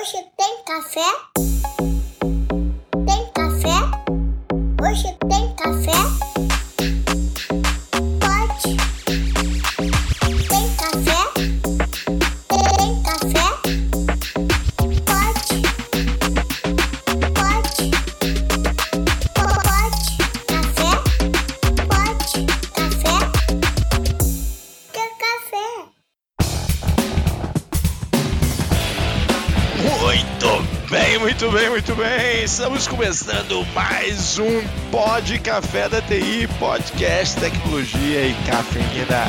Hoje 0.00 0.24
tem 0.34 0.64
café? 0.64 1.59
Começando 33.00 33.64
mais 33.74 34.38
um 34.38 34.60
Pod 34.90 35.38
Café 35.38 35.88
da 35.88 36.02
TI, 36.02 36.46
podcast 36.58 37.40
tecnologia 37.40 38.26
e 38.26 38.34
cafeína. 38.46 39.24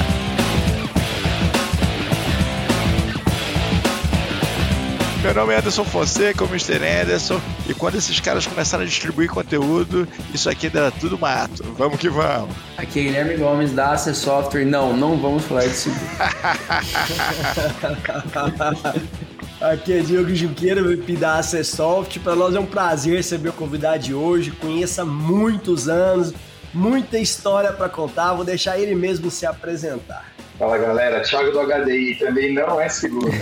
Meu 5.23 5.33
nome 5.33 5.53
é 5.53 5.59
Anderson 5.59 5.85
Fonseca, 5.85 6.43
o 6.43 6.49
Mr. 6.49 6.85
Anderson, 6.85 7.39
e 7.65 7.73
quando 7.73 7.95
esses 7.95 8.19
caras 8.19 8.45
começaram 8.45 8.83
a 8.83 8.85
distribuir 8.85 9.29
conteúdo, 9.29 10.05
isso 10.33 10.49
aqui 10.49 10.67
dá 10.67 10.91
tudo 10.91 11.17
mato. 11.17 11.63
Vamos 11.77 11.97
que 11.97 12.09
vamos. 12.09 12.53
Aqui 12.75 12.99
é 12.99 13.03
Guilherme 13.03 13.37
Gomes 13.37 13.71
da 13.71 13.93
AC 13.93 14.13
Software. 14.13 14.65
Não, 14.65 14.97
não 14.97 15.17
vamos 15.17 15.45
falar 15.45 15.65
disso. 15.65 15.91
Aqui 19.61 19.93
é 19.93 19.99
Diogo 19.99 20.33
Junqueira, 20.33 20.81
VP 20.81 21.17
da 21.17 21.37
Acessoft. 21.37 22.19
Para 22.19 22.35
nós 22.35 22.55
é 22.55 22.59
um 22.59 22.65
prazer 22.65 23.17
receber 23.17 23.49
o 23.49 23.53
convidado 23.53 23.99
de 23.99 24.11
hoje. 24.11 24.49
Conheça 24.49 25.05
muitos 25.05 25.87
anos, 25.87 26.33
muita 26.73 27.19
história 27.19 27.71
para 27.71 27.87
contar. 27.87 28.33
Vou 28.33 28.43
deixar 28.43 28.79
ele 28.79 28.95
mesmo 28.95 29.29
se 29.29 29.45
apresentar. 29.45 30.31
Fala 30.57 30.79
galera, 30.79 31.21
Thiago 31.21 31.51
do 31.51 31.59
HDI 31.59 32.15
também 32.15 32.55
não 32.55 32.81
é 32.81 32.89
seguro. 32.89 33.29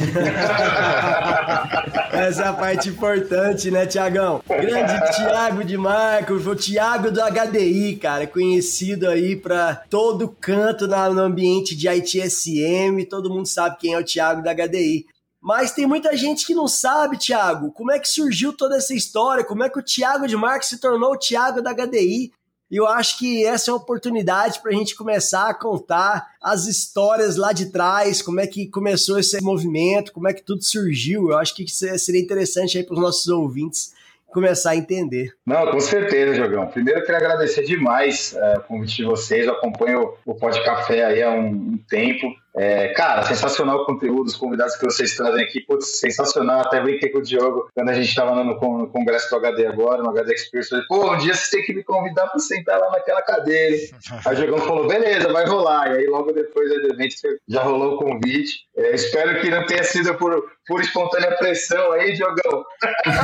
Essa 2.11 2.43
é 2.43 2.47
a 2.47 2.53
parte 2.53 2.89
importante, 2.89 3.71
né, 3.71 3.85
Tiagão? 3.85 4.41
Grande 4.45 4.99
Thiago 5.15 5.63
de 5.63 5.77
Marco, 5.77 6.33
o 6.33 6.55
Thiago 6.55 7.11
do 7.11 7.21
HDI, 7.21 7.95
cara, 7.95 8.27
conhecido 8.27 9.07
aí 9.07 9.37
para 9.37 9.83
todo 9.89 10.27
canto 10.27 10.85
no 10.85 11.21
ambiente 11.21 11.77
de 11.77 11.87
ITSM. 11.87 13.05
Todo 13.09 13.29
mundo 13.29 13.47
sabe 13.47 13.77
quem 13.79 13.93
é 13.93 13.97
o 13.97 14.03
Thiago 14.03 14.41
do 14.41 14.49
HDI. 14.49 15.05
Mas 15.41 15.71
tem 15.71 15.85
muita 15.85 16.15
gente 16.17 16.45
que 16.45 16.53
não 16.53 16.67
sabe, 16.67 17.17
Thiago, 17.17 17.71
como 17.71 17.91
é 17.91 17.99
que 17.99 18.07
surgiu 18.07 18.51
toda 18.51 18.75
essa 18.75 18.93
história, 18.93 19.43
como 19.43 19.63
é 19.63 19.69
que 19.69 19.79
o 19.79 19.83
Thiago 19.83 20.27
de 20.27 20.35
Marco 20.35 20.65
se 20.65 20.79
tornou 20.79 21.13
o 21.13 21.17
Thiago 21.17 21.61
da 21.61 21.73
HDI. 21.73 22.31
E 22.71 22.75
eu 22.75 22.85
acho 22.85 23.17
que 23.17 23.43
essa 23.45 23.71
é 23.71 23.73
uma 23.73 23.79
oportunidade 23.79 24.61
para 24.61 24.71
a 24.71 24.75
gente 24.75 24.95
começar 24.95 25.49
a 25.49 25.55
contar 25.55 26.27
as 26.41 26.67
histórias 26.67 27.35
lá 27.35 27.51
de 27.51 27.71
trás, 27.71 28.21
como 28.21 28.39
é 28.39 28.45
que 28.45 28.67
começou 28.67 29.17
esse 29.17 29.41
movimento, 29.41 30.11
como 30.11 30.27
é 30.27 30.33
que 30.33 30.43
tudo 30.43 30.63
surgiu. 30.63 31.31
Eu 31.31 31.37
acho 31.39 31.55
que 31.55 31.63
isso 31.63 31.85
seria 31.97 32.21
interessante 32.21 32.77
aí 32.77 32.83
para 32.83 32.93
os 32.93 33.01
nossos 33.01 33.27
ouvintes 33.27 33.93
começar 34.27 34.71
a 34.71 34.75
entender. 34.75 35.33
Não, 35.45 35.71
com 35.71 35.79
certeza, 35.79 36.35
Jogão. 36.35 36.67
Primeiro 36.67 36.99
eu 36.99 37.05
queria 37.05 37.17
agradecer 37.17 37.63
demais 37.63 38.35
é, 38.35 38.57
o 38.57 38.61
convite 38.61 38.97
de 38.97 39.03
vocês. 39.03 39.47
Eu 39.47 39.53
acompanho 39.53 40.13
o 40.25 40.35
Pod 40.35 40.63
Café 40.63 41.05
aí 41.05 41.23
há 41.23 41.31
um, 41.31 41.47
um 41.47 41.79
tempo. 41.89 42.27
É, 42.61 42.89
cara, 42.89 43.23
sensacional 43.23 43.83
o 43.83 43.85
conteúdo, 43.85 44.27
os 44.27 44.35
convidados 44.35 44.75
que 44.75 44.83
vocês 44.83 45.15
trazem 45.15 45.45
aqui, 45.45 45.61
putz, 45.61 45.97
sensacional. 45.97 46.59
Até 46.59 46.81
brinquei 46.81 47.07
com 47.07 47.19
o 47.19 47.21
Diogo 47.21 47.69
quando 47.73 47.87
a 47.87 47.93
gente 47.93 48.09
estava 48.09 48.35
no, 48.35 48.43
no 48.43 48.89
congresso 48.89 49.29
do 49.29 49.37
HD 49.37 49.65
agora, 49.65 50.03
no 50.03 50.09
HD 50.09 50.33
Experience. 50.33 50.69
Falei, 50.69 50.85
pô, 50.89 51.13
um 51.13 51.17
dia 51.17 51.33
vocês 51.33 51.49
têm 51.49 51.63
que 51.63 51.73
me 51.73 51.85
convidar 51.85 52.27
para 52.27 52.37
sentar 52.39 52.77
lá 52.77 52.91
naquela 52.91 53.21
cadeira. 53.21 53.77
hein? 53.77 53.89
Aí 54.25 54.33
o 54.33 54.35
Diogão 54.35 54.57
falou, 54.59 54.87
beleza, 54.89 55.31
vai 55.31 55.45
rolar. 55.45 55.87
E 55.93 55.99
aí 55.99 56.07
logo 56.07 56.33
depois 56.33 56.67
do 56.67 56.93
evento 56.93 57.15
já 57.47 57.63
rolou 57.63 57.93
o 57.93 57.97
convite. 57.97 58.65
É, 58.75 58.93
espero 58.93 59.39
que 59.39 59.49
não 59.49 59.65
tenha 59.65 59.83
sido 59.85 60.13
por, 60.15 60.51
por 60.67 60.81
espontânea 60.81 61.37
pressão 61.37 61.93
aí, 61.93 62.11
Diogão. 62.11 62.65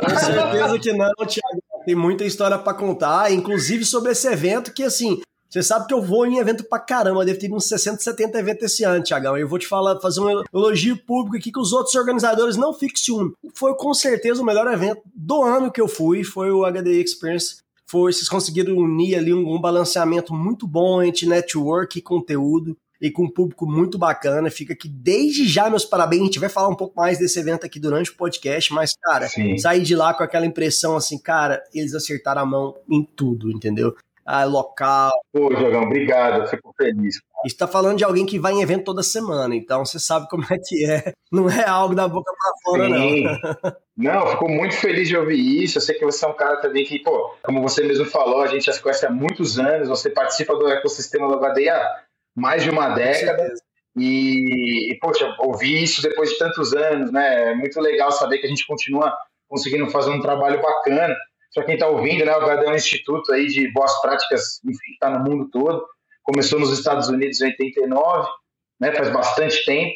Com 0.02 0.18
certeza 0.18 0.80
que 0.80 0.94
não, 0.94 1.12
Thiago. 1.28 1.62
Tem 1.86 1.94
muita 1.94 2.24
história 2.24 2.58
para 2.58 2.74
contar, 2.74 3.32
inclusive 3.32 3.84
sobre 3.84 4.14
esse 4.14 4.28
evento 4.28 4.74
que, 4.74 4.82
assim, 4.82 5.22
você 5.56 5.64
sabe 5.64 5.88
que 5.88 5.94
eu 5.94 6.02
vou 6.02 6.26
em 6.26 6.38
evento 6.38 6.66
pra 6.66 6.78
caramba, 6.80 7.22
eu 7.22 7.26
devo 7.26 7.40
ter 7.40 7.50
uns 7.50 7.66
60, 7.66 8.02
70 8.02 8.38
eventos 8.38 8.64
esse 8.66 8.84
ano, 8.84 9.02
Tiagão. 9.02 9.38
Eu 9.38 9.48
vou 9.48 9.58
te 9.58 9.66
falar, 9.66 9.98
fazer 10.02 10.20
um 10.20 10.44
elogio 10.54 10.98
público 10.98 11.38
aqui 11.38 11.50
que 11.50 11.60
os 11.60 11.72
outros 11.72 11.96
organizadores 11.96 12.58
não 12.58 12.74
ficam 12.74 12.98
ciúme. 12.98 13.34
Foi 13.54 13.74
com 13.74 13.94
certeza 13.94 14.42
o 14.42 14.46
melhor 14.46 14.68
evento 14.68 15.02
do 15.16 15.42
ano 15.44 15.72
que 15.72 15.80
eu 15.80 15.88
fui, 15.88 16.26
foi 16.26 16.52
o 16.52 16.66
HD 16.66 17.02
Experience. 17.02 17.64
Foi, 17.88 18.12
vocês 18.12 18.28
conseguiram 18.28 18.76
unir 18.76 19.16
ali 19.16 19.34
um, 19.34 19.56
um 19.56 19.62
balanceamento 19.62 20.34
muito 20.34 20.68
bom 20.68 21.02
entre 21.02 21.26
network 21.26 21.98
e 22.00 22.02
conteúdo 22.02 22.76
e 23.00 23.10
com 23.10 23.24
um 23.24 23.32
público 23.32 23.66
muito 23.66 23.98
bacana. 23.98 24.52
Fica 24.52 24.74
aqui 24.74 24.90
desde 24.90 25.48
já 25.48 25.70
meus 25.70 25.86
parabéns. 25.86 26.22
A 26.22 26.26
gente 26.26 26.40
vai 26.40 26.50
falar 26.50 26.68
um 26.68 26.76
pouco 26.76 26.98
mais 26.98 27.18
desse 27.18 27.40
evento 27.40 27.66
aqui 27.66 27.80
durante 27.80 28.12
o 28.12 28.18
podcast, 28.18 28.74
mas, 28.74 28.92
cara, 29.02 29.30
Sim. 29.30 29.58
sair 29.58 29.84
de 29.84 29.96
lá 29.96 30.14
com 30.14 30.24
aquela 30.24 30.46
impressão 30.46 30.98
assim, 30.98 31.18
cara, 31.18 31.64
eles 31.74 31.94
acertaram 31.94 32.42
a 32.42 32.46
mão 32.46 32.76
em 32.90 33.08
tudo, 33.16 33.50
entendeu? 33.50 33.96
Ah, 34.26 34.44
local. 34.44 35.12
Pô, 35.32 35.54
Diogão, 35.54 35.84
obrigado, 35.84 36.42
eu 36.42 36.48
fico 36.48 36.74
feliz. 36.76 37.20
Isso 37.46 37.58
tá 37.58 37.68
falando 37.68 37.98
de 37.98 38.04
alguém 38.04 38.26
que 38.26 38.40
vai 38.40 38.54
em 38.54 38.62
evento 38.62 38.86
toda 38.86 39.04
semana, 39.04 39.56
então 39.56 39.86
você 39.86 40.00
sabe 40.00 40.28
como 40.28 40.44
é 40.50 40.58
que 40.58 40.84
é. 40.90 41.14
Não 41.32 41.48
é 41.48 41.64
algo 41.64 41.94
da 41.94 42.08
boca 42.08 42.32
pra 42.32 42.52
fora, 42.64 42.86
Sim. 42.88 43.24
não. 43.96 44.14
Não, 44.16 44.28
fico 44.28 44.50
muito 44.50 44.76
feliz 44.76 45.08
de 45.08 45.16
ouvir 45.16 45.64
isso. 45.64 45.78
Eu 45.78 45.82
sei 45.82 45.96
que 45.96 46.04
você 46.04 46.26
é 46.26 46.28
um 46.28 46.34
cara 46.34 46.58
também 46.58 46.84
que, 46.84 47.00
pô, 47.00 47.36
como 47.44 47.62
você 47.62 47.84
mesmo 47.84 48.06
falou, 48.06 48.42
a 48.42 48.48
gente 48.48 48.66
já 48.66 48.74
se 48.74 48.82
conhece 48.82 49.06
há 49.06 49.12
muitos 49.12 49.60
anos, 49.60 49.88
você 49.88 50.10
participa 50.10 50.56
do 50.56 50.68
ecossistema 50.68 51.28
do 51.28 51.40
HDI 51.40 51.70
há 51.70 52.04
mais 52.36 52.64
de 52.64 52.70
uma 52.72 52.90
década. 52.90 53.54
E, 53.98 54.92
e, 54.92 55.00
poxa, 55.00 55.34
ouvir 55.40 55.84
isso 55.84 56.02
depois 56.02 56.32
de 56.32 56.38
tantos 56.38 56.74
anos, 56.74 57.12
né? 57.12 57.52
É 57.52 57.56
muito 57.56 57.80
legal 57.80 58.12
saber 58.12 58.40
que 58.40 58.46
a 58.46 58.50
gente 58.50 58.68
continua 58.68 59.16
conseguindo 59.48 59.90
fazer 59.90 60.10
um 60.10 60.20
trabalho 60.20 60.62
bacana. 60.62 61.16
Para 61.56 61.64
quem 61.64 61.76
está 61.76 61.88
ouvindo, 61.88 62.26
né, 62.26 62.36
o 62.36 62.42
HDI 62.42 62.66
é 62.66 62.70
um 62.70 62.76
instituto 62.76 63.32
aí 63.32 63.48
de 63.48 63.72
boas 63.72 64.02
práticas, 64.02 64.60
enfim, 64.66 64.78
que 64.88 64.92
está 64.92 65.10
no 65.10 65.24
mundo 65.24 65.50
todo. 65.50 65.86
Começou 66.22 66.60
nos 66.60 66.78
Estados 66.78 67.08
Unidos 67.08 67.40
em 67.40 67.46
89, 67.46 68.28
né, 68.78 68.92
faz 68.92 69.10
bastante 69.10 69.64
tempo, 69.64 69.96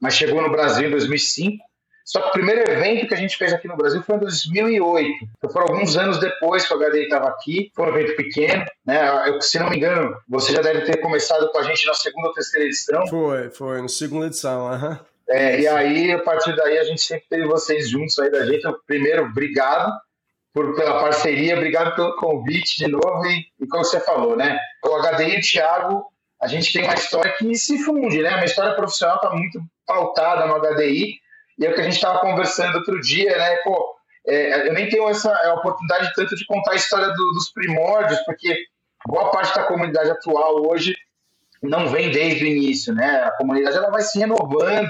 mas 0.00 0.14
chegou 0.14 0.40
no 0.40 0.50
Brasil 0.50 0.88
em 0.88 0.90
2005. 0.90 1.62
Só 2.06 2.20
que 2.22 2.28
o 2.28 2.32
primeiro 2.32 2.70
evento 2.70 3.06
que 3.06 3.14
a 3.14 3.18
gente 3.18 3.36
fez 3.36 3.52
aqui 3.52 3.68
no 3.68 3.76
Brasil 3.76 4.02
foi 4.02 4.16
em 4.16 4.20
2008. 4.20 5.10
Então 5.36 5.50
foram 5.50 5.66
alguns 5.68 5.96
anos 5.96 6.18
depois 6.18 6.66
que 6.66 6.72
o 6.72 6.78
HDI 6.78 7.02
estava 7.04 7.28
aqui. 7.28 7.70
Foi 7.74 7.86
um 7.86 7.88
evento 7.96 8.16
pequeno, 8.16 8.64
né? 8.86 9.28
Eu, 9.28 9.40
se 9.42 9.58
não 9.58 9.68
me 9.68 9.76
engano, 9.76 10.14
você 10.28 10.52
já 10.52 10.62
deve 10.62 10.82
ter 10.82 10.98
começado 11.00 11.50
com 11.50 11.58
a 11.58 11.62
gente 11.62 11.86
na 11.86 11.94
segunda 11.94 12.28
ou 12.28 12.34
terceira 12.34 12.66
edição. 12.66 13.06
Foi, 13.08 13.50
foi, 13.50 13.82
no 13.82 13.88
segunda 13.88 14.26
edição, 14.26 14.68
aham. 14.68 15.00
É, 15.28 15.60
e 15.60 15.66
aí, 15.66 16.12
a 16.12 16.18
partir 16.18 16.54
daí, 16.54 16.78
a 16.78 16.84
gente 16.84 17.00
sempre 17.00 17.26
teve 17.28 17.46
vocês 17.46 17.88
juntos 17.88 18.18
aí 18.18 18.30
da 18.30 18.44
gente. 18.44 18.58
Então, 18.58 18.76
primeiro, 18.86 19.24
obrigado 19.24 19.90
por, 20.54 20.74
pela 20.76 21.00
parceria, 21.00 21.56
obrigado 21.56 21.94
pelo 21.96 22.14
convite 22.16 22.76
de 22.78 22.88
novo. 22.88 23.26
E, 23.26 23.44
e 23.60 23.66
como 23.66 23.84
você 23.84 23.98
falou, 24.00 24.36
né? 24.36 24.58
O 24.84 24.96
HDI 25.02 25.34
e 25.34 25.38
o 25.38 25.42
Thiago, 25.42 26.06
a 26.40 26.46
gente 26.46 26.72
tem 26.72 26.84
uma 26.84 26.94
história 26.94 27.34
que 27.36 27.54
se 27.56 27.76
funde, 27.84 28.22
né? 28.22 28.36
Uma 28.36 28.44
história 28.44 28.74
profissional 28.74 29.16
está 29.16 29.30
muito 29.30 29.60
pautada 29.84 30.46
no 30.46 30.54
HDI. 30.60 31.16
E 31.58 31.66
é 31.66 31.70
o 31.70 31.74
que 31.74 31.80
a 31.80 31.84
gente 31.84 31.96
estava 31.96 32.20
conversando 32.20 32.76
outro 32.76 33.00
dia, 33.00 33.36
né? 33.36 33.56
Pô, 33.64 33.94
é, 34.26 34.68
eu 34.68 34.72
nem 34.72 34.88
tenho 34.88 35.08
essa 35.08 35.30
é, 35.30 35.52
oportunidade 35.52 36.12
tanto 36.14 36.34
de 36.36 36.46
contar 36.46 36.72
a 36.72 36.76
história 36.76 37.08
do- 37.08 37.32
dos 37.32 37.50
primórdios, 37.52 38.18
porque 38.20 38.56
boa 39.06 39.30
parte 39.30 39.54
da 39.54 39.64
comunidade 39.64 40.10
atual 40.10 40.64
hoje 40.66 40.94
não 41.62 41.88
vem 41.88 42.10
desde 42.10 42.44
o 42.44 42.46
início, 42.46 42.94
né? 42.94 43.24
A 43.24 43.32
comunidade 43.32 43.76
ela 43.76 43.90
vai 43.90 44.02
se 44.02 44.18
renovando. 44.18 44.88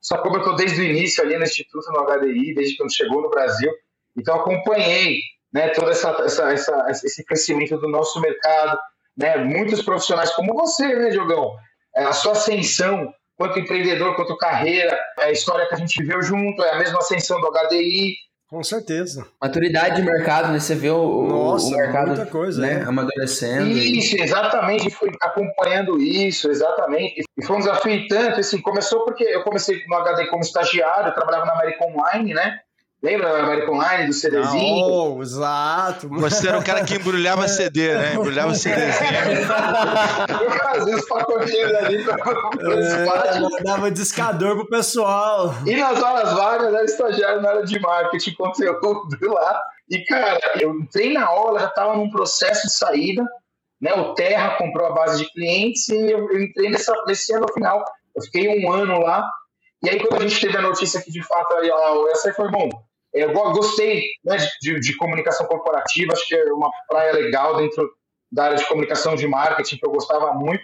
Só 0.00 0.18
como 0.18 0.36
eu 0.36 0.40
estou 0.40 0.54
desde 0.56 0.80
o 0.80 0.84
início 0.84 1.22
ali 1.24 1.36
no 1.36 1.44
Instituto, 1.44 1.90
no 1.90 2.04
HDI, 2.04 2.54
desde 2.54 2.76
quando 2.76 2.94
chegou 2.94 3.22
no 3.22 3.30
Brasil, 3.30 3.72
então 4.16 4.36
acompanhei 4.36 5.20
né, 5.52 5.68
todo 5.68 5.90
essa, 5.90 6.10
essa, 6.24 6.52
essa, 6.52 6.86
esse 6.90 7.24
crescimento 7.24 7.76
do 7.78 7.88
nosso 7.88 8.20
mercado, 8.20 8.78
né? 9.16 9.36
Muitos 9.38 9.82
profissionais 9.82 10.30
como 10.34 10.54
você, 10.54 10.86
né, 10.94 11.10
Diogão? 11.10 11.52
É, 11.94 12.04
A 12.04 12.12
sua 12.12 12.32
ascensão 12.32 13.12
quanto 13.36 13.58
empreendedor, 13.58 14.16
quanto 14.16 14.36
carreira, 14.36 14.98
é 15.20 15.24
a 15.26 15.30
história 15.30 15.66
que 15.68 15.74
a 15.74 15.78
gente 15.78 16.00
viveu 16.02 16.22
junto, 16.22 16.62
é 16.62 16.72
a 16.72 16.78
mesma 16.78 16.98
ascensão 16.98 17.38
do 17.40 17.50
HDI, 17.50 18.14
Com 18.48 18.62
certeza. 18.62 19.26
Maturidade 19.42 19.96
de 19.96 20.02
mercado, 20.02 20.52
né? 20.52 20.60
Você 20.60 20.74
vê 20.74 20.88
o, 20.90 21.26
Nossa, 21.26 21.66
o 21.66 21.70
mercado 21.70 22.06
muita 22.08 22.26
coisa, 22.26 22.60
né? 22.62 22.78
né? 22.78 22.84
amadurecendo. 22.88 23.68
e- 23.68 23.98
Isso, 23.98 24.16
exatamente, 24.18 24.88
fui 24.90 25.10
acompanhando 25.20 26.00
isso, 26.00 26.50
exatamente. 26.50 27.24
E 27.36 27.44
foi 27.44 27.56
um 27.56 27.58
desafio 27.58 27.92
e 27.92 28.06
tanto, 28.08 28.40
assim, 28.40 28.60
começou 28.60 29.04
porque 29.04 29.24
eu 29.24 29.42
comecei 29.42 29.82
no 29.86 29.96
HD 29.96 30.26
como 30.28 30.42
estagiário, 30.42 31.08
eu 31.08 31.14
trabalhava 31.14 31.44
na 31.44 31.54
América 31.54 31.84
Online, 31.86 32.32
né? 32.34 32.60
Lembra 33.06 33.34
da 33.34 33.44
American 33.44 33.74
Online, 33.74 34.08
do 34.08 34.12
CDzinho? 34.12 34.88
Não, 34.88 35.22
exato. 35.22 36.08
Você 36.08 36.48
era 36.48 36.58
o 36.58 36.64
cara 36.64 36.84
que 36.84 36.96
embrulhava 36.96 37.46
CD, 37.46 37.94
né? 37.94 38.14
Embrulhava 38.14 38.52
CDzinho. 38.52 39.12
Eu 40.42 40.50
fazia 40.50 40.96
os 40.96 41.04
pacotinhos 41.04 41.74
ali 41.74 42.02
pra 42.02 42.16
é, 42.16 43.38
mandava 43.38 43.92
discador 43.92 44.56
pro 44.56 44.68
pessoal. 44.68 45.54
E 45.64 45.76
nas 45.76 46.02
horas 46.02 46.32
vagas 46.32 46.74
era 46.74 46.84
estagiário 46.84 47.40
na 47.40 47.50
área 47.50 47.64
de 47.64 47.78
marketing, 47.78 48.34
conteúdo 48.34 49.32
lá. 49.32 49.62
E, 49.88 50.04
cara, 50.04 50.40
eu 50.60 50.74
entrei 50.74 51.12
na 51.12 51.26
aula, 51.26 51.60
já 51.60 51.68
tava 51.68 51.94
num 51.94 52.10
processo 52.10 52.66
de 52.66 52.72
saída, 52.72 53.24
né? 53.80 53.94
O 53.94 54.14
Terra 54.14 54.56
comprou 54.58 54.84
a 54.84 54.92
base 54.92 55.22
de 55.22 55.32
clientes 55.32 55.88
e 55.90 56.10
eu, 56.10 56.28
eu 56.28 56.42
entrei 56.42 56.70
nessa, 56.70 56.92
nesse 57.06 57.32
ano 57.32 57.46
final. 57.54 57.84
Eu 58.16 58.22
fiquei 58.22 58.64
um 58.64 58.72
ano 58.72 58.98
lá. 58.98 59.30
E 59.84 59.90
aí, 59.90 60.00
quando 60.00 60.22
a 60.22 60.26
gente 60.26 60.40
teve 60.40 60.56
a 60.58 60.62
notícia 60.62 61.00
que 61.00 61.12
de 61.12 61.22
fato 61.22 61.54
a 61.54 62.10
essa 62.10 62.32
foi 62.32 62.50
bom. 62.50 62.68
Eu 63.16 63.32
gostei 63.32 64.02
né, 64.22 64.36
de, 64.60 64.78
de, 64.78 64.96
comunicação 64.96 65.46
corporativa, 65.46 66.12
acho 66.12 66.28
que 66.28 66.34
é 66.34 66.52
uma 66.52 66.70
praia 66.86 67.14
legal 67.14 67.56
dentro 67.56 67.90
da 68.30 68.44
área 68.44 68.56
de 68.56 68.66
comunicação 68.68 69.16
de 69.16 69.26
marketing, 69.26 69.78
que 69.78 69.86
eu 69.86 69.90
gostava 69.90 70.34
muito. 70.34 70.62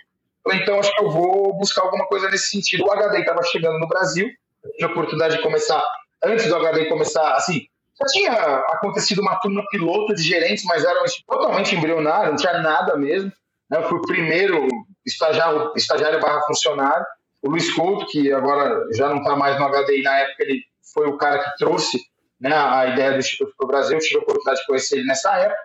Então, 0.52 0.78
acho 0.78 0.94
que 0.94 1.02
eu 1.02 1.10
vou 1.10 1.56
buscar 1.56 1.82
alguma 1.82 2.06
coisa 2.06 2.28
nesse 2.28 2.50
sentido. 2.50 2.84
O 2.84 2.93
HD 2.93 3.20
estava 3.20 3.43
chegando 3.44 3.78
no 3.78 3.88
Brasil, 3.88 4.28
tive 4.72 4.84
a 4.84 4.88
oportunidade 4.88 5.37
de 5.37 5.43
começar, 5.43 5.82
antes 6.22 6.46
do 6.46 6.56
HD 6.56 6.87
começar, 6.87 7.34
assim, 7.34 7.62
já 7.99 8.06
tinha 8.08 8.32
acontecido 8.32 9.22
uma 9.22 9.37
turma 9.37 9.64
piloto 9.70 10.14
de 10.14 10.22
gerentes, 10.22 10.64
mas 10.64 10.84
era 10.84 11.02
totalmente 11.26 11.75
embrionário, 11.75 12.31
não 12.31 12.37
tinha 12.37 12.58
nada 12.58 12.96
mesmo. 12.96 13.32
Né? 13.70 13.78
Eu 13.78 13.88
fui 13.88 13.98
o 13.98 14.02
primeiro 14.02 14.66
estagiário, 15.06 15.72
estagiário 15.76 16.20
barra 16.20 16.43
funcionário. 16.43 17.06
O 17.43 17.50
Luiz 17.50 17.72
Couto, 17.75 18.06
que 18.06 18.32
agora 18.32 18.88
já 18.93 19.08
não 19.08 19.19
está 19.19 19.37
mais 19.37 19.58
no 19.58 19.69
HDI, 19.69 20.02
na 20.02 20.19
época 20.19 20.44
ele 20.44 20.62
foi 20.94 21.08
o 21.08 21.16
cara 21.16 21.38
que 21.43 21.56
trouxe 21.56 21.98
né, 22.43 22.53
a 22.53 22.87
ideia 22.89 23.12
do 23.12 23.19
Instituto 23.19 23.55
para 23.56 23.65
o 23.65 23.69
Brasil, 23.69 23.97
eu 23.97 24.00
tive 24.00 24.17
a 24.17 24.23
oportunidade 24.23 24.61
de 24.61 24.67
conhecer 24.67 24.97
ele 24.97 25.06
nessa 25.06 25.33
época, 25.37 25.61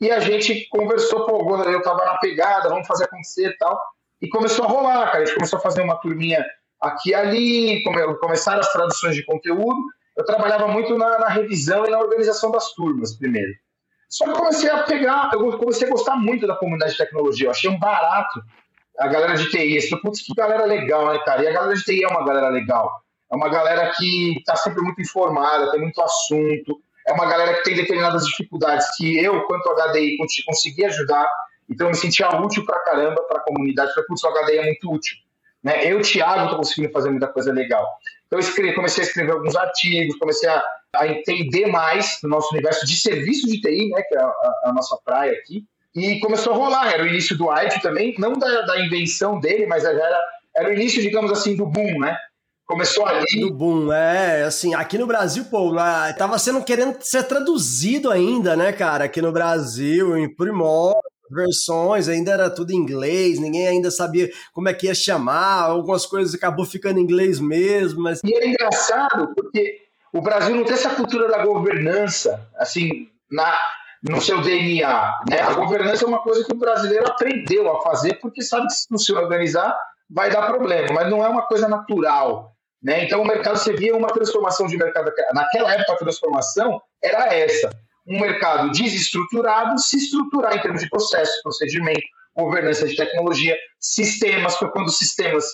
e 0.00 0.10
a 0.10 0.18
gente 0.18 0.66
conversou, 0.70 1.26
pô, 1.26 1.56
eu 1.64 1.78
estava 1.78 2.04
na 2.04 2.16
pegada, 2.16 2.70
vamos 2.70 2.88
fazer 2.88 3.04
acontecer 3.04 3.48
e 3.48 3.56
tal, 3.58 3.78
e 4.20 4.28
começou 4.28 4.64
a 4.64 4.68
rolar, 4.68 5.06
cara, 5.06 5.18
a 5.18 5.24
gente 5.26 5.34
começou 5.34 5.58
a 5.58 5.62
fazer 5.62 5.82
uma 5.82 5.96
turminha 5.96 6.44
aqui 6.80 7.10
e 7.10 7.14
ali, 7.14 7.82
come, 7.84 8.18
começaram 8.18 8.60
as 8.60 8.72
traduções 8.72 9.14
de 9.14 9.24
conteúdo, 9.24 9.78
eu 10.16 10.24
trabalhava 10.24 10.66
muito 10.68 10.96
na, 10.96 11.18
na, 11.18 11.28
revisão 11.28 11.84
e 11.86 11.90
na 11.90 11.98
organização 11.98 12.50
das 12.50 12.72
turmas 12.72 13.16
primeiro. 13.16 13.52
Só 14.08 14.24
que 14.24 14.32
comecei 14.32 14.70
a 14.70 14.82
pegar, 14.82 15.30
eu 15.32 15.58
comecei 15.58 15.86
a 15.86 15.90
gostar 15.90 16.16
muito 16.16 16.46
da 16.46 16.56
comunidade 16.56 16.92
de 16.92 16.98
tecnologia, 16.98 17.46
eu 17.46 17.50
achei 17.50 17.70
um 17.70 17.78
barato 17.78 18.42
a 18.98 19.08
galera 19.08 19.34
de 19.34 19.48
TI. 19.50 19.76
Esse, 19.76 20.00
putz, 20.00 20.22
que 20.22 20.34
galera 20.34 20.64
legal, 20.64 21.12
né, 21.12 21.18
cara? 21.24 21.42
E 21.42 21.48
a 21.48 21.52
galera 21.52 21.74
de 21.74 21.82
TI 21.82 22.04
é 22.04 22.08
uma 22.08 22.24
galera 22.24 22.48
legal. 22.48 23.01
É 23.32 23.36
uma 23.36 23.48
galera 23.48 23.90
que 23.96 24.38
está 24.38 24.54
sempre 24.56 24.82
muito 24.82 25.00
informada, 25.00 25.70
tem 25.70 25.80
muito 25.80 26.00
assunto. 26.02 26.82
É 27.06 27.12
uma 27.12 27.26
galera 27.26 27.54
que 27.54 27.64
tem 27.64 27.74
determinadas 27.74 28.26
dificuldades 28.26 28.86
que 28.96 29.18
eu, 29.18 29.42
quanto 29.44 29.70
HDI, 29.70 30.18
consegui 30.44 30.84
ajudar. 30.84 31.26
Então, 31.68 31.86
eu 31.86 31.92
me 31.92 31.96
sentia 31.96 32.28
útil 32.28 32.64
pra 32.66 32.78
caramba 32.80 33.22
para 33.22 33.38
a 33.38 33.40
comunidade. 33.40 33.94
Falei, 33.94 34.06
putz, 34.06 34.22
o 34.22 34.28
HDI 34.28 34.58
é 34.58 34.64
muito 34.64 34.92
útil. 34.92 35.16
Né? 35.64 35.90
Eu, 35.90 36.02
Thiago, 36.02 36.44
estou 36.44 36.58
conseguindo 36.58 36.92
fazer 36.92 37.08
muita 37.08 37.26
coisa 37.26 37.50
legal. 37.52 37.88
Então, 38.26 38.38
eu 38.38 38.40
escrevi, 38.40 38.74
comecei 38.74 39.02
a 39.02 39.06
escrever 39.06 39.32
alguns 39.32 39.56
artigos, 39.56 40.18
comecei 40.18 40.50
a, 40.50 40.62
a 40.96 41.08
entender 41.08 41.66
mais 41.66 42.18
do 42.22 42.28
nosso 42.28 42.52
universo 42.52 42.84
de 42.84 42.96
serviço 43.00 43.46
de 43.46 43.62
TI, 43.62 43.88
né, 43.88 44.02
que 44.02 44.14
é 44.14 44.20
a, 44.20 44.26
a, 44.26 44.62
a 44.66 44.72
nossa 44.74 44.98
praia 45.02 45.32
aqui. 45.32 45.64
E 45.94 46.20
começou 46.20 46.52
a 46.52 46.56
rolar. 46.56 46.92
Era 46.92 47.02
o 47.02 47.06
início 47.06 47.36
do 47.38 47.50
IT 47.50 47.80
também, 47.80 48.14
não 48.18 48.34
da, 48.34 48.60
da 48.62 48.84
invenção 48.84 49.40
dele, 49.40 49.66
mas 49.66 49.84
era, 49.84 50.20
era 50.54 50.68
o 50.68 50.72
início, 50.74 51.00
digamos 51.00 51.32
assim, 51.32 51.56
do 51.56 51.64
boom, 51.64 51.98
né? 51.98 52.14
Começou 52.66 53.04
ali. 53.04 53.40
Do 53.40 53.52
boom, 53.52 53.92
é, 53.92 54.44
assim, 54.44 54.74
aqui 54.74 54.96
no 54.96 55.06
Brasil, 55.06 55.44
pô, 55.46 55.70
lá, 55.70 56.12
tava 56.12 56.38
sendo 56.38 56.62
querendo 56.64 56.96
ser 57.00 57.24
traduzido 57.24 58.10
ainda, 58.10 58.56
né, 58.56 58.72
cara? 58.72 59.04
Aqui 59.04 59.20
no 59.20 59.32
Brasil, 59.32 60.16
em 60.16 60.34
primórdio, 60.34 61.02
versões, 61.30 62.08
ainda 62.08 62.32
era 62.32 62.50
tudo 62.50 62.72
em 62.72 62.76
inglês, 62.76 63.38
ninguém 63.38 63.66
ainda 63.66 63.90
sabia 63.90 64.30
como 64.52 64.68
é 64.68 64.74
que 64.74 64.86
ia 64.86 64.94
chamar, 64.94 65.62
algumas 65.62 66.06
coisas 66.06 66.34
acabou 66.34 66.64
ficando 66.64 66.98
em 66.98 67.02
inglês 67.02 67.40
mesmo, 67.40 68.02
mas... 68.02 68.20
E 68.24 68.34
é 68.34 68.46
engraçado, 68.46 69.34
porque 69.34 69.80
o 70.12 70.20
Brasil 70.20 70.54
não 70.54 70.64
tem 70.64 70.74
essa 70.74 70.90
cultura 70.90 71.28
da 71.28 71.44
governança, 71.44 72.48
assim, 72.56 73.08
na, 73.30 73.58
no 74.02 74.20
seu 74.20 74.40
DNA. 74.40 75.20
Né? 75.28 75.40
A 75.40 75.54
governança 75.54 76.04
é 76.04 76.08
uma 76.08 76.22
coisa 76.22 76.44
que 76.44 76.52
o 76.52 76.58
brasileiro 76.58 77.06
aprendeu 77.08 77.70
a 77.70 77.80
fazer 77.82 78.18
porque 78.20 78.42
sabe 78.42 78.66
que 78.66 78.74
se 78.74 78.86
não 78.90 78.98
se 78.98 79.12
organizar 79.12 79.76
vai 80.12 80.30
dar 80.30 80.46
problema, 80.46 80.88
mas 80.92 81.10
não 81.10 81.24
é 81.24 81.28
uma 81.28 81.46
coisa 81.46 81.68
natural. 81.68 82.52
Né? 82.82 83.04
Então 83.04 83.22
o 83.22 83.26
mercado, 83.26 83.58
você 83.58 83.72
via 83.72 83.96
uma 83.96 84.08
transformação 84.08 84.66
de 84.66 84.76
mercado. 84.76 85.12
Naquela 85.32 85.72
época 85.72 85.92
a 85.92 85.96
transformação 85.96 86.80
era 87.02 87.32
essa. 87.34 87.70
Um 88.06 88.20
mercado 88.20 88.70
desestruturado 88.72 89.78
se 89.78 89.96
estruturar 89.96 90.56
em 90.56 90.60
termos 90.60 90.82
de 90.82 90.88
processo, 90.88 91.32
procedimento, 91.42 92.02
governança 92.36 92.86
de 92.86 92.96
tecnologia, 92.96 93.56
sistemas, 93.78 94.56
foi 94.56 94.70
quando 94.70 94.90
sistemas 94.90 95.44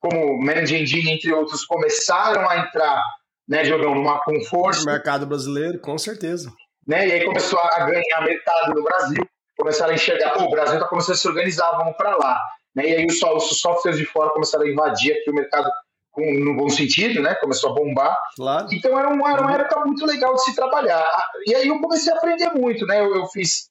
como 0.00 0.38
Manage 0.40 0.76
Engine, 0.76 1.12
entre 1.12 1.32
outros, 1.32 1.64
começaram 1.64 2.48
a 2.48 2.58
entrar, 2.58 3.02
né, 3.48 3.64
Diogão, 3.64 3.96
numa, 3.96 4.20
com 4.20 4.40
força. 4.44 4.80
No 4.80 4.92
mercado 4.92 5.26
brasileiro, 5.26 5.80
com 5.80 5.98
certeza 5.98 6.52
né? 6.88 7.06
E 7.06 7.12
aí 7.12 7.24
começou 7.24 7.60
a 7.60 7.84
ganhar 7.84 8.20
mercado 8.24 8.74
no 8.74 8.82
Brasil, 8.82 9.22
começaram 9.56 9.92
a 9.92 9.94
enxergar, 9.94 10.42
o 10.42 10.50
Brasil 10.50 10.76
está 10.76 10.88
começando 10.88 11.14
a 11.14 11.18
se 11.18 11.28
organizar, 11.28 11.70
vamos 11.72 11.94
para 11.96 12.16
lá. 12.16 12.40
Né? 12.74 12.88
E 12.88 12.94
aí 12.96 13.06
os, 13.06 13.22
os 13.22 13.60
softwares 13.60 13.98
de 13.98 14.06
fora 14.06 14.30
começaram 14.30 14.64
a 14.64 14.68
invadir 14.68 15.12
aqui 15.12 15.30
o 15.30 15.34
mercado 15.34 15.68
no 16.16 16.56
bom 16.56 16.68
sentido, 16.68 17.22
né? 17.22 17.34
Começou 17.36 17.70
a 17.70 17.74
bombar. 17.74 18.18
Claro. 18.36 18.66
Então 18.72 18.98
era 18.98 19.08
uma, 19.08 19.32
era 19.32 19.40
uma 19.40 19.54
época 19.54 19.84
muito 19.84 20.04
legal 20.04 20.34
de 20.34 20.44
se 20.44 20.54
trabalhar. 20.54 21.04
E 21.46 21.54
aí 21.54 21.68
eu 21.68 21.80
comecei 21.80 22.12
a 22.12 22.16
aprender 22.16 22.50
muito, 22.50 22.86
né? 22.86 23.00
Eu, 23.00 23.14
eu 23.14 23.26
fiz. 23.26 23.68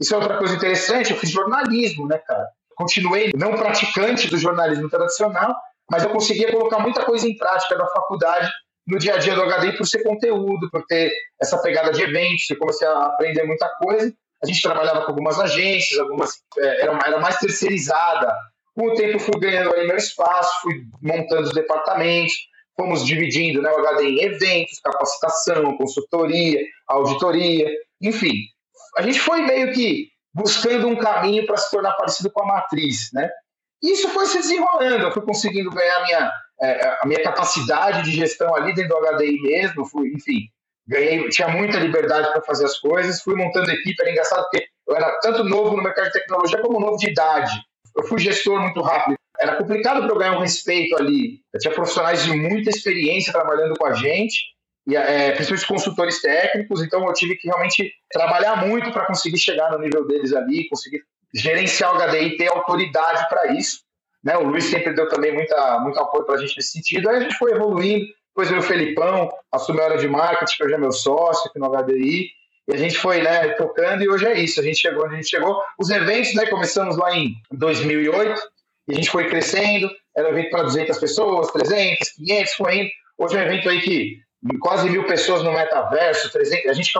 Isso 0.00 0.14
é 0.14 0.18
outra 0.18 0.38
coisa 0.38 0.54
interessante, 0.54 1.10
eu 1.10 1.16
fiz 1.16 1.30
jornalismo, 1.30 2.06
né, 2.06 2.18
cara? 2.18 2.46
Continuei 2.76 3.32
não 3.36 3.56
praticante 3.56 4.28
do 4.28 4.38
jornalismo 4.38 4.88
tradicional, 4.88 5.56
mas 5.90 6.04
eu 6.04 6.10
conseguia 6.10 6.52
colocar 6.52 6.78
muita 6.78 7.04
coisa 7.04 7.26
em 7.26 7.36
prática 7.36 7.76
da 7.76 7.86
faculdade 7.88 8.48
no 8.86 8.98
dia 8.98 9.14
a 9.14 9.18
dia 9.18 9.34
do 9.34 9.42
HD 9.42 9.72
por 9.72 9.86
ser 9.86 10.02
conteúdo, 10.02 10.70
por 10.70 10.84
ter 10.86 11.12
essa 11.40 11.58
pegada 11.58 11.92
de 11.92 12.02
eventos, 12.02 12.48
eu 12.48 12.58
comecei 12.58 12.86
a 12.86 13.06
aprender 13.06 13.42
muita 13.44 13.68
coisa. 13.82 14.12
A 14.42 14.46
gente 14.46 14.62
trabalhava 14.62 15.02
com 15.02 15.10
algumas 15.10 15.38
agências, 15.40 15.98
algumas 15.98 16.30
é, 16.58 16.82
era, 16.82 16.98
era 17.06 17.20
mais 17.20 17.38
terceirizada. 17.38 18.32
Com 18.74 18.88
o 18.88 18.94
tempo 18.94 19.18
fui 19.18 19.40
ganhando 19.40 19.74
aí 19.74 19.86
meu 19.86 19.96
espaço, 19.96 20.50
fui 20.62 20.74
montando 21.02 21.42
os 21.42 21.52
departamentos, 21.52 22.34
fomos 22.76 23.04
dividindo 23.04 23.60
né, 23.60 23.70
o 23.70 23.78
HD 23.78 24.04
em 24.04 24.22
eventos, 24.22 24.78
capacitação, 24.80 25.76
consultoria, 25.76 26.60
auditoria, 26.86 27.68
enfim. 28.00 28.34
A 28.96 29.02
gente 29.02 29.18
foi 29.18 29.42
meio 29.42 29.72
que 29.72 30.08
buscando 30.32 30.86
um 30.86 30.96
caminho 30.96 31.44
para 31.44 31.56
se 31.56 31.70
tornar 31.70 31.94
parecido 31.94 32.30
com 32.30 32.42
a 32.42 32.46
matriz, 32.46 33.10
né? 33.12 33.28
Isso 33.82 34.08
foi 34.10 34.26
se 34.26 34.38
desenrolando, 34.38 35.04
eu 35.04 35.12
fui 35.12 35.22
conseguindo 35.22 35.70
ganhar 35.70 36.04
minha, 36.04 36.32
é, 36.62 36.98
a 37.02 37.06
minha 37.06 37.22
capacidade 37.22 38.02
de 38.02 38.12
gestão 38.12 38.54
ali 38.54 38.74
dentro 38.74 38.96
do 38.96 39.16
HDI 39.16 39.40
mesmo, 39.40 39.84
fui, 39.84 40.08
enfim, 40.08 40.48
ganhei, 40.88 41.28
tinha 41.28 41.48
muita 41.48 41.78
liberdade 41.78 42.32
para 42.32 42.42
fazer 42.42 42.64
as 42.64 42.78
coisas, 42.78 43.22
fui 43.22 43.36
montando 43.36 43.70
equipe, 43.70 44.00
era 44.00 44.10
engraçado 44.10 44.42
porque 44.50 44.66
eu 44.88 44.96
era 44.96 45.18
tanto 45.20 45.44
novo 45.44 45.76
no 45.76 45.82
mercado 45.82 46.06
de 46.06 46.12
tecnologia 46.12 46.60
como 46.60 46.80
novo 46.80 46.96
de 46.96 47.10
idade. 47.10 47.52
Eu 47.96 48.04
fui 48.04 48.18
gestor 48.18 48.60
muito 48.60 48.80
rápido. 48.80 49.16
Era 49.38 49.56
complicado 49.56 50.00
para 50.02 50.08
eu 50.08 50.18
ganhar 50.18 50.36
um 50.36 50.40
respeito 50.40 50.96
ali. 50.96 51.40
Eu 51.52 51.60
tinha 51.60 51.74
profissionais 51.74 52.24
de 52.24 52.32
muita 52.32 52.70
experiência 52.70 53.32
trabalhando 53.32 53.74
com 53.76 53.86
a 53.86 53.92
gente, 53.92 54.36
e, 54.86 54.96
é, 54.96 55.32
principalmente 55.32 55.68
consultores 55.68 56.22
técnicos, 56.22 56.82
então 56.82 57.06
eu 57.06 57.12
tive 57.12 57.36
que 57.36 57.46
realmente 57.46 57.92
trabalhar 58.10 58.66
muito 58.66 58.90
para 58.90 59.04
conseguir 59.04 59.38
chegar 59.38 59.70
no 59.70 59.78
nível 59.78 60.06
deles 60.06 60.32
ali, 60.32 60.66
conseguir 60.68 61.02
gerenciar 61.34 61.94
o 61.94 61.98
HDI, 61.98 62.38
ter 62.38 62.48
autoridade 62.48 63.28
para 63.28 63.52
isso. 63.52 63.82
Né? 64.24 64.36
O 64.38 64.44
Luiz 64.44 64.64
sempre 64.64 64.94
deu 64.94 65.06
também 65.08 65.34
muita, 65.34 65.78
muito 65.80 65.98
apoio 66.00 66.24
para 66.24 66.36
a 66.36 66.38
gente 66.38 66.56
nesse 66.56 66.72
sentido. 66.72 67.08
Aí 67.10 67.16
a 67.16 67.20
gente 67.20 67.36
foi 67.36 67.52
evoluindo. 67.52 68.06
Depois 68.28 68.48
veio 68.48 68.60
o 68.60 68.64
Felipão, 68.64 69.30
assumiu 69.52 69.82
a 69.82 69.86
área 69.86 69.98
de 69.98 70.08
marketing, 70.08 70.56
que 70.56 70.64
hoje 70.64 70.74
é 70.74 70.78
meu 70.78 70.92
sócio 70.92 71.50
aqui 71.50 71.58
no 71.58 71.68
HDI. 71.68 72.30
E 72.68 72.74
a 72.74 72.76
gente 72.76 72.98
foi 72.98 73.22
né, 73.22 73.48
tocando 73.54 74.02
e 74.02 74.08
hoje 74.08 74.26
é 74.26 74.38
isso. 74.38 74.60
A 74.60 74.62
gente 74.62 74.78
chegou 74.78 75.04
onde 75.04 75.14
a 75.14 75.16
gente 75.16 75.30
chegou. 75.30 75.60
Os 75.78 75.88
eventos, 75.88 76.34
né, 76.34 76.46
começamos 76.46 76.96
lá 76.96 77.14
em 77.16 77.34
2008 77.50 78.40
e 78.88 78.92
a 78.92 78.94
gente 78.94 79.10
foi 79.10 79.28
crescendo. 79.28 79.90
Era 80.14 80.28
um 80.28 80.32
evento 80.32 80.50
para 80.50 80.64
200 80.64 80.98
pessoas, 80.98 81.50
300, 81.50 82.10
500, 82.10 82.52
foi 82.54 82.78
indo. 82.78 82.90
Hoje 83.16 83.36
é 83.36 83.40
um 83.40 83.42
evento 83.42 83.68
aí 83.70 83.80
que 83.80 84.18
quase 84.60 84.88
mil 84.88 85.04
pessoas 85.06 85.42
no 85.42 85.52
metaverso, 85.52 86.30
300, 86.30 86.70
a 86.70 86.72
gente 86.72 86.92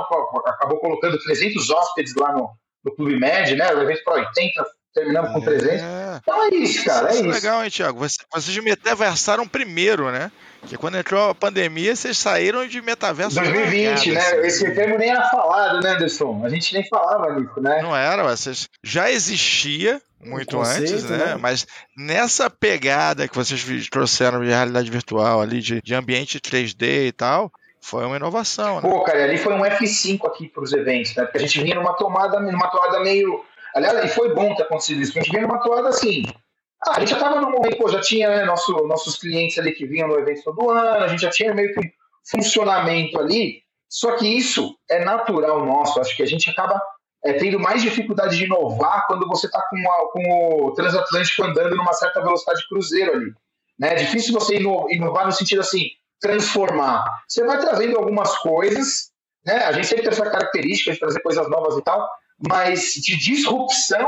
acabou 0.47 0.81
colocando 0.81 1.19
300 1.19 1.71
hóspedes 1.71 2.15
lá 2.17 2.33
no, 2.33 2.51
no 2.85 2.95
Clube 2.95 3.19
Med, 3.19 3.55
né? 3.55 3.73
O 3.75 3.83
evento 3.83 4.03
para 4.05 4.15
80, 4.15 4.67
terminamos 4.95 5.33
com 5.33 5.41
300. 5.41 5.81
É. 5.81 6.21
Então 6.23 6.45
é 6.45 6.55
isso, 6.55 6.85
cara, 6.85 7.11
é 7.11 7.15
isso. 7.15 7.29
legal, 7.29 7.63
hein, 7.63 7.71
Thiago? 7.71 7.99
Vocês, 7.99 8.27
vocês 8.33 8.57
metaversaram 8.59 9.47
primeiro, 9.47 10.11
né? 10.11 10.33
Que 10.67 10.77
quando 10.77 10.97
entrou 10.97 11.31
a 11.31 11.35
pandemia, 11.35 11.95
vocês 11.95 12.19
saíram 12.19 12.67
de 12.67 12.83
metaverso. 12.83 13.37
2020, 13.37 14.13
né? 14.13 14.21
Assim. 14.21 14.37
Esse 14.47 14.75
termo 14.75 14.99
nem 14.99 15.11
era 15.11 15.23
falado, 15.31 15.81
né, 15.81 15.93
Anderson? 15.93 16.45
A 16.45 16.49
gente 16.49 16.75
nem 16.75 16.87
falava 16.89 17.33
nisso, 17.39 17.61
né? 17.61 17.81
Não 17.81 17.97
era, 17.97 18.23
vocês 18.25 18.69
já 18.83 19.11
existia 19.11 20.01
muito 20.21 20.57
conceito, 20.57 20.93
antes, 20.93 21.05
né? 21.05 21.17
né? 21.19 21.37
Mas 21.37 21.67
nessa 21.97 22.51
pegada 22.51 23.29
que 23.29 23.37
vocês 23.37 23.89
trouxeram 23.89 24.43
de 24.43 24.49
realidade 24.49 24.91
virtual 24.91 25.41
ali, 25.41 25.61
de, 25.61 25.81
de 25.81 25.95
ambiente 25.95 26.41
3D 26.41 27.07
e 27.07 27.13
tal, 27.13 27.53
Foi 27.81 28.05
uma 28.05 28.17
inovação, 28.17 28.81
né? 28.81 28.81
Pô, 28.83 29.03
cara, 29.03 29.25
ali 29.25 29.39
foi 29.39 29.55
um 29.55 29.63
F5 29.63 30.27
aqui 30.27 30.49
para 30.49 30.63
os 30.63 30.73
eventos, 30.73 31.15
né? 31.15 31.25
Porque 31.25 31.39
a 31.39 31.41
gente 31.41 31.63
vinha 31.63 31.77
numa 31.77 31.95
tomada, 31.95 32.41
numa 32.41 32.69
toada 32.69 33.01
meio. 33.01 33.45
Aliás, 33.75 34.05
e 34.05 34.09
foi 34.09 34.35
bom 34.35 34.55
ter 34.55 34.65
acontecido 34.65 35.01
isso, 35.01 35.13
porque 35.13 35.21
a 35.21 35.23
gente 35.23 35.33
vinha 35.33 35.47
numa 35.47 35.63
toada 35.63 35.89
assim. 35.89 36.25
Ah, 36.87 36.97
a 36.97 37.01
gente 37.01 37.11
já 37.11 37.19
tava 37.19 37.41
no 37.41 37.51
momento, 37.51 37.77
pô, 37.77 37.89
já 37.89 38.01
tinha 38.01 38.29
né, 38.29 38.45
nosso, 38.45 38.73
nossos 38.87 39.17
clientes 39.19 39.59
ali 39.59 39.73
que 39.73 39.87
vinham 39.87 40.09
no 40.09 40.19
evento 40.19 40.45
todo 40.45 40.71
ano, 40.71 41.05
a 41.05 41.09
gente 41.09 41.23
já 41.23 41.31
tinha 41.31 41.55
meio 41.55 41.73
que 41.75 41.81
um 41.81 41.91
funcionamento 42.31 43.19
ali. 43.19 43.63
Só 43.89 44.17
que 44.17 44.27
isso 44.27 44.77
é 44.89 45.05
natural 45.05 45.65
nosso, 45.65 46.01
acho 46.01 46.17
que 46.17 46.23
a 46.23 46.27
gente 46.27 46.51
acaba 46.51 46.81
é, 47.25 47.33
tendo 47.33 47.59
mais 47.59 47.83
dificuldade 47.83 48.37
de 48.37 48.45
inovar 48.45 49.07
quando 49.07 49.27
você 49.27 49.47
está 49.47 49.63
com, 49.69 49.83
com, 50.13 50.67
o 50.67 50.73
transatlântico 50.73 51.45
andando 51.45 51.75
numa 51.75 51.93
certa 51.93 52.21
velocidade 52.21 52.61
de 52.61 52.69
cruzeiro 52.69 53.13
ali. 53.13 53.33
Né? 53.79 53.93
É 53.93 53.95
difícil 53.95 54.33
você 54.33 54.57
inovar 54.57 55.25
no 55.25 55.33
sentido 55.33 55.61
assim, 55.61 55.89
transformar. 56.21 57.05
Você 57.27 57.45
vai 57.45 57.59
trazendo 57.59 57.97
algumas 57.97 58.37
coisas, 58.39 59.11
né? 59.45 59.65
A 59.65 59.73
gente 59.73 59.87
sempre 59.87 60.05
tem 60.05 60.13
essa 60.13 60.31
característica 60.31 60.93
de 60.93 60.99
trazer 60.99 61.21
coisas 61.21 61.49
novas 61.49 61.77
e 61.77 61.83
tal, 61.83 62.09
mas 62.49 62.93
de 62.93 63.17
disrupção, 63.17 64.07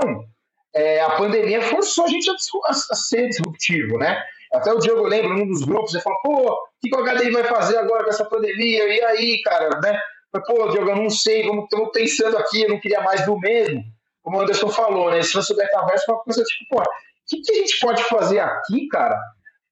é, 0.74 1.00
a 1.00 1.10
pandemia 1.10 1.60
forçou 1.62 2.04
a 2.04 2.08
gente 2.08 2.30
a, 2.30 2.34
a, 2.68 2.74
ser 2.74 3.28
disruptivo, 3.28 3.98
né? 3.98 4.22
Até 4.52 4.72
o 4.72 4.78
Diogo 4.78 5.06
lembra 5.06 5.30
num 5.30 5.46
dos 5.46 5.64
grupos, 5.64 5.94
ele 5.94 6.02
falou, 6.02 6.18
pô, 6.22 6.52
o 6.52 6.58
que, 6.80 6.90
que 6.90 6.96
o 6.96 7.04
HDI 7.04 7.30
vai 7.30 7.44
fazer 7.44 7.76
agora 7.78 8.04
com 8.04 8.10
essa 8.10 8.24
pandemia? 8.24 8.84
E 8.84 9.04
aí, 9.04 9.42
cara, 9.42 9.80
né? 9.80 9.98
Pô, 10.46 10.68
Diogo, 10.68 10.90
eu 10.90 10.96
não 10.96 11.10
sei, 11.10 11.40
estamos 11.40 11.90
pensando 11.92 12.36
aqui, 12.36 12.62
eu 12.62 12.68
não 12.68 12.80
queria 12.80 13.00
mais 13.00 13.24
do 13.24 13.38
mesmo. 13.38 13.82
Como 14.22 14.38
o 14.38 14.40
Anderson 14.40 14.68
falou, 14.68 15.10
né? 15.10 15.22
Se 15.22 15.34
você 15.34 15.54
der 15.54 15.70
conversa, 15.70 16.04
é 16.08 16.14
uma 16.14 16.22
coisa 16.22 16.42
tipo, 16.42 16.76
pô, 16.76 16.82
o 16.82 16.84
que, 17.28 17.40
que 17.42 17.52
a 17.52 17.56
gente 17.56 17.78
pode 17.80 18.02
fazer 18.04 18.40
aqui, 18.40 18.88
cara, 18.88 19.18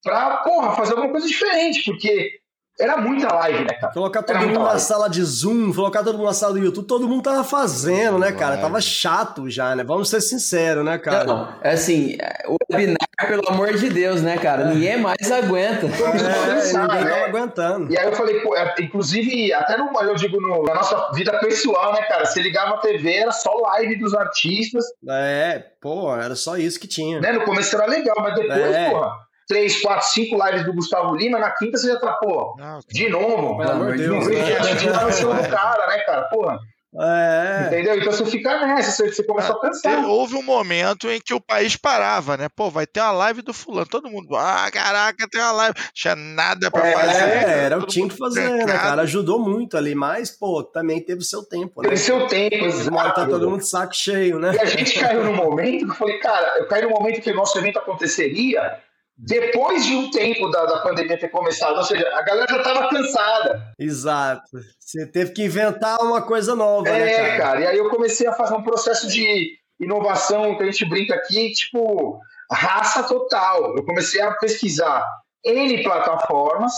pra, 0.02 0.38
porra, 0.38 0.74
fazer 0.74 0.92
alguma 0.92 1.10
coisa 1.10 1.26
diferente, 1.26 1.82
porque 1.84 2.37
era 2.78 2.96
muita 2.96 3.34
live, 3.34 3.64
né, 3.64 3.74
cara? 3.74 3.92
Colocar 3.92 4.22
todo 4.22 4.38
mundo 4.38 4.60
na 4.60 4.78
sala 4.78 5.10
de 5.10 5.22
Zoom, 5.24 5.72
colocar 5.72 6.04
todo 6.04 6.16
mundo 6.16 6.26
na 6.26 6.32
sala 6.32 6.52
do 6.52 6.60
YouTube, 6.60 6.86
todo 6.86 7.08
mundo 7.08 7.22
tava 7.22 7.42
fazendo, 7.42 8.18
né, 8.18 8.30
cara? 8.30 8.56
Tava 8.56 8.80
chato 8.80 9.50
já, 9.50 9.74
né? 9.74 9.82
Vamos 9.82 10.08
ser 10.08 10.20
sinceros, 10.20 10.84
né, 10.84 10.96
cara? 10.96 11.24
Não, 11.24 11.54
é 11.60 11.72
assim, 11.72 12.16
o 12.46 12.56
webinar, 12.72 12.96
pelo 13.26 13.48
amor 13.48 13.74
de 13.74 13.88
Deus, 13.88 14.22
né, 14.22 14.38
cara? 14.38 14.66
Ninguém 14.66 14.96
mais 14.96 15.30
aguenta. 15.32 15.86
É, 15.86 15.88
é 15.88 16.78
ninguém 16.78 17.04
né? 17.04 17.10
tava 17.10 17.24
aguentando. 17.24 17.92
E 17.92 17.98
aí 17.98 18.06
eu 18.06 18.12
falei, 18.12 18.40
pô, 18.40 18.56
é, 18.56 18.74
inclusive, 18.80 19.52
até 19.52 19.76
no, 19.76 19.90
eu 20.00 20.14
digo, 20.14 20.40
no, 20.40 20.62
na 20.62 20.74
nossa 20.74 21.10
vida 21.12 21.36
pessoal, 21.40 21.92
né, 21.92 22.02
cara? 22.02 22.26
Você 22.26 22.40
ligava 22.40 22.74
a 22.74 22.78
TV, 22.78 23.12
era 23.12 23.32
só 23.32 23.52
live 23.54 23.96
dos 23.96 24.14
artistas. 24.14 24.84
É, 25.08 25.64
pô, 25.80 26.14
era 26.14 26.36
só 26.36 26.56
isso 26.56 26.78
que 26.78 26.86
tinha. 26.86 27.20
Né? 27.20 27.32
No 27.32 27.44
começo 27.44 27.74
era 27.74 27.86
legal, 27.86 28.16
mas 28.20 28.34
depois, 28.36 28.74
é. 28.74 28.90
porra 28.90 29.27
três, 29.48 29.80
quatro, 29.80 30.06
cinco 30.08 30.36
lives 30.44 30.64
do 30.64 30.74
Gustavo 30.74 31.16
Lima, 31.16 31.38
na 31.38 31.50
quinta 31.50 31.78
você 31.78 31.88
já 31.88 31.98
tá, 31.98 32.12
pô, 32.12 32.54
de 32.88 33.08
novo. 33.08 33.56
Pelo 33.56 33.70
amor 33.70 33.96
de 33.96 34.06
Deus. 34.06 34.26
A 34.28 34.62
gente 34.62 34.92
tá 34.92 35.04
no 35.04 35.12
show 35.12 35.34
do 35.34 35.48
cara, 35.48 35.86
né, 35.86 35.98
cara? 36.00 36.22
Porra. 36.28 36.58
É. 37.00 37.66
Entendeu? 37.66 37.98
Então 37.98 38.12
você 38.12 38.24
fica 38.24 38.66
nessa, 38.66 38.90
você, 38.90 39.12
você 39.12 39.22
começa 39.22 39.52
a 39.52 39.58
pensar. 39.58 40.06
Houve 40.06 40.36
um 40.36 40.42
momento 40.42 41.08
em 41.10 41.20
que 41.20 41.34
o 41.34 41.40
país 41.40 41.76
parava, 41.76 42.36
né? 42.36 42.48
Pô, 42.48 42.70
vai 42.70 42.86
ter 42.86 43.00
uma 43.00 43.12
live 43.12 43.42
do 43.42 43.52
fulano. 43.52 43.86
Todo 43.86 44.08
mundo, 44.08 44.34
ah, 44.34 44.68
caraca, 44.72 45.28
tem 45.30 45.40
uma 45.40 45.52
live. 45.52 45.74
Tinha 45.92 46.16
nada 46.16 46.70
pra 46.70 46.86
é, 46.86 46.92
fazer. 46.92 47.22
É, 47.22 47.64
era 47.64 47.78
o 47.78 47.82
que 47.82 47.88
tinha 47.88 48.08
que 48.08 48.16
fazer, 48.16 48.48
né, 48.48 48.64
cara? 48.64 49.02
Ajudou 49.02 49.38
muito 49.38 49.76
ali, 49.76 49.94
mas, 49.94 50.30
pô, 50.30 50.64
também 50.64 51.04
teve 51.04 51.22
seu 51.22 51.44
tempo, 51.44 51.82
né? 51.82 51.90
Teve 51.90 52.00
seu 52.00 52.26
tempo, 52.26 52.64
exato. 52.64 53.14
Tá 53.14 53.26
todo 53.26 53.50
mundo 53.50 53.60
de 53.60 53.68
saco 53.68 53.94
cheio, 53.94 54.38
né? 54.38 54.54
E 54.54 54.58
a 54.58 54.64
gente 54.64 54.98
caiu 54.98 55.24
no 55.24 55.34
momento 55.34 55.84
que 55.84 55.92
eu 55.92 55.96
falei, 55.96 56.18
cara, 56.18 56.58
eu 56.58 56.66
caí 56.68 56.82
no 56.82 56.90
momento 56.90 57.20
que 57.20 57.30
o 57.30 57.36
nosso 57.36 57.56
evento 57.58 57.78
aconteceria 57.78 58.80
depois 59.18 59.84
de 59.84 59.96
um 59.96 60.10
tempo 60.10 60.48
da, 60.48 60.64
da 60.64 60.78
pandemia 60.78 61.18
ter 61.18 61.28
começado, 61.28 61.76
ou 61.76 61.82
seja, 61.82 62.08
a 62.14 62.22
galera 62.22 62.46
já 62.48 62.58
estava 62.58 62.88
cansada. 62.88 63.72
Exato. 63.76 64.58
Você 64.78 65.10
teve 65.10 65.32
que 65.32 65.44
inventar 65.44 66.00
uma 66.00 66.22
coisa 66.22 66.54
nova, 66.54 66.88
é, 66.88 66.98
né, 66.98 67.16
cara? 67.16 67.38
cara? 67.38 67.60
E 67.60 67.66
aí 67.66 67.78
eu 67.78 67.90
comecei 67.90 68.28
a 68.28 68.32
fazer 68.32 68.54
um 68.54 68.62
processo 68.62 69.08
de 69.08 69.58
inovação 69.80 70.56
que 70.56 70.62
a 70.62 70.66
gente 70.66 70.88
brinca 70.88 71.16
aqui, 71.16 71.52
tipo, 71.52 72.20
raça 72.50 73.02
total. 73.02 73.76
Eu 73.76 73.84
comecei 73.84 74.20
a 74.20 74.30
pesquisar 74.34 75.04
N 75.44 75.82
plataformas, 75.82 76.72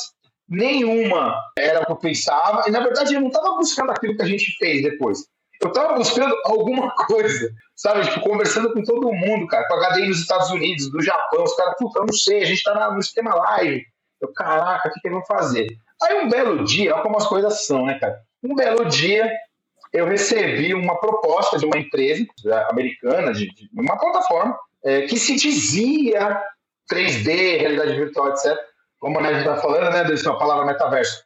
nenhuma 0.49 1.35
era 1.59 1.83
o 1.83 1.87
que 1.87 1.93
eu 1.93 1.97
pensava, 1.97 2.65
e 2.67 2.71
na 2.71 2.81
verdade 2.81 3.15
eu 3.15 3.21
não 3.21 3.29
estava 3.29 3.55
buscando 3.57 3.91
aquilo 3.91 4.17
que 4.17 4.23
a 4.23 4.27
gente 4.27 4.57
fez 4.59 4.83
depois 4.83 5.27
eu 5.61 5.73
tava 5.73 5.95
buscando 5.95 6.35
alguma 6.45 6.95
coisa, 6.95 7.53
sabe? 7.77 8.03
Tipo, 8.09 8.21
conversando 8.21 8.73
com 8.73 8.83
todo 8.83 9.13
mundo, 9.13 9.47
cara, 9.47 9.67
com 9.69 9.75
HDI 9.75 10.09
nos 10.09 10.21
Estados 10.21 10.51
Unidos, 10.51 10.91
do 10.91 11.03
Japão, 11.03 11.45
os 11.45 11.55
caras, 11.55 11.75
puta, 11.79 12.01
eu 12.01 12.07
não 12.07 12.15
sei, 12.15 12.43
a 12.43 12.47
gente 12.47 12.63
tá 12.63 12.91
no 12.91 13.03
sistema 13.03 13.35
live. 13.35 13.85
Eu, 14.21 14.33
caraca, 14.33 14.89
o 14.89 14.93
que, 14.93 15.01
que 15.01 15.09
eles 15.09 15.19
vão 15.19 15.27
fazer? 15.27 15.67
Aí 16.03 16.25
um 16.25 16.29
belo 16.29 16.65
dia, 16.65 16.95
olha 16.95 17.03
como 17.03 17.17
as 17.17 17.27
coisas 17.27 17.67
são, 17.67 17.85
né, 17.85 17.99
cara? 17.99 18.21
Um 18.43 18.55
belo 18.55 18.87
dia, 18.87 19.31
eu 19.93 20.07
recebi 20.07 20.75
uma 20.75 20.99
proposta 20.99 21.59
de 21.59 21.67
uma 21.67 21.77
empresa 21.77 22.27
americana, 22.71 23.33
de, 23.33 23.47
de 23.49 23.69
uma 23.79 23.99
plataforma, 23.99 24.59
é, 24.83 25.03
que 25.03 25.19
se 25.19 25.37
dizia 25.37 26.43
3D, 26.91 27.61
realidade 27.61 27.95
virtual, 27.95 28.31
etc. 28.31 28.57
Como 28.99 29.19
a 29.19 29.33
gente 29.33 29.45
tá 29.45 29.57
falando, 29.57 29.91
né, 29.91 30.01
a 30.01 30.35
palavra 30.35 30.65
metaverso. 30.65 31.23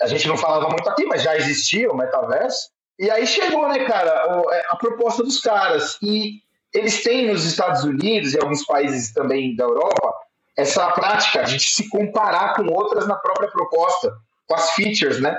A 0.00 0.06
gente 0.06 0.28
não 0.28 0.36
falava 0.36 0.68
muito 0.68 0.88
aqui, 0.88 1.04
mas 1.06 1.22
já 1.22 1.36
existia 1.36 1.90
o 1.90 1.96
metaverso. 1.96 2.70
E 3.00 3.10
aí 3.10 3.26
chegou, 3.26 3.66
né, 3.66 3.82
cara, 3.86 4.44
é, 4.52 4.66
a 4.68 4.76
proposta 4.76 5.22
dos 5.22 5.40
caras. 5.40 5.96
E 6.02 6.42
eles 6.72 7.02
têm 7.02 7.28
nos 7.28 7.46
Estados 7.46 7.82
Unidos 7.82 8.34
e 8.34 8.38
alguns 8.38 8.64
países 8.66 9.10
também 9.14 9.56
da 9.56 9.64
Europa 9.64 10.12
essa 10.54 10.90
prática 10.90 11.44
de 11.44 11.58
se 11.58 11.88
comparar 11.88 12.54
com 12.54 12.66
outras 12.66 13.06
na 13.06 13.16
própria 13.16 13.50
proposta, 13.50 14.12
com 14.46 14.54
as 14.54 14.72
features, 14.72 15.18
né? 15.18 15.34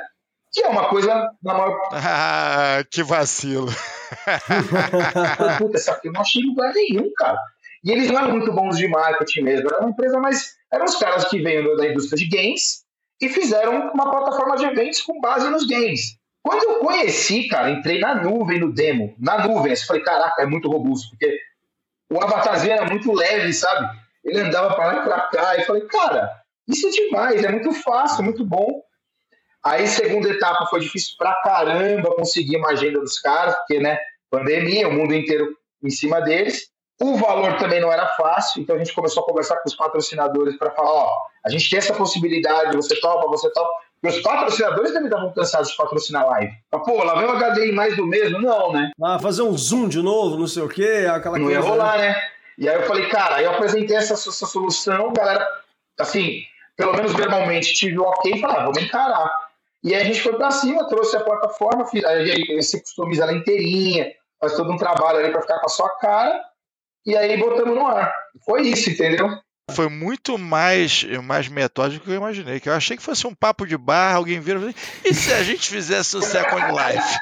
Que 0.51 0.63
é 0.63 0.67
uma 0.67 0.89
coisa 0.89 1.29
na 1.43 1.53
maior. 1.53 1.79
Ah, 1.93 2.83
que 2.89 3.03
vacilo. 3.03 3.67
Puta, 5.59 5.77
essa 5.77 5.91
aqui 5.91 6.07
eu 6.07 6.13
não 6.13 6.21
achei 6.21 6.41
lugar 6.41 6.73
nenhum, 6.73 7.11
cara. 7.15 7.37
E 7.83 7.91
eles 7.91 8.09
não 8.09 8.19
eram 8.19 8.31
muito 8.31 8.51
bons 8.51 8.77
de 8.77 8.87
marketing 8.87 9.41
mesmo, 9.41 9.67
era 9.69 9.81
uma 9.81 9.91
empresa 9.91 10.19
mais. 10.19 10.55
Eram 10.73 10.85
os 10.85 10.95
caras 10.95 11.25
que 11.25 11.39
vêm 11.41 11.63
da 11.75 11.87
indústria 11.87 12.17
de 12.17 12.27
games 12.27 12.83
e 13.21 13.29
fizeram 13.29 13.91
uma 13.93 14.09
plataforma 14.09 14.57
de 14.57 14.65
eventos 14.65 15.01
com 15.01 15.21
base 15.21 15.47
nos 15.49 15.67
games. 15.67 16.17
Quando 16.43 16.63
eu 16.63 16.79
conheci, 16.79 17.48
cara, 17.48 17.69
entrei 17.69 18.00
na 18.00 18.15
nuvem 18.15 18.60
no 18.60 18.74
demo, 18.74 19.15
na 19.19 19.48
nuvem, 19.48 19.71
eu 19.71 19.77
falei, 19.77 20.01
caraca, 20.01 20.41
é 20.41 20.45
muito 20.45 20.69
robusto, 20.69 21.10
porque 21.12 21.39
o 22.12 22.21
avatarzinho 22.21 22.74
era 22.74 22.86
muito 22.86 23.13
leve, 23.13 23.53
sabe? 23.53 23.88
Ele 24.24 24.39
andava 24.39 24.74
para 24.75 24.86
lá 24.88 24.95
e 24.95 25.03
para 25.03 25.21
cá, 25.27 25.57
e 25.57 25.63
falei, 25.63 25.83
cara, 25.83 26.41
isso 26.67 26.88
é 26.88 26.89
demais, 26.89 27.43
é 27.43 27.51
muito 27.51 27.71
fácil, 27.74 28.24
muito 28.24 28.45
bom. 28.45 28.81
Aí, 29.63 29.88
segunda 29.88 30.29
etapa, 30.29 30.65
foi 30.65 30.79
difícil 30.79 31.15
pra 31.17 31.36
caramba 31.43 32.15
conseguir 32.15 32.57
uma 32.57 32.71
agenda 32.71 33.00
dos 33.00 33.19
caras, 33.19 33.55
porque, 33.57 33.79
né, 33.79 34.00
pandemia, 34.29 34.88
o 34.88 34.93
mundo 34.93 35.13
inteiro 35.13 35.55
em 35.83 35.89
cima 35.89 36.19
deles. 36.21 36.71
O 37.00 37.15
valor 37.15 37.57
também 37.57 37.79
não 37.79 37.91
era 37.91 38.07
fácil, 38.10 38.62
então 38.62 38.75
a 38.75 38.79
gente 38.79 38.93
começou 38.93 39.24
a 39.24 39.25
conversar 39.25 39.57
com 39.57 39.67
os 39.67 39.75
patrocinadores 39.75 40.55
para 40.57 40.71
falar, 40.71 40.91
ó, 40.91 41.12
a 41.43 41.50
gente 41.50 41.67
tem 41.69 41.79
essa 41.79 41.93
possibilidade, 41.93 42.75
você 42.75 43.00
topa, 43.00 43.27
você 43.27 43.51
topa. 43.51 43.69
Meus 44.01 44.20
patrocinadores 44.20 44.91
também 44.91 45.10
estavam 45.10 45.31
cansados 45.31 45.70
de 45.70 45.77
patrocinar 45.77 46.25
live. 46.27 46.53
Mas, 46.72 46.84
pô, 46.84 47.03
lá 47.03 47.15
vem 47.15 47.29
o 47.29 47.38
HDI 47.38 47.72
mais 47.72 47.96
do 47.96 48.05
mesmo? 48.05 48.41
Não, 48.41 48.74
né? 48.74 48.91
Ah, 49.01 49.20
fazer 49.20 49.43
um 49.43 49.55
zoom 49.55 49.88
de 49.88 50.01
novo, 50.01 50.38
não 50.38 50.48
sei 50.48 50.63
o 50.63 50.70
quê, 50.70 51.08
aquela 51.08 51.38
não 51.38 51.46
coisa. 51.46 51.60
Não 51.60 51.67
ia 51.67 51.72
rolar, 51.72 51.98
né? 51.98 52.15
E 52.58 52.67
aí 52.67 52.75
eu 52.75 52.88
falei, 52.88 53.08
cara, 53.10 53.36
aí 53.36 53.46
eu 53.46 53.51
apresentei 53.51 53.96
essa, 53.96 54.13
essa 54.13 54.46
solução, 54.46 55.13
galera, 55.13 55.48
assim, 56.00 56.43
pelo 56.75 56.93
menos 56.93 57.13
verbalmente, 57.13 57.74
tive 57.74 58.00
o 58.00 58.03
ok 58.03 58.34
e 58.34 58.41
falei, 58.41 58.58
ah, 58.58 58.63
vamos 58.63 58.81
encarar. 58.81 59.31
E 59.84 59.93
aí 59.93 60.01
a 60.01 60.05
gente 60.05 60.22
foi 60.22 60.34
pra 60.34 60.51
cima, 60.51 60.88
trouxe 60.88 61.15
a 61.17 61.22
plataforma, 61.22 61.86
aí 62.08 62.55
você 62.55 62.79
customiza 62.79 63.24
ela 63.24 63.34
inteirinha, 63.34 64.12
faz 64.39 64.55
todo 64.55 64.72
um 64.72 64.77
trabalho 64.77 65.20
ali 65.20 65.31
pra 65.31 65.41
ficar 65.41 65.60
com 65.60 65.65
a 65.65 65.70
sua 65.70 65.89
cara, 65.98 66.39
e 67.05 67.15
aí 67.15 67.38
botamos 67.38 67.75
no 67.75 67.86
ar. 67.88 68.13
Foi 68.46 68.62
isso, 68.62 68.89
entendeu? 68.89 69.27
Foi 69.69 69.87
muito 69.89 70.37
mais, 70.37 71.05
mais 71.23 71.47
metódico 71.47 72.03
do 72.03 72.07
que 72.07 72.11
eu 72.11 72.17
imaginei. 72.17 72.59
Que 72.59 72.69
eu 72.69 72.73
achei 72.73 72.97
que 72.97 73.03
fosse 73.03 73.25
um 73.27 73.33
papo 73.33 73.65
de 73.65 73.77
bar, 73.77 74.15
alguém 74.15 74.39
vira 74.39 74.59
e 74.59 75.09
e 75.09 75.13
se 75.13 75.31
a 75.33 75.43
gente 75.43 75.69
fizesse 75.69 76.17
o 76.17 76.21
Second 76.21 76.65
Life? 76.71 77.19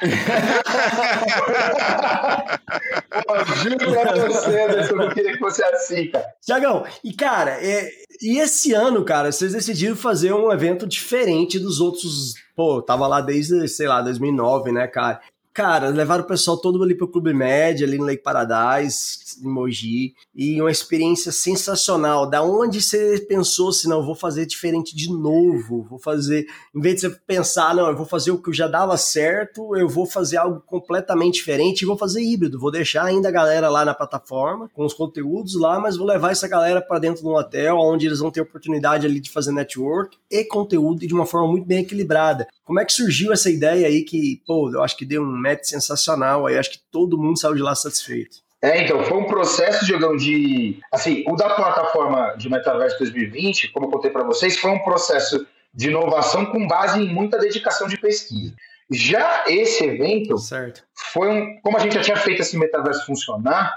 Pô, 3.26 3.44
juro 3.56 3.76
pra 3.76 4.14
você, 4.26 4.62
Anderson, 4.62 5.02
eu 5.02 5.10
queria 5.10 5.32
que 5.32 5.38
fosse 5.38 5.62
assim, 5.64 6.10
cara. 6.10 6.26
Tiagão, 6.40 6.84
e 7.04 7.12
cara, 7.12 7.52
é, 7.64 7.88
e 8.20 8.38
esse 8.38 8.72
ano, 8.72 9.04
cara, 9.04 9.30
vocês 9.32 9.52
decidiram 9.52 9.96
fazer 9.96 10.32
um 10.32 10.52
evento 10.52 10.86
diferente 10.86 11.58
dos 11.58 11.80
outros. 11.80 12.34
Pô, 12.54 12.82
tava 12.82 13.06
lá 13.06 13.20
desde, 13.20 13.66
sei 13.68 13.86
lá, 13.86 14.02
2009, 14.02 14.72
né, 14.72 14.86
cara? 14.86 15.20
Cara, 15.60 15.90
levaram 15.90 16.24
o 16.24 16.26
pessoal 16.26 16.56
todo 16.56 16.82
ali 16.82 16.94
pro 16.94 17.06
Clube 17.06 17.34
Med, 17.34 17.84
ali 17.84 17.98
no 17.98 18.06
Lake 18.06 18.22
Paradise, 18.22 19.18
em 19.44 19.46
Mogi, 19.46 20.14
e 20.34 20.58
uma 20.58 20.70
experiência 20.70 21.30
sensacional. 21.30 22.28
Da 22.28 22.42
onde 22.42 22.80
você 22.80 23.20
pensou 23.28 23.68
assim, 23.68 23.86
não, 23.86 24.02
vou 24.02 24.14
fazer 24.14 24.46
diferente 24.46 24.96
de 24.96 25.12
novo, 25.12 25.82
vou 25.82 25.98
fazer, 25.98 26.46
em 26.74 26.80
vez 26.80 26.94
de 26.94 27.00
você 27.02 27.10
pensar, 27.26 27.74
não, 27.74 27.88
eu 27.88 27.94
vou 27.96 28.06
fazer 28.06 28.30
o 28.30 28.40
que 28.40 28.50
já 28.54 28.66
dava 28.66 28.96
certo, 28.96 29.76
eu 29.76 29.86
vou 29.86 30.06
fazer 30.06 30.38
algo 30.38 30.62
completamente 30.64 31.34
diferente 31.34 31.82
e 31.82 31.86
vou 31.86 31.98
fazer 31.98 32.22
híbrido, 32.22 32.58
vou 32.58 32.70
deixar 32.70 33.04
ainda 33.04 33.28
a 33.28 33.32
galera 33.32 33.68
lá 33.68 33.84
na 33.84 33.92
plataforma, 33.92 34.66
com 34.72 34.86
os 34.86 34.94
conteúdos 34.94 35.60
lá, 35.60 35.78
mas 35.78 35.98
vou 35.98 36.06
levar 36.06 36.32
essa 36.32 36.48
galera 36.48 36.80
para 36.80 36.98
dentro 36.98 37.20
de 37.20 37.28
um 37.28 37.34
hotel, 37.34 37.76
onde 37.76 38.06
eles 38.06 38.20
vão 38.20 38.30
ter 38.30 38.40
oportunidade 38.40 39.06
ali 39.06 39.20
de 39.20 39.30
fazer 39.30 39.52
network 39.52 40.16
e 40.30 40.42
conteúdo 40.42 41.06
de 41.06 41.12
uma 41.12 41.26
forma 41.26 41.48
muito 41.48 41.66
bem 41.66 41.80
equilibrada. 41.80 42.48
Como 42.64 42.80
é 42.80 42.84
que 42.84 42.92
surgiu 42.92 43.32
essa 43.32 43.50
ideia 43.50 43.88
aí 43.88 44.04
que, 44.04 44.40
pô, 44.46 44.70
eu 44.72 44.82
acho 44.82 44.96
que 44.96 45.04
deu 45.04 45.22
um 45.22 45.40
sensacional 45.62 46.46
aí, 46.46 46.58
acho 46.58 46.70
que 46.70 46.80
todo 46.90 47.18
mundo 47.18 47.38
saiu 47.38 47.54
de 47.54 47.62
lá 47.62 47.74
satisfeito. 47.74 48.38
É, 48.62 48.82
então, 48.82 49.02
foi 49.04 49.16
um 49.16 49.24
processo, 49.24 49.86
Diogão, 49.86 50.16
de. 50.16 50.78
Assim, 50.92 51.24
o 51.26 51.34
da 51.34 51.48
plataforma 51.54 52.34
de 52.36 52.50
Metaverso 52.50 52.98
2020, 52.98 53.72
como 53.72 53.86
eu 53.86 53.90
contei 53.90 54.10
para 54.10 54.22
vocês, 54.22 54.58
foi 54.58 54.70
um 54.70 54.80
processo 54.80 55.46
de 55.72 55.88
inovação 55.88 56.44
com 56.46 56.66
base 56.66 57.00
em 57.00 57.08
muita 57.08 57.38
dedicação 57.38 57.88
de 57.88 57.98
pesquisa. 57.98 58.54
Já 58.92 59.44
esse 59.46 59.84
evento 59.84 60.36
certo. 60.36 60.82
foi 61.12 61.28
um. 61.28 61.60
Como 61.62 61.76
a 61.76 61.80
gente 61.80 61.94
já 61.94 62.02
tinha 62.02 62.16
feito 62.16 62.42
esse 62.42 62.58
metaverso 62.58 63.06
funcionar, 63.06 63.72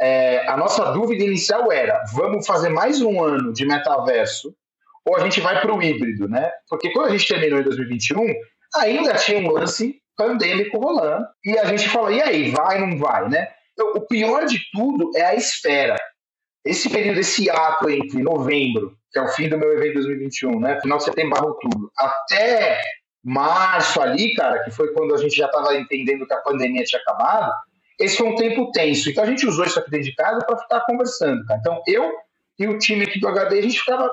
é, 0.00 0.46
a 0.48 0.56
nossa 0.56 0.92
dúvida 0.92 1.24
inicial 1.24 1.72
era: 1.72 2.04
vamos 2.12 2.46
fazer 2.46 2.68
mais 2.68 3.02
um 3.02 3.22
ano 3.22 3.52
de 3.52 3.66
metaverso 3.66 4.54
ou 5.04 5.16
a 5.16 5.20
gente 5.20 5.40
vai 5.40 5.60
para 5.60 5.74
o 5.74 5.82
híbrido, 5.82 6.28
né? 6.28 6.50
Porque 6.68 6.90
quando 6.92 7.08
a 7.08 7.10
gente 7.10 7.26
terminou 7.26 7.60
em 7.60 7.64
2021, 7.64 8.34
ainda 8.76 9.14
tinha 9.14 9.38
um 9.38 9.50
lance 9.50 10.00
pandêmico 10.16 10.78
rolando 10.78 11.26
e 11.44 11.58
a 11.58 11.64
gente 11.66 11.88
falou: 11.88 12.10
e 12.10 12.22
aí, 12.22 12.50
vai 12.50 12.78
não 12.78 12.98
vai, 12.98 13.28
né? 13.28 13.48
Então, 13.72 13.92
o 13.94 14.06
pior 14.06 14.46
de 14.46 14.58
tudo 14.72 15.10
é 15.16 15.22
a 15.22 15.34
espera. 15.34 15.96
Esse 16.64 16.88
período, 16.88 17.20
esse 17.20 17.50
ato 17.50 17.90
entre 17.90 18.22
novembro, 18.22 18.96
que 19.12 19.18
é 19.18 19.22
o 19.22 19.28
fim 19.28 19.48
do 19.48 19.58
meu 19.58 19.72
evento 19.72 19.94
2021, 19.94 20.60
né? 20.60 20.80
Final 20.80 20.98
de 20.98 21.04
setembro 21.04 21.46
outubro, 21.46 21.90
até 21.96 22.80
março 23.22 24.00
ali, 24.00 24.34
cara, 24.34 24.62
que 24.64 24.70
foi 24.70 24.92
quando 24.92 25.14
a 25.14 25.18
gente 25.18 25.36
já 25.36 25.46
estava 25.46 25.74
entendendo 25.74 26.26
que 26.26 26.34
a 26.34 26.40
pandemia 26.40 26.84
tinha 26.84 27.00
acabado, 27.00 27.52
esse 27.98 28.16
foi 28.16 28.28
um 28.28 28.34
tempo 28.34 28.70
tenso. 28.70 29.10
Então 29.10 29.24
a 29.24 29.26
gente 29.26 29.46
usou 29.46 29.64
isso 29.64 29.78
aqui 29.78 29.90
dentro 29.90 30.10
de 30.10 30.14
casa 30.14 30.44
para 30.44 30.58
ficar 30.58 30.80
conversando, 30.80 31.44
cara. 31.46 31.60
Então 31.60 31.82
eu 31.86 32.12
e 32.58 32.66
o 32.66 32.78
time 32.78 33.04
aqui 33.04 33.18
do 33.18 33.28
HD, 33.28 33.58
a 33.58 33.62
gente 33.62 33.78
ficava, 33.78 34.10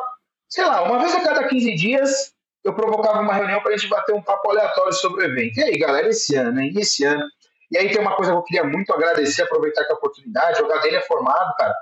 sei 0.50 0.66
lá, 0.66 0.84
uma 0.84 1.00
vez 1.00 1.14
a 1.14 1.22
cada 1.22 1.48
15 1.48 1.76
dias, 1.76 2.34
eu 2.64 2.74
provocava 2.74 3.22
uma 3.22 3.34
reunião 3.34 3.62
para 3.62 3.74
a 3.74 3.78
gente 3.78 3.90
bater 3.90 4.14
um 4.14 4.22
papo 4.22 4.50
aleatório 4.50 4.94
sobre 4.94 5.24
o 5.24 5.28
evento. 5.28 5.60
E 5.60 5.64
aí, 5.64 5.78
galera, 5.78 6.08
esse 6.08 6.36
ano, 6.36 6.62
hein? 6.62 6.72
E 6.76 6.82
esse 6.82 7.04
ano? 7.04 7.24
E 7.72 7.78
aí 7.78 7.90
tem 7.90 8.02
uma 8.02 8.16
coisa 8.16 8.32
que 8.32 8.38
eu 8.38 8.44
queria 8.44 8.64
muito 8.64 8.94
agradecer, 8.94 9.44
aproveitar 9.44 9.86
a 9.90 9.94
oportunidade. 9.94 10.62
O 10.62 10.68
HDI 10.68 10.96
é 10.96 11.02
formado, 11.02 11.56
cara, 11.58 11.74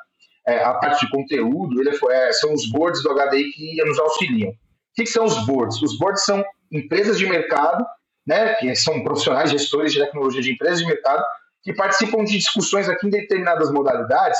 é, 0.48 0.63
a 0.63 0.74
parte 0.75 1.05
de 1.05 1.12
conteúdo, 1.12 1.81
ele 1.81 1.89
é 1.89 2.31
são 2.33 2.53
os 2.53 2.69
boards 2.71 3.03
do 3.03 3.13
HDI 3.13 3.51
que 3.51 3.83
nos 3.86 4.00
auxiliam. 4.00 4.50
O 4.50 4.53
que, 4.95 5.03
que, 5.03 5.09
são 5.09 5.25
os 5.25 5.45
boards? 5.45 5.81
Os 5.81 5.98
boards 5.98 6.24
são 6.24 6.43
empresas 6.71 7.17
de 7.17 7.27
mercado, 7.27 7.86
né, 8.25 8.53
que 8.55 8.75
são 8.75 9.03
profissionais, 9.03 9.50
gestores 9.50 9.93
de 9.93 10.00
tecnologia 10.00 10.41
de 10.41 10.51
empresas 10.51 10.79
de 10.79 10.86
mercado, 10.86 11.24
que 11.63 11.74
participam 11.74 12.24
de 12.24 12.38
discussões 12.38 12.88
aqui 12.88 13.07
em 13.07 13.09
determinadas 13.09 13.71
modalidades. 13.71 14.39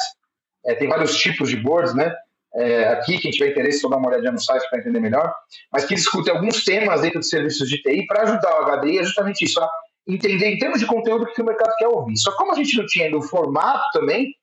É, 0.66 0.76
tem 0.76 0.88
vários 0.88 1.18
tipos 1.18 1.50
de 1.50 1.58
boards, 1.58 1.94
né? 1.94 2.14
É, 2.56 2.88
aqui, 2.90 3.20
quem 3.20 3.32
tiver 3.32 3.52
interesse, 3.52 3.80
só 3.80 3.90
dá 3.90 3.98
uma 3.98 4.10
olhadinha 4.10 4.32
no 4.32 4.42
site 4.42 4.68
para 4.70 4.80
entender 4.80 5.00
melhor, 5.00 5.34
mas 5.72 5.86
que 5.86 5.96
discutem 5.96 6.34
alguns 6.34 6.64
temas 6.64 7.02
dentro 7.02 7.20
de 7.20 7.28
serviços 7.28 7.70
de 7.70 7.82
TI 7.82 8.08
para 8.08 8.24
ajudar 8.24 8.62
o 8.62 8.80
HDI 8.80 9.00
é 9.00 9.04
justamente 9.04 9.46
isso, 9.46 9.62
a 9.62 9.70
entender 10.08 10.48
em 10.48 10.58
termos 10.58 10.80
de 10.80 10.88
conteúdo 10.88 11.24
o 11.24 11.34
que 11.34 11.42
o 11.42 11.46
mercado 11.46 11.76
quer 11.78 11.88
ouvir. 11.88 12.18
Só 12.18 12.36
como 12.36 12.52
a 12.52 12.56
gente 12.56 12.76
não 12.76 12.86
tinha 12.88 13.06
ainda 13.06 13.18
o 13.18 13.22
formato 13.22 13.84
também, 13.94 14.34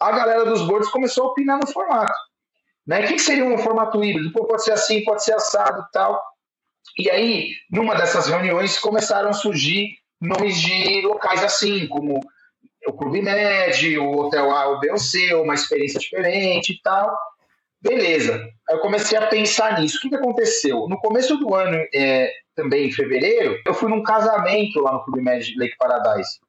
a 0.00 0.10
galera 0.10 0.44
dos 0.44 0.62
boards 0.62 0.90
começou 0.90 1.26
a 1.26 1.30
opinar 1.30 1.58
no 1.58 1.66
formato. 1.70 2.12
Né? 2.86 3.04
O 3.04 3.06
que, 3.06 3.18
seria 3.18 3.44
um 3.44 3.56
formato 3.58 4.02
híbrido? 4.04 4.32
Pô, 4.32 4.44
pode 4.46 4.64
ser 4.64 4.72
assim, 4.72 5.04
pode 5.04 5.24
ser 5.24 5.34
assado 5.34 5.86
tal. 5.92 6.20
E 6.98 7.08
aí, 7.08 7.52
numa 7.70 7.94
dessas 7.94 8.26
reuniões, 8.26 8.78
começaram 8.78 9.30
a 9.30 9.32
surgir 9.32 9.96
nomes 10.20 10.60
de 10.60 11.00
locais 11.02 11.42
assim, 11.42 11.86
como 11.86 12.20
o 12.86 12.92
Clube 12.92 13.22
Med, 13.22 13.98
o 13.98 14.16
Hotel 14.18 14.50
A, 14.50 14.68
o 14.68 14.80
B 14.80 14.90
ou 14.90 14.98
C, 14.98 15.34
uma 15.34 15.54
experiência 15.54 15.98
diferente 15.98 16.72
e 16.72 16.82
tal. 16.82 17.16
Beleza. 17.84 18.42
Eu 18.70 18.78
comecei 18.78 19.16
a 19.18 19.26
pensar 19.26 19.78
nisso. 19.78 19.98
O 19.98 20.00
que, 20.00 20.08
que 20.08 20.16
aconteceu? 20.16 20.88
No 20.88 20.98
começo 20.98 21.36
do 21.36 21.54
ano, 21.54 21.76
é, 21.94 22.32
também 22.56 22.86
em 22.86 22.92
fevereiro, 22.92 23.60
eu 23.66 23.74
fui 23.74 23.90
num 23.90 24.02
casamento 24.02 24.80
lá 24.80 24.94
no 24.94 25.04
Clube 25.04 25.20
Med 25.20 25.54
Lake 25.58 25.76
Paradise. 25.76 26.40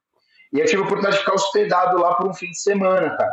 E 0.52 0.60
eu 0.60 0.64
tive 0.64 0.78
a 0.78 0.84
oportunidade 0.84 1.16
de 1.16 1.20
ficar 1.20 1.34
hospedado 1.34 1.98
lá 2.00 2.14
por 2.14 2.26
um 2.26 2.32
fim 2.32 2.50
de 2.50 2.58
semana, 2.58 3.14
cara. 3.14 3.32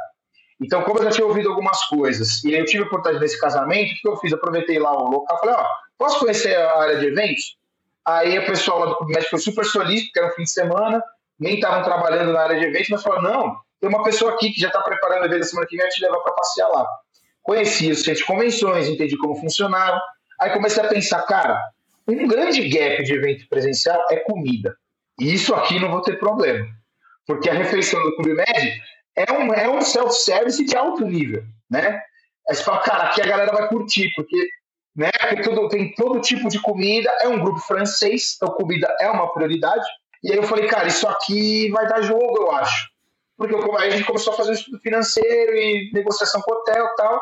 Então, 0.62 0.82
como 0.84 1.00
eu 1.00 1.06
já 1.06 1.12
tinha 1.12 1.26
ouvido 1.26 1.50
algumas 1.50 1.84
coisas, 1.86 2.44
e 2.44 2.54
eu 2.54 2.66
tive 2.66 2.84
a 2.84 2.88
oportunidade 2.88 3.24
nesse 3.24 3.40
casamento, 3.40 3.92
o 3.92 3.96
que 3.96 4.08
eu 4.08 4.18
fiz? 4.18 4.34
Aproveitei 4.34 4.80
lá 4.80 4.92
o 4.92 5.10
local, 5.10 5.40
falei, 5.40 5.56
ó, 5.56 5.66
posso 5.98 6.20
conhecer 6.20 6.56
a 6.56 6.82
área 6.82 6.98
de 6.98 7.08
eventos? 7.08 7.58
Aí 8.06 8.38
o 8.38 8.46
pessoal 8.46 8.80
lá 8.80 8.86
do 8.88 8.98
Clube 8.98 9.14
Médico 9.14 9.32
foi 9.32 9.40
super 9.40 9.66
solícito, 9.66 10.08
porque 10.08 10.20
era 10.20 10.28
um 10.28 10.36
fim 10.36 10.44
de 10.44 10.52
semana, 10.52 11.02
nem 11.40 11.56
estavam 11.56 11.84
trabalhando 11.84 12.34
na 12.34 12.42
área 12.42 12.60
de 12.60 12.66
eventos, 12.66 12.90
mas 12.90 13.04
falaram, 13.04 13.24
não, 13.24 13.58
tem 13.80 13.90
uma 13.90 14.04
pessoa 14.04 14.34
aqui 14.34 14.52
que 14.52 14.60
já 14.60 14.68
está 14.68 14.82
preparando 14.82 15.24
o 15.24 15.26
evento 15.26 15.40
da 15.40 15.46
semana 15.46 15.68
que 15.68 15.78
vem, 15.78 15.86
vai 15.86 15.94
te 15.94 16.02
levar 16.02 16.20
para 16.20 16.34
passear 16.34 16.68
lá. 16.68 16.86
Conheci 17.44 17.92
os 17.92 18.00
centros 18.00 18.20
de 18.20 18.26
convenções, 18.26 18.88
entendi 18.88 19.18
como 19.18 19.36
funcionava. 19.36 20.02
Aí 20.40 20.52
comecei 20.52 20.84
a 20.84 20.88
pensar, 20.88 21.22
cara, 21.24 21.62
um 22.08 22.28
grande 22.28 22.68
gap 22.70 23.04
de 23.04 23.14
evento 23.14 23.48
presencial 23.48 24.02
é 24.10 24.18
comida. 24.18 24.76
E 25.20 25.34
isso 25.34 25.54
aqui 25.54 25.80
não 25.80 25.92
vou 25.92 26.02
ter 26.02 26.18
problema. 26.18 26.66
Porque 27.28 27.50
a 27.50 27.54
refeição 27.54 28.02
do 28.02 28.16
Clube 28.16 28.34
Med 28.34 28.82
é 29.16 29.32
um, 29.32 29.54
é 29.54 29.70
um 29.70 29.82
self-service 29.82 30.66
de 30.66 30.76
alto 30.76 31.06
nível, 31.06 31.44
né? 31.70 32.02
Aí 32.50 32.56
você 32.56 32.64
fala, 32.64 32.80
cara, 32.80 33.04
aqui 33.04 33.22
a 33.22 33.28
galera 33.28 33.54
vai 33.54 33.70
curtir, 33.70 34.12
porque 34.16 34.36
né? 34.96 35.10
Tudo, 35.44 35.68
tem 35.70 35.94
todo 35.96 36.22
tipo 36.22 36.48
de 36.50 36.60
comida, 36.60 37.10
é 37.22 37.28
um 37.28 37.40
grupo 37.40 37.60
francês, 37.60 38.36
então 38.36 38.54
comida 38.54 38.96
é 39.00 39.10
uma 39.10 39.32
prioridade. 39.34 39.86
E 40.24 40.32
aí 40.32 40.38
eu 40.38 40.44
falei, 40.44 40.68
cara, 40.68 40.88
isso 40.88 41.08
aqui 41.08 41.70
vai 41.72 41.88
dar 41.88 42.02
jogo, 42.02 42.38
eu 42.38 42.52
acho. 42.52 42.93
Porque 43.48 43.56
eu, 43.56 43.78
a 43.78 43.90
gente 43.90 44.06
começou 44.06 44.34
a 44.34 44.38
fazer 44.38 44.52
um 44.52 44.54
estudo 44.54 44.80
financeiro 44.80 45.56
e 45.56 45.92
negociação 45.94 46.42
com 46.42 46.54
hotel 46.54 46.86
e 46.86 46.96
tal. 46.96 47.22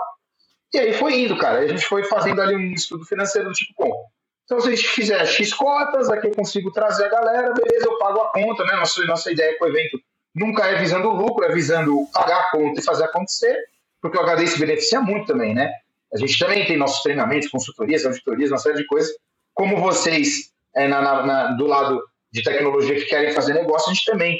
E 0.73 0.79
aí 0.79 0.93
foi 0.93 1.19
indo, 1.19 1.37
cara. 1.37 1.59
A 1.59 1.67
gente 1.67 1.85
foi 1.85 2.03
fazendo 2.03 2.41
ali 2.41 2.55
um 2.55 2.73
estudo 2.73 3.05
financeiro 3.05 3.49
do 3.49 3.53
tipo, 3.53 3.73
bom, 3.77 4.05
então 4.45 4.59
se 4.59 4.67
a 4.67 4.71
gente 4.75 4.87
fizer 4.87 5.25
X 5.25 5.53
cotas, 5.53 6.09
aqui 6.09 6.27
eu 6.27 6.35
consigo 6.35 6.71
trazer 6.71 7.05
a 7.05 7.09
galera, 7.09 7.53
beleza, 7.53 7.85
eu 7.85 7.97
pago 7.97 8.19
a 8.19 8.31
conta, 8.31 8.63
né? 8.65 8.73
Nossa, 8.73 9.03
nossa 9.05 9.31
ideia 9.31 9.57
com 9.57 9.65
o 9.65 9.67
evento 9.67 9.99
nunca 10.35 10.65
é 10.65 10.75
visando 10.75 11.09
lucro, 11.09 11.45
é 11.45 11.53
visando 11.53 12.05
pagar 12.13 12.39
a 12.39 12.51
conta 12.51 12.79
e 12.79 12.83
fazer 12.83 13.03
acontecer, 13.03 13.57
porque 14.01 14.17
o 14.17 14.21
HD 14.21 14.47
se 14.47 14.59
beneficia 14.59 15.01
muito 15.01 15.27
também, 15.27 15.53
né? 15.53 15.71
A 16.13 16.17
gente 16.17 16.37
também 16.37 16.65
tem 16.65 16.77
nossos 16.77 17.01
treinamentos, 17.01 17.49
consultorias, 17.49 18.05
auditorias, 18.05 18.51
uma 18.51 18.57
série 18.57 18.77
de 18.77 18.85
coisas. 18.85 19.11
Como 19.53 19.77
vocês, 19.77 20.51
é, 20.75 20.87
na, 20.87 21.25
na, 21.25 21.51
do 21.53 21.65
lado 21.65 22.03
de 22.31 22.43
tecnologia 22.43 22.95
que 22.95 23.05
querem 23.05 23.31
fazer 23.31 23.53
negócio, 23.53 23.89
a 23.89 23.93
gente 23.93 24.05
também. 24.05 24.39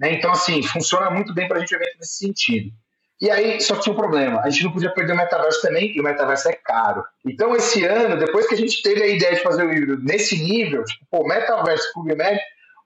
Né? 0.00 0.14
Então, 0.14 0.32
assim, 0.32 0.62
funciona 0.62 1.10
muito 1.10 1.34
bem 1.34 1.46
para 1.46 1.58
a 1.58 1.60
gente 1.60 1.76
ver 1.76 1.92
nesse 1.98 2.16
sentido. 2.16 2.72
E 3.20 3.30
aí, 3.30 3.60
só 3.60 3.74
que 3.74 3.82
tinha 3.82 3.92
um 3.92 3.98
problema. 3.98 4.40
A 4.40 4.48
gente 4.48 4.64
não 4.64 4.72
podia 4.72 4.90
perder 4.94 5.12
o 5.12 5.16
metaverso 5.16 5.60
também, 5.60 5.94
e 5.94 6.00
o 6.00 6.02
metaverso 6.02 6.48
é 6.48 6.52
caro. 6.52 7.04
Então, 7.24 7.54
esse 7.54 7.84
ano, 7.84 8.16
depois 8.16 8.48
que 8.48 8.54
a 8.54 8.58
gente 8.58 8.82
teve 8.82 9.02
a 9.02 9.06
ideia 9.06 9.34
de 9.34 9.42
fazer 9.42 9.66
o 9.66 9.70
híbrido 9.70 10.02
nesse 10.02 10.42
nível, 10.42 10.82
tipo, 10.84 11.04
pô, 11.10 11.28
metaverso, 11.28 11.92
PubMed, 11.92 12.40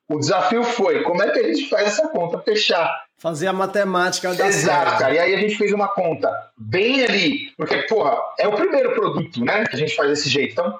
o 0.08 0.18
desafio 0.18 0.64
foi 0.64 1.02
como 1.04 1.22
é 1.22 1.30
que 1.30 1.38
a 1.38 1.42
gente 1.44 1.68
faz 1.70 1.86
essa 1.86 2.08
conta 2.08 2.38
fechar 2.40 3.04
Fazer 3.16 3.46
a 3.46 3.52
matemática 3.52 4.34
da 4.34 4.46
Exato, 4.46 4.98
cara. 4.98 5.14
E 5.14 5.18
aí 5.18 5.34
a 5.34 5.38
gente 5.38 5.56
fez 5.56 5.72
uma 5.72 5.88
conta 5.88 6.30
bem 6.58 7.04
ali, 7.04 7.52
porque, 7.56 7.76
porra, 7.84 8.18
é 8.38 8.46
o 8.46 8.52
primeiro 8.52 8.92
produto, 8.92 9.42
né, 9.42 9.64
que 9.64 9.76
a 9.76 9.78
gente 9.78 9.94
faz 9.94 10.10
desse 10.10 10.28
jeito. 10.28 10.52
Então, 10.52 10.78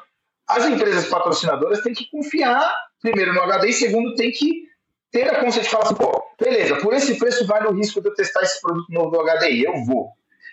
as 0.48 0.66
empresas 0.66 1.06
patrocinadoras 1.06 1.80
têm 1.80 1.94
que 1.94 2.10
confiar, 2.10 2.70
primeiro, 3.00 3.32
no 3.32 3.40
HD 3.40 3.68
e, 3.68 3.72
segundo, 3.72 4.14
tem 4.14 4.30
que 4.30 4.63
ter 5.14 5.30
a 5.30 5.40
consciência 5.40 5.62
de 5.62 5.68
falar 5.70 5.84
assim, 5.84 5.94
pô, 5.94 6.24
beleza, 6.40 6.76
por 6.80 6.92
esse 6.92 7.16
preço 7.16 7.46
vale 7.46 7.68
o 7.68 7.72
risco 7.72 8.00
de 8.00 8.08
eu 8.08 8.14
testar 8.14 8.42
esse 8.42 8.60
produto 8.60 8.90
novo 8.90 9.10
do 9.10 9.22
HDI, 9.22 9.62
eu 9.62 9.84
vou. 9.84 10.10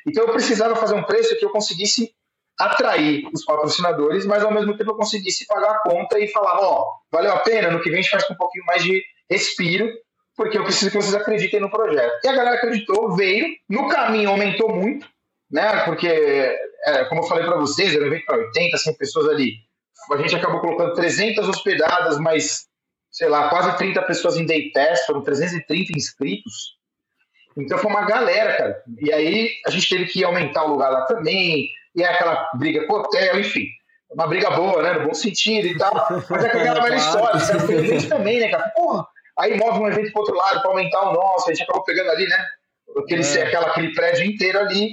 Então 0.08 0.24
eu 0.24 0.32
precisava 0.32 0.76
fazer 0.76 0.93
um 0.93 1.04
preço 1.04 1.36
que 1.38 1.43
eu 1.43 1.50
conseguisse 1.50 2.13
atrair 2.60 3.28
os 3.34 3.43
patrocinadores, 3.43 4.26
mas 4.28 4.43
ao 4.43 4.54
mesmo 4.54 4.78
tempo 4.78 4.91
eu 4.91 4.95
conseguisse 4.95 5.47
pagar 5.47 5.71
a 5.71 5.80
conta 5.80 6.19
e 6.19 6.28
falar, 6.28 6.60
ó, 6.60 6.82
oh, 6.84 6.86
valeu 7.12 7.34
a 7.34 7.39
pena, 7.39 7.71
no 7.71 7.82
que 7.82 7.89
vem 7.89 8.00
a 8.00 8.02
gente 8.04 8.12
faz 8.12 8.24
com 8.24 8.34
um 8.34 8.38
pouquinho 8.38 8.65
mais 8.65 8.84
de 8.84 9.02
respiro 9.30 9.91
porque 10.36 10.58
eu 10.58 10.63
preciso 10.63 10.91
que 10.91 10.97
vocês 10.97 11.13
acreditem 11.13 11.60
no 11.60 11.69
projeto. 11.69 12.19
E 12.24 12.28
a 12.28 12.34
galera 12.34 12.56
acreditou, 12.56 13.15
veio, 13.15 13.47
no 13.69 13.88
caminho 13.89 14.30
aumentou 14.30 14.74
muito, 14.74 15.08
né? 15.52 15.84
Porque, 15.86 16.08
é, 16.08 17.06
como 17.06 17.21
eu 17.21 17.28
falei 17.28 17.45
para 17.45 17.58
vocês, 17.58 17.93
era 17.93 18.04
um 18.04 18.08
evento 18.08 18.26
para 18.26 18.38
80, 18.38 18.78
100 18.78 18.97
pessoas 18.97 19.30
ali. 19.30 19.54
A 20.12 20.17
gente 20.17 20.36
acabou 20.36 20.60
colocando 20.60 20.93
300 20.93 21.47
hospedadas, 21.47 22.17
mas, 22.17 22.65
sei 23.12 23.28
lá, 23.28 23.50
quase 23.50 23.78
30 23.78 24.02
pessoas 24.04 24.38
em 24.38 24.45
day 24.45 24.71
test, 24.71 25.06
foram 25.06 25.21
330 25.21 25.91
inscritos. 25.95 26.80
Então 27.58 27.78
foi 27.78 27.91
uma 27.91 28.06
galera, 28.06 28.58
cara. 28.58 28.84
E 29.00 29.12
aí 29.12 29.52
a 29.67 29.69
gente 29.69 29.89
teve 29.89 30.06
que 30.06 30.24
aumentar 30.24 30.63
o 30.63 30.69
lugar 30.69 30.89
lá 30.89 31.06
também, 31.06 31.69
e 31.93 32.02
é 32.02 32.08
aquela 32.08 32.50
briga 32.56 32.88
com 32.88 32.93
o 32.93 33.00
hotel, 33.00 33.39
enfim. 33.39 33.65
Uma 34.10 34.28
briga 34.28 34.50
boa, 34.52 34.82
né? 34.82 34.93
No 34.93 35.08
bom 35.08 35.13
sentido 35.13 35.67
e 35.67 35.78
tal. 35.78 35.93
Mas 36.30 36.43
é 36.43 36.47
aquela 36.47 36.82
velha 36.82 36.95
história, 36.97 37.39
sabe? 37.39 38.08
também, 38.08 38.39
né, 38.39 38.50
cara? 38.50 38.69
Porra, 38.69 39.06
Aí 39.38 39.58
move 39.58 39.80
um 39.80 39.88
evento 39.88 40.12
para 40.12 40.21
outro 40.21 40.36
lado 40.36 40.62
para 40.62 40.69
aumentar 40.69 41.10
o 41.10 41.13
nosso, 41.13 41.50
a 41.50 41.54
gente 41.54 41.63
acabou 41.63 41.84
pegando 41.84 42.12
ali, 42.12 42.28
né? 42.28 42.45
Aquele, 42.97 43.24
é. 43.24 43.43
aquela, 43.43 43.67
aquele 43.67 43.93
prédio 43.93 44.26
inteiro 44.26 44.60
ali. 44.60 44.91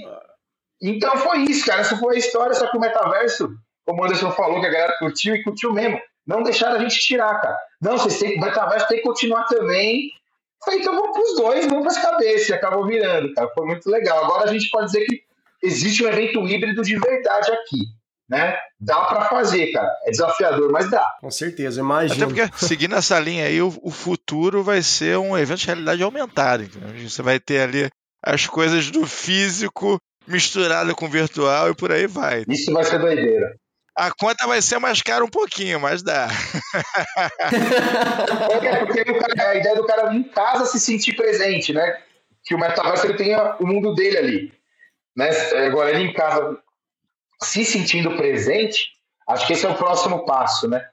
Então 0.81 1.17
foi 1.19 1.41
isso, 1.41 1.67
cara. 1.67 1.81
Essa 1.81 1.97
foi 1.97 2.17
a 2.17 2.19
história, 2.19 2.55
só 2.55 2.71
que 2.71 2.77
o 2.77 2.81
metaverso, 2.81 3.51
como 3.85 4.01
o 4.01 4.05
Anderson 4.05 4.31
falou, 4.31 4.61
que 4.61 4.67
a 4.67 4.71
galera 4.71 4.97
curtiu 4.99 5.35
e 5.35 5.43
curtiu 5.43 5.73
mesmo. 5.73 6.01
Não 6.29 6.43
deixaram 6.43 6.77
a 6.77 6.79
gente 6.79 6.99
tirar, 6.99 7.41
cara. 7.41 7.57
Não, 7.81 7.97
vocês 7.97 8.19
têm, 8.19 8.37
o 8.37 8.41
metaverso 8.41 8.87
tem 8.87 8.99
que 8.99 9.03
continuar 9.03 9.45
também. 9.45 10.11
Falei, 10.63 10.81
então 10.81 10.95
vamos 10.95 11.17
pros 11.17 11.37
dois, 11.37 11.67
vamos 11.67 11.85
pras 11.85 11.97
cabeças. 11.97 12.51
E 12.51 12.53
acabou 12.53 12.87
virando, 12.87 13.33
cara. 13.33 13.51
Foi 13.55 13.67
muito 13.67 13.91
legal. 13.91 14.25
Agora 14.25 14.45
a 14.45 14.53
gente 14.53 14.69
pode 14.71 14.87
dizer 14.87 15.07
que 15.07 15.23
existe 15.63 16.05
um 16.05 16.09
evento 16.09 16.47
híbrido 16.47 16.83
de 16.83 16.99
verdade 16.99 17.51
aqui. 17.51 17.79
Né? 18.29 18.55
Dá 18.79 19.07
para 19.07 19.25
fazer, 19.25 19.73
cara. 19.73 19.91
É 20.05 20.11
desafiador, 20.11 20.71
mas 20.71 20.91
dá. 20.91 21.17
Com 21.19 21.31
certeza, 21.31 21.81
imagina. 21.81 22.27
Até 22.27 22.27
porque, 22.27 22.59
seguindo 22.59 22.95
essa 22.95 23.19
linha 23.19 23.47
aí, 23.47 23.63
o, 23.63 23.73
o, 23.83 23.91
futuro 23.91 24.63
vai 24.63 24.83
ser 24.83 25.17
um 25.17 25.39
evento 25.39 25.61
de 25.61 25.67
realidade 25.67 26.03
aumentada. 26.03 26.63
Entendeu? 26.63 27.09
Você 27.09 27.23
vai 27.23 27.41
ter 27.41 27.63
ali 27.63 27.89
as 28.23 28.47
coisas 28.47 28.91
do 28.91 29.07
físico 29.07 29.99
misturado 30.27 30.95
com 30.95 31.09
virtual 31.09 31.71
e 31.71 31.75
por 31.75 31.91
aí 31.91 32.07
vai. 32.07 32.45
Isso 32.47 32.71
vai 32.71 32.85
ser 32.85 32.99
doideira. 32.99 33.57
A 33.99 34.13
conta 34.13 34.47
vai 34.47 34.63
ser 34.63 34.79
mais 34.79 35.03
cara 35.03 35.25
um 35.25 35.29
pouquinho, 35.29 35.81
mas 35.81 36.05
dá. 36.05 36.29
é 38.63 38.85
porque 38.85 39.01
a 39.41 39.55
ideia 39.57 39.75
do 39.75 39.85
cara 39.85 40.15
em 40.15 40.23
casa 40.23 40.67
se 40.67 40.79
sentir 40.79 41.17
presente, 41.17 41.73
né? 41.73 41.99
Que 42.45 42.55
o 42.55 42.59
metaverso 42.61 43.07
ele 43.07 43.17
tenha 43.17 43.57
o 43.59 43.67
mundo 43.67 43.97
dele 43.97 44.17
ali. 44.17 44.53
Né? 45.17 45.31
Agora, 45.67 45.91
ele 45.91 46.05
em 46.05 46.13
casa 46.13 46.59
se 47.43 47.65
sentindo 47.65 48.17
presente, 48.17 48.91
acho 49.29 49.45
que 49.49 49.55
esse 49.55 49.67
é 49.67 49.69
o 49.69 49.75
próximo 49.75 50.25
passo, 50.25 50.69
né? 50.69 50.87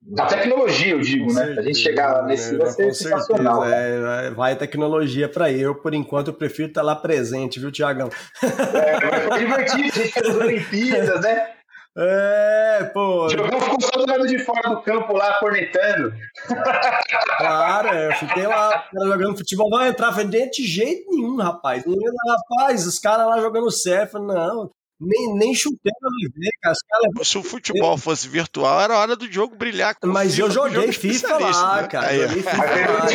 Da 0.00 0.26
tecnologia, 0.26 0.92
eu 0.92 1.00
digo, 1.00 1.26
com 1.26 1.32
né? 1.32 1.46
Certeza, 1.46 1.60
a 1.60 1.64
gente 1.64 1.78
chegar 1.78 2.22
nesse 2.24 2.54
é, 2.54 2.58
vai 2.58 2.68
ser 2.68 2.94
sensacional. 2.94 3.64
É, 3.64 4.30
vai 4.30 4.54
tecnologia 4.54 5.28
para 5.28 5.50
eu, 5.50 5.74
por 5.74 5.94
enquanto, 5.94 6.28
eu 6.28 6.34
prefiro 6.34 6.68
estar 6.68 6.82
lá 6.82 6.94
presente, 6.94 7.58
viu, 7.58 7.72
Tiagão? 7.72 8.08
É, 8.40 9.20
foi 9.20 9.38
divertido, 9.40 9.80
a 9.80 10.04
gente 10.04 10.12
fez 10.12 10.26
as 10.28 10.36
Olimpíadas, 10.38 11.20
né? 11.20 11.54
É, 11.96 12.90
pô. 12.94 13.28
Jogão 13.28 13.60
ficou 13.60 13.80
só 13.80 13.90
do 13.98 14.10
lado 14.10 14.26
de 14.26 14.38
fora 14.38 14.70
do 14.70 14.80
campo 14.80 15.12
lá, 15.12 15.38
cornetando. 15.38 16.12
Claro, 17.36 17.88
é, 17.88 18.08
eu 18.08 18.12
fiquei 18.12 18.46
lá 18.46 18.88
jogando 18.94 19.36
futebol. 19.36 19.68
Não 19.68 19.84
entrar, 19.84 20.12
falei, 20.12 20.48
de 20.48 20.66
jeito 20.66 21.10
nenhum, 21.10 21.36
rapaz. 21.36 21.84
Não, 21.84 21.94
rapaz, 22.28 22.86
os 22.86 22.98
caras 22.98 23.26
lá 23.26 23.40
jogando 23.40 23.70
certo. 23.70 24.18
Não, 24.18 24.70
nem, 25.02 25.34
nem 25.34 25.54
chuteira 25.54 25.96
ver, 26.34 26.50
cara. 26.62 26.74
Cara... 26.88 27.24
Se 27.24 27.38
o 27.38 27.42
futebol 27.44 27.98
fosse 27.98 28.28
virtual, 28.28 28.80
era 28.80 28.98
hora 28.98 29.16
do 29.16 29.30
jogo 29.30 29.56
brilhar. 29.56 29.96
Mas 30.04 30.38
eu 30.38 30.50
joguei 30.50 30.92
FIFA 30.92 31.38
lá, 31.38 31.82
né? 31.82 31.88
cara. 31.88 32.06
Aí, 32.08 32.20
joguei 32.20 32.42
FIFA 32.42 32.56
lá. 32.56 33.06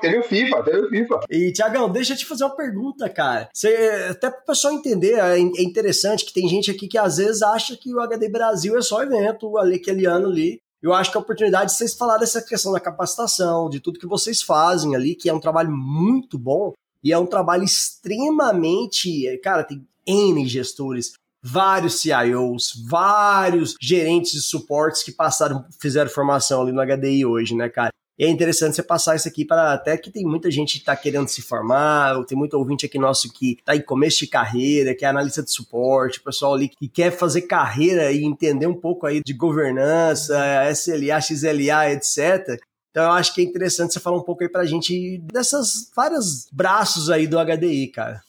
Teve 0.00 0.18
o 0.18 0.22
FIFA, 0.22 0.62
teve 0.62 0.80
o 0.80 0.88
FIFA. 0.88 1.20
E, 1.30 1.52
Tiagão, 1.52 1.90
deixa 1.90 2.12
eu 2.12 2.16
te 2.16 2.26
fazer 2.26 2.44
uma 2.44 2.56
pergunta, 2.56 3.08
cara. 3.08 3.48
Você, 3.52 4.08
até 4.10 4.30
pro 4.30 4.46
pessoal 4.46 4.74
entender, 4.74 5.14
é, 5.14 5.38
é 5.38 5.62
interessante 5.62 6.24
que 6.24 6.32
tem 6.32 6.48
gente 6.48 6.70
aqui 6.70 6.86
que 6.86 6.98
às 6.98 7.16
vezes 7.16 7.42
acha 7.42 7.76
que 7.76 7.94
o 7.94 8.00
HD 8.00 8.28
Brasil 8.28 8.76
é 8.76 8.82
só 8.82 9.02
evento 9.02 9.58
ali, 9.58 9.76
aquele 9.76 10.06
ano 10.06 10.28
ali. 10.28 10.60
Eu 10.82 10.92
acho 10.92 11.12
que 11.12 11.16
é 11.16 11.20
a 11.20 11.22
oportunidade 11.22 11.70
de 11.70 11.76
vocês 11.76 11.94
falar 11.94 12.18
dessa 12.18 12.42
questão 12.42 12.72
da 12.72 12.80
capacitação, 12.80 13.70
de 13.70 13.78
tudo 13.78 14.00
que 14.00 14.06
vocês 14.06 14.42
fazem 14.42 14.96
ali, 14.96 15.14
que 15.14 15.28
é 15.28 15.34
um 15.34 15.38
trabalho 15.38 15.70
muito 15.70 16.36
bom 16.36 16.72
e 17.04 17.12
é 17.12 17.18
um 17.18 17.26
trabalho 17.26 17.62
extremamente. 17.62 19.38
Cara, 19.42 19.62
tem 19.62 19.86
N 20.06 20.46
gestores, 20.46 21.12
vários 21.42 22.00
CIOs, 22.00 22.84
vários 22.88 23.74
gerentes 23.80 24.32
de 24.32 24.42
suportes 24.42 25.02
que 25.02 25.12
passaram, 25.12 25.64
fizeram 25.80 26.10
formação 26.10 26.62
ali 26.62 26.72
no 26.72 26.80
HDI 26.84 27.26
hoje, 27.26 27.54
né, 27.54 27.68
cara? 27.68 27.90
E 28.18 28.24
é 28.24 28.28
interessante 28.28 28.76
você 28.76 28.82
passar 28.82 29.16
isso 29.16 29.26
aqui 29.26 29.44
para 29.44 29.72
até 29.72 29.96
que 29.96 30.10
tem 30.10 30.24
muita 30.24 30.50
gente 30.50 30.74
que 30.74 30.80
está 30.80 30.94
querendo 30.94 31.28
se 31.28 31.40
formar, 31.40 32.22
tem 32.26 32.36
muito 32.36 32.54
ouvinte 32.54 32.84
aqui 32.84 32.98
nosso 32.98 33.32
que 33.32 33.56
está 33.58 33.74
em 33.74 33.80
começo 33.80 34.20
de 34.20 34.26
carreira, 34.26 34.94
que 34.94 35.04
é 35.04 35.08
analista 35.08 35.42
de 35.42 35.50
suporte, 35.50 36.20
pessoal 36.20 36.54
ali 36.54 36.68
que 36.68 36.88
quer 36.88 37.10
fazer 37.10 37.42
carreira 37.42 38.12
e 38.12 38.22
entender 38.22 38.66
um 38.66 38.78
pouco 38.78 39.06
aí 39.06 39.22
de 39.24 39.32
governança, 39.32 40.38
SLA, 40.70 41.20
XLA, 41.20 41.92
etc. 41.92 42.60
Então 42.90 43.04
eu 43.04 43.12
acho 43.12 43.34
que 43.34 43.40
é 43.40 43.44
interessante 43.44 43.94
você 43.94 44.00
falar 44.00 44.18
um 44.18 44.22
pouco 44.22 44.42
aí 44.42 44.48
para 44.48 44.62
a 44.62 44.66
gente 44.66 45.18
dessas 45.32 45.90
vários 45.96 46.46
braços 46.52 47.08
aí 47.08 47.26
do 47.26 47.38
HDI, 47.38 47.88
cara. 47.88 48.22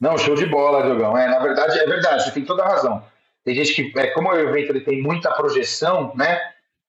Não, 0.00 0.18
show 0.18 0.34
de 0.34 0.46
bola, 0.46 0.82
Diogão. 0.82 1.16
É, 1.16 1.26
na 1.28 1.38
verdade, 1.38 1.78
é 1.78 1.86
verdade, 1.86 2.24
você 2.24 2.30
tem 2.30 2.44
toda 2.44 2.62
a 2.62 2.68
razão. 2.68 3.02
Tem 3.44 3.54
gente 3.54 3.74
que, 3.74 3.98
é, 3.98 4.08
como 4.08 4.28
o 4.28 4.38
evento 4.38 4.70
ele 4.70 4.80
tem 4.80 5.00
muita 5.02 5.30
projeção, 5.32 6.12
né? 6.14 6.40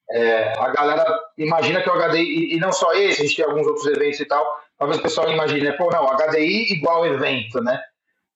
É, 0.09 0.53
a 0.57 0.69
galera 0.69 1.05
imagina 1.37 1.81
que 1.81 1.89
o 1.89 1.93
HDI, 1.93 2.21
e, 2.21 2.55
e, 2.55 2.59
não 2.59 2.71
só 2.71 2.93
esse, 2.93 3.21
a 3.21 3.25
gente 3.25 3.35
tem 3.35 3.45
alguns 3.45 3.67
outros 3.67 3.85
eventos 3.87 4.19
e 4.19 4.25
tal, 4.25 4.45
talvez 4.77 4.99
o 4.99 5.03
pessoal 5.03 5.29
imagine, 5.29 5.61
né? 5.61 5.71
Pô, 5.73 5.89
não, 5.89 6.07
HDI 6.07 6.73
igual 6.73 7.05
evento, 7.05 7.61
né? 7.61 7.79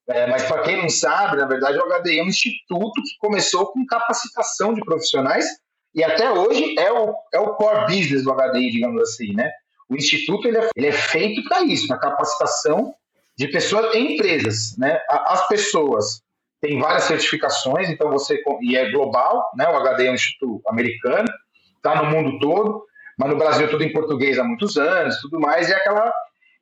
É, 0.08 0.28
mas 0.28 0.44
para 0.44 0.62
quem 0.62 0.82
não 0.82 0.90
sabe, 0.90 1.38
na 1.38 1.46
verdade, 1.46 1.78
o 1.78 1.88
HDI 1.88 2.20
é 2.20 2.24
um 2.24 2.28
instituto 2.28 3.02
que 3.02 3.18
começou 3.20 3.68
com 3.68 3.86
capacitação 3.86 4.74
de 4.74 4.82
profissionais 4.82 5.46
e 5.94 6.04
até 6.04 6.30
hoje 6.32 6.78
é 6.78 6.92
o, 6.92 7.16
é 7.34 7.40
o 7.40 7.56
core 7.56 7.86
business 7.86 8.24
do 8.24 8.34
HDI, 8.34 8.72
digamos 8.72 9.02
assim, 9.02 9.34
né? 9.34 9.50
O 9.90 9.96
instituto 9.96 10.48
ele 10.48 10.58
é, 10.58 10.70
ele 10.76 10.88
é 10.88 10.92
feito 10.92 11.44
para 11.48 11.64
isso, 11.64 11.88
para 11.88 11.98
capacitação 11.98 12.94
de 13.42 13.48
pessoas 13.48 13.96
em 13.96 14.14
empresas, 14.14 14.78
né? 14.78 15.00
As 15.10 15.48
pessoas 15.48 16.22
têm 16.62 16.80
várias 16.80 17.06
certificações, 17.06 17.90
então 17.90 18.12
você 18.12 18.40
e 18.62 18.78
é 18.78 18.92
global, 18.92 19.50
né? 19.58 19.68
O 19.68 19.76
HD 19.78 20.06
é 20.06 20.12
um 20.12 20.14
instituto 20.14 20.62
americano, 20.70 21.28
está 21.76 22.04
no 22.04 22.12
mundo 22.12 22.38
todo, 22.38 22.86
mas 23.18 23.32
no 23.32 23.38
Brasil 23.38 23.68
tudo 23.68 23.84
em 23.84 23.92
português 23.92 24.38
há 24.38 24.44
muitos 24.44 24.78
anos, 24.78 25.20
tudo 25.22 25.40
mais, 25.40 25.68
e 25.68 25.74
é 25.74 25.76
aquela 25.76 26.14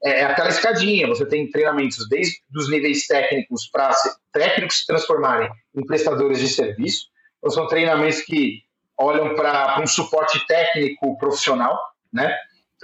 é, 0.05 0.21
é 0.21 0.23
aquela 0.23 0.47
escadinha. 0.47 1.05
Você 1.07 1.25
tem 1.25 1.51
treinamentos 1.51 2.07
desde 2.07 2.37
os 2.55 2.69
níveis 2.69 3.05
técnicos 3.07 3.69
para 3.69 3.93
técnicos 4.31 4.79
se 4.79 4.85
transformarem 4.85 5.49
em 5.75 5.85
prestadores 5.85 6.39
de 6.39 6.47
serviço. 6.47 7.07
Então, 7.39 7.49
são 7.49 7.67
treinamentos 7.67 8.21
que 8.21 8.61
olham 8.97 9.35
para 9.35 9.81
um 9.81 9.87
suporte 9.87 10.47
técnico 10.47 11.17
profissional, 11.17 11.77
né? 12.13 12.33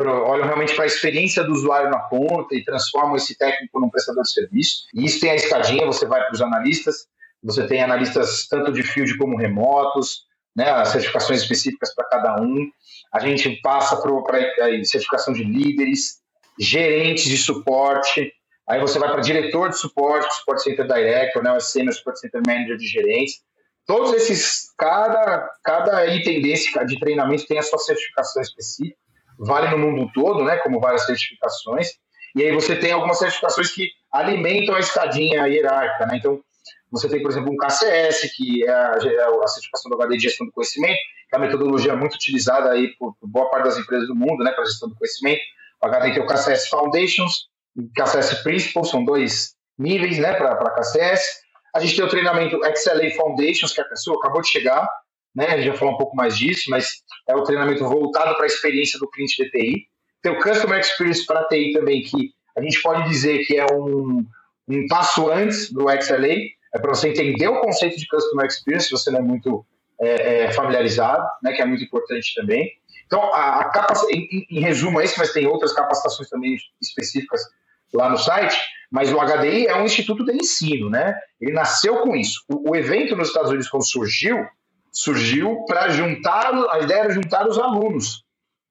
Olham 0.03 0.45
realmente 0.45 0.75
para 0.75 0.83
a 0.83 0.87
experiência 0.87 1.43
do 1.43 1.53
usuário 1.53 1.89
na 1.89 1.99
ponta 1.99 2.53
e 2.53 2.63
transformam 2.63 3.15
esse 3.15 3.37
técnico 3.37 3.79
num 3.79 3.89
prestador 3.89 4.23
de 4.23 4.31
serviço. 4.31 4.83
E 4.93 5.05
isso 5.05 5.21
tem 5.21 5.31
a 5.31 5.35
escadinha, 5.35 5.85
você 5.85 6.05
vai 6.05 6.21
para 6.21 6.33
os 6.33 6.41
analistas, 6.41 7.07
você 7.41 7.65
tem 7.65 7.81
analistas 7.81 8.47
tanto 8.47 8.71
de 8.71 8.83
field 8.83 9.17
como 9.17 9.37
remotos, 9.37 10.25
né, 10.55 10.69
as 10.69 10.89
certificações 10.89 11.41
específicas 11.41 11.93
para 11.93 12.05
cada 12.05 12.41
um. 12.41 12.69
A 13.13 13.19
gente 13.19 13.61
passa 13.61 14.01
para 14.01 14.37
a 14.67 14.83
certificação 14.83 15.33
de 15.33 15.43
líderes, 15.43 16.19
gerentes 16.59 17.25
de 17.25 17.37
suporte, 17.37 18.31
aí 18.67 18.79
você 18.79 18.97
vai 18.99 19.11
para 19.11 19.21
diretor 19.21 19.69
de 19.69 19.77
suporte, 19.77 20.33
Support 20.35 20.61
Center 20.61 20.87
Director, 20.87 21.43
né, 21.43 21.53
o 21.53 21.59
Senior 21.59 21.93
Support 21.93 22.17
Center 22.17 22.41
Manager 22.45 22.77
de 22.77 22.87
gerentes. 22.87 23.35
Todos 23.85 24.13
esses, 24.13 24.73
cada, 24.77 25.47
cada 25.63 26.05
item 26.07 26.41
desse 26.41 26.71
de 26.85 26.99
treinamento 26.99 27.45
tem 27.45 27.59
a 27.59 27.63
sua 27.63 27.77
certificação 27.77 28.41
específica 28.41 29.04
vale 29.37 29.69
no 29.69 29.77
mundo 29.77 30.11
todo, 30.13 30.43
né, 30.43 30.57
como 30.57 30.79
várias 30.79 31.05
certificações, 31.05 31.89
e 32.35 32.43
aí 32.43 32.51
você 32.51 32.75
tem 32.75 32.91
algumas 32.91 33.17
certificações 33.17 33.71
que 33.71 33.89
alimentam 34.11 34.75
a 34.75 34.79
escadinha 34.79 35.47
hierárquica, 35.47 36.05
né? 36.05 36.17
Então, 36.17 36.41
você 36.91 37.07
tem, 37.07 37.21
por 37.21 37.31
exemplo, 37.31 37.51
um 37.51 37.57
KCS, 37.57 38.35
que 38.35 38.65
é 38.65 38.69
a, 38.69 38.97
é 39.03 39.43
a 39.43 39.47
certificação 39.47 39.89
do 39.89 39.95
HD 39.95 40.17
de 40.17 40.23
gestão 40.23 40.45
do 40.45 40.51
conhecimento, 40.51 40.99
que 41.29 41.35
é 41.35 41.37
uma 41.37 41.45
metodologia 41.45 41.95
muito 41.95 42.15
utilizada 42.15 42.71
aí 42.71 42.89
por, 42.97 43.15
por 43.15 43.27
boa 43.27 43.49
parte 43.49 43.65
das 43.65 43.77
empresas 43.77 44.07
do 44.07 44.15
mundo, 44.15 44.43
né, 44.43 44.51
para 44.51 44.65
gestão 44.65 44.89
do 44.89 44.95
conhecimento. 44.95 45.41
O 45.81 45.87
HD 45.87 46.13
tem 46.13 46.23
o 46.23 46.27
KCS 46.27 46.67
Foundations 46.67 47.47
KCS 47.95 48.41
Principles, 48.43 48.89
são 48.89 49.03
dois 49.03 49.55
níveis, 49.77 50.17
né, 50.17 50.33
para 50.33 50.71
KCS. 50.71 51.41
A 51.75 51.79
gente 51.79 51.95
tem 51.95 52.05
o 52.05 52.09
treinamento 52.09 52.57
XLA 52.77 53.11
Foundations, 53.17 53.73
que 53.73 53.81
a 53.81 53.85
pessoa 53.85 54.17
acabou 54.17 54.41
de 54.41 54.49
chegar, 54.49 54.87
né? 55.35 55.47
A 55.47 55.57
gente 55.57 55.69
vai 55.69 55.77
falar 55.77 55.91
um 55.91 55.97
pouco 55.97 56.15
mais 56.15 56.37
disso, 56.37 56.69
mas 56.69 57.03
é 57.27 57.35
o 57.35 57.43
treinamento 57.43 57.83
voltado 57.87 58.35
para 58.35 58.45
a 58.45 58.47
experiência 58.47 58.97
do 58.97 59.09
cliente 59.09 59.43
de 59.43 59.51
TI. 59.51 59.87
Tem 60.21 60.31
o 60.31 60.39
Customer 60.39 60.79
Experience 60.79 61.25
para 61.25 61.47
TI 61.47 61.73
também, 61.73 62.01
que 62.01 62.31
a 62.57 62.61
gente 62.61 62.81
pode 62.81 63.07
dizer 63.09 63.45
que 63.45 63.57
é 63.57 63.65
um, 63.71 64.25
um 64.67 64.87
passo 64.87 65.29
antes 65.29 65.71
do 65.71 65.85
XLA, 65.89 66.55
é 66.73 66.79
para 66.79 66.93
você 66.93 67.09
entender 67.09 67.47
o 67.47 67.61
conceito 67.61 67.97
de 67.97 68.07
Customer 68.07 68.45
Experience, 68.45 68.87
se 68.87 68.91
você 68.91 69.11
não 69.11 69.19
é 69.19 69.23
muito 69.23 69.65
é, 69.99 70.43
é, 70.43 70.51
familiarizado, 70.51 71.25
né, 71.43 71.53
que 71.53 71.61
é 71.61 71.65
muito 71.65 71.83
importante 71.83 72.33
também. 72.33 72.71
Então, 73.05 73.21
a, 73.33 73.61
a 73.61 73.93
em, 74.11 74.47
em, 74.49 74.59
resumo 74.61 74.99
é 74.99 75.05
isso, 75.05 75.15
mas 75.17 75.31
tem 75.31 75.45
outras 75.47 75.73
capacitações 75.73 76.29
também 76.29 76.57
específicas 76.81 77.41
lá 77.93 78.09
no 78.09 78.17
site, 78.17 78.57
mas 78.91 79.11
o 79.13 79.17
HDI 79.17 79.67
é 79.67 79.75
um 79.75 79.85
instituto 79.85 80.25
de 80.25 80.33
ensino, 80.33 80.89
né? 80.89 81.15
Ele 81.39 81.53
nasceu 81.53 81.97
com 82.01 82.15
isso. 82.15 82.43
O, 82.49 82.71
o 82.71 82.75
evento 82.75 83.15
nos 83.15 83.27
Estados 83.27 83.49
Unidos, 83.49 83.69
quando 83.69 83.87
surgiu, 83.87 84.45
surgiu 84.95 85.65
para 85.67 85.89
juntar, 85.89 86.53
a 86.71 86.79
ideia 86.79 87.01
era 87.01 87.13
juntar 87.13 87.47
os 87.47 87.59
alunos, 87.59 88.23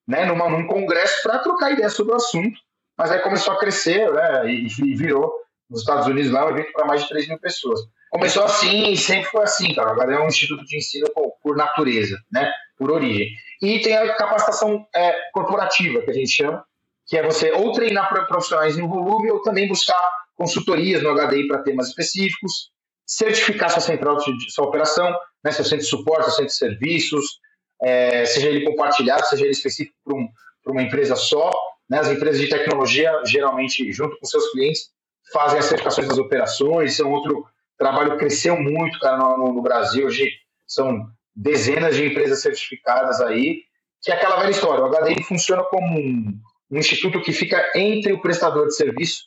né, 0.08 0.24
numa, 0.24 0.48
num 0.48 0.66
congresso 0.66 1.22
para 1.22 1.38
trocar 1.38 1.72
ideias 1.72 1.94
sobre 1.94 2.12
o 2.12 2.16
assunto, 2.16 2.58
mas 2.96 3.10
aí 3.10 3.20
começou 3.20 3.54
a 3.54 3.58
crescer, 3.58 4.10
né, 4.10 4.50
e, 4.50 4.66
e 4.66 4.96
virou, 4.96 5.30
nos 5.68 5.80
Estados 5.80 6.06
Unidos 6.06 6.30
lá, 6.30 6.46
um 6.46 6.50
evento 6.50 6.72
para 6.72 6.87
mais 6.87 7.02
de 7.02 7.08
3 7.08 7.28
mil 7.28 7.38
pessoas. 7.38 7.80
Começou 8.10 8.44
assim 8.44 8.90
e 8.90 8.96
sempre 8.96 9.28
foi 9.30 9.42
assim, 9.42 9.74
cara. 9.74 9.90
Agora 9.90 10.14
é 10.14 10.20
um 10.20 10.28
instituto 10.28 10.64
de 10.64 10.76
ensino 10.76 11.06
por, 11.12 11.32
por 11.42 11.56
natureza, 11.56 12.16
né? 12.30 12.50
por 12.76 12.90
origem. 12.90 13.28
E 13.62 13.80
tem 13.80 13.96
a 13.96 14.14
capacitação 14.14 14.87
é, 14.94 15.14
corporativa, 15.32 16.02
que 16.02 16.10
a 16.10 16.14
gente 16.14 16.30
chama, 16.30 16.64
que 17.06 17.16
é 17.16 17.22
você 17.22 17.52
ou 17.52 17.72
treinar 17.72 18.08
profissionais 18.26 18.78
em 18.78 18.87
volume 18.87 19.30
ou 19.30 19.42
também 19.42 19.68
buscar 19.68 20.00
consultorias 20.37 21.02
no 21.02 21.14
HDI 21.14 21.46
para 21.48 21.62
temas 21.62 21.88
específicos, 21.88 22.70
certificar 23.06 23.70
sua 23.70 23.80
central 23.80 24.16
de 24.16 24.52
sua 24.52 24.66
operação, 24.66 25.14
né, 25.44 25.52
seu 25.52 25.64
centro 25.64 25.85
de 25.85 25.90
suporte, 25.90 26.24
seu 26.24 26.33
centro 26.33 26.50
de 26.50 26.57
serviços, 26.57 27.38
é, 27.83 28.24
seja 28.24 28.48
ele 28.48 28.64
compartilhado, 28.64 29.26
seja 29.26 29.44
ele 29.44 29.52
específico 29.52 29.96
para 30.04 30.16
um, 30.16 30.28
uma 30.68 30.83
empresa 30.83 31.14
só. 31.16 31.50
Né, 31.88 31.98
as 31.98 32.09
empresas 32.09 32.40
de 32.40 32.48
tecnologia, 32.48 33.12
geralmente, 33.26 33.92
junto 33.92 34.18
com 34.18 34.26
seus 34.26 34.50
clientes, 34.52 34.90
fazem 35.33 35.59
as 35.59 35.66
certificações 35.66 36.09
das 36.09 36.18
operações. 36.18 36.92
Isso 36.92 37.02
é 37.02 37.07
um 37.07 37.12
outro 37.12 37.44
trabalho 37.78 38.12
que 38.12 38.18
cresceu 38.18 38.59
muito 38.59 38.98
cara, 38.98 39.18
no, 39.18 39.52
no 39.52 39.62
Brasil. 39.62 40.07
Hoje 40.07 40.33
são 40.66 41.07
dezenas 41.35 41.96
de 41.96 42.07
empresas 42.07 42.40
certificadas 42.40 43.20
aí, 43.20 43.62
que 44.02 44.11
é 44.11 44.14
aquela 44.14 44.37
velha 44.37 44.50
história. 44.50 44.85
O 44.85 44.88
HDI 44.88 45.22
funciona 45.24 45.62
como 45.64 45.98
um, 45.98 46.38
um 46.70 46.78
instituto 46.78 47.20
que 47.20 47.33
fica 47.33 47.62
entre 47.74 48.12
o 48.12 48.20
prestador 48.20 48.66
de 48.66 48.76
serviço 48.76 49.24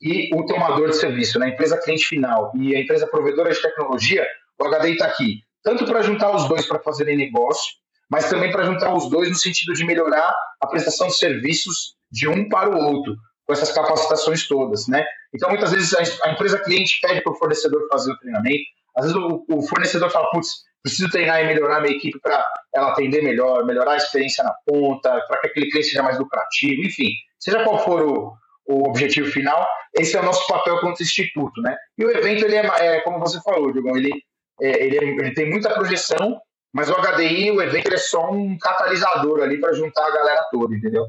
e 0.00 0.34
o 0.34 0.44
tomador 0.44 0.90
de 0.90 0.96
serviço, 0.96 1.38
né? 1.38 1.46
a 1.46 1.48
empresa 1.50 1.80
cliente 1.80 2.06
final 2.06 2.52
e 2.54 2.76
a 2.76 2.80
empresa 2.80 3.06
provedora 3.06 3.50
de 3.50 3.62
tecnologia, 3.62 4.26
o 4.58 4.64
HDI 4.64 4.92
está 4.92 5.06
aqui, 5.06 5.42
tanto 5.66 5.84
para 5.84 6.00
juntar 6.00 6.30
os 6.30 6.48
dois 6.48 6.64
para 6.64 6.78
fazerem 6.78 7.16
negócio, 7.16 7.74
mas 8.08 8.30
também 8.30 8.52
para 8.52 8.62
juntar 8.62 8.94
os 8.94 9.10
dois 9.10 9.28
no 9.28 9.34
sentido 9.34 9.72
de 9.72 9.84
melhorar 9.84 10.32
a 10.60 10.66
prestação 10.68 11.08
de 11.08 11.16
serviços 11.18 11.96
de 12.08 12.28
um 12.28 12.48
para 12.48 12.70
o 12.70 12.80
outro, 12.80 13.16
com 13.44 13.52
essas 13.52 13.72
capacitações 13.72 14.46
todas. 14.46 14.86
Né? 14.86 15.04
Então, 15.34 15.48
muitas 15.50 15.72
vezes, 15.72 15.92
a 16.22 16.30
empresa 16.30 16.60
cliente 16.60 17.00
pede 17.02 17.20
para 17.20 17.32
o 17.32 17.36
fornecedor 17.36 17.84
fazer 17.90 18.12
o 18.12 18.18
treinamento, 18.18 18.62
às 18.96 19.06
vezes 19.06 19.20
o, 19.20 19.62
fornecedor 19.62 20.08
fala, 20.08 20.30
putz, 20.30 20.50
preciso 20.84 21.10
treinar 21.10 21.42
e 21.42 21.48
melhorar 21.48 21.80
minha 21.80 21.96
equipe 21.96 22.20
para 22.20 22.46
ela 22.72 22.92
atender 22.92 23.24
melhor, 23.24 23.66
melhorar 23.66 23.94
a 23.94 23.96
experiência 23.96 24.44
na 24.44 24.54
ponta, 24.64 25.20
para 25.26 25.40
que 25.40 25.48
aquele 25.48 25.68
cliente 25.68 25.88
seja 25.88 26.02
mais 26.02 26.16
lucrativo, 26.16 26.80
enfim, 26.82 27.10
seja 27.40 27.64
qual 27.64 27.84
for 27.84 28.02
o, 28.02 28.32
o 28.68 28.88
objetivo 28.88 29.28
final, 29.32 29.66
esse 29.98 30.16
é 30.16 30.20
o 30.20 30.24
nosso 30.24 30.46
papel 30.46 30.78
quanto 30.78 31.02
instituto, 31.02 31.60
né? 31.60 31.76
E 31.98 32.04
o 32.04 32.10
evento, 32.10 32.44
ele 32.44 32.54
é, 32.54 32.66
é 32.78 33.00
como 33.00 33.18
você 33.18 33.40
falou, 33.42 33.72
Diogão, 33.72 33.96
ele, 33.96 34.12
é, 34.60 34.84
ele, 34.84 34.96
ele, 34.96 35.34
tem 35.34 35.50
muita 35.50 35.72
projeção, 35.74 36.40
mas 36.72 36.88
o 36.88 36.94
HDI, 36.94 37.50
o 37.50 37.60
evento, 37.60 37.92
é 37.92 37.98
só 37.98 38.30
um 38.30 38.56
catalisador 38.58 39.42
ali 39.42 39.60
para 39.60 39.72
juntar 39.72 40.06
a 40.06 40.10
galera 40.10 40.46
toda, 40.50 40.74
entendeu? 40.74 41.06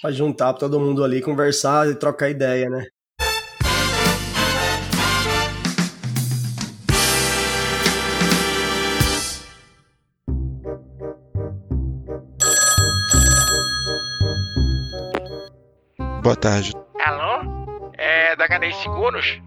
Para 0.00 0.10
juntar 0.10 0.52
todo 0.54 0.80
mundo 0.80 1.04
ali, 1.04 1.22
conversar 1.22 1.88
e 1.88 1.94
trocar 1.94 2.28
ideia, 2.28 2.68
né? 2.68 2.86
Boa 16.22 16.34
tarde. 16.34 16.72
Alô? 17.04 17.90
É 17.96 18.34
da 18.34 18.48
HDI 18.48 18.72
Seguros? 18.82 19.40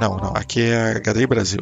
Não, 0.00 0.16
não. 0.16 0.32
Aqui 0.34 0.62
é 0.62 0.92
a 0.92 1.00
HDI 1.00 1.26
Brasil. 1.26 1.60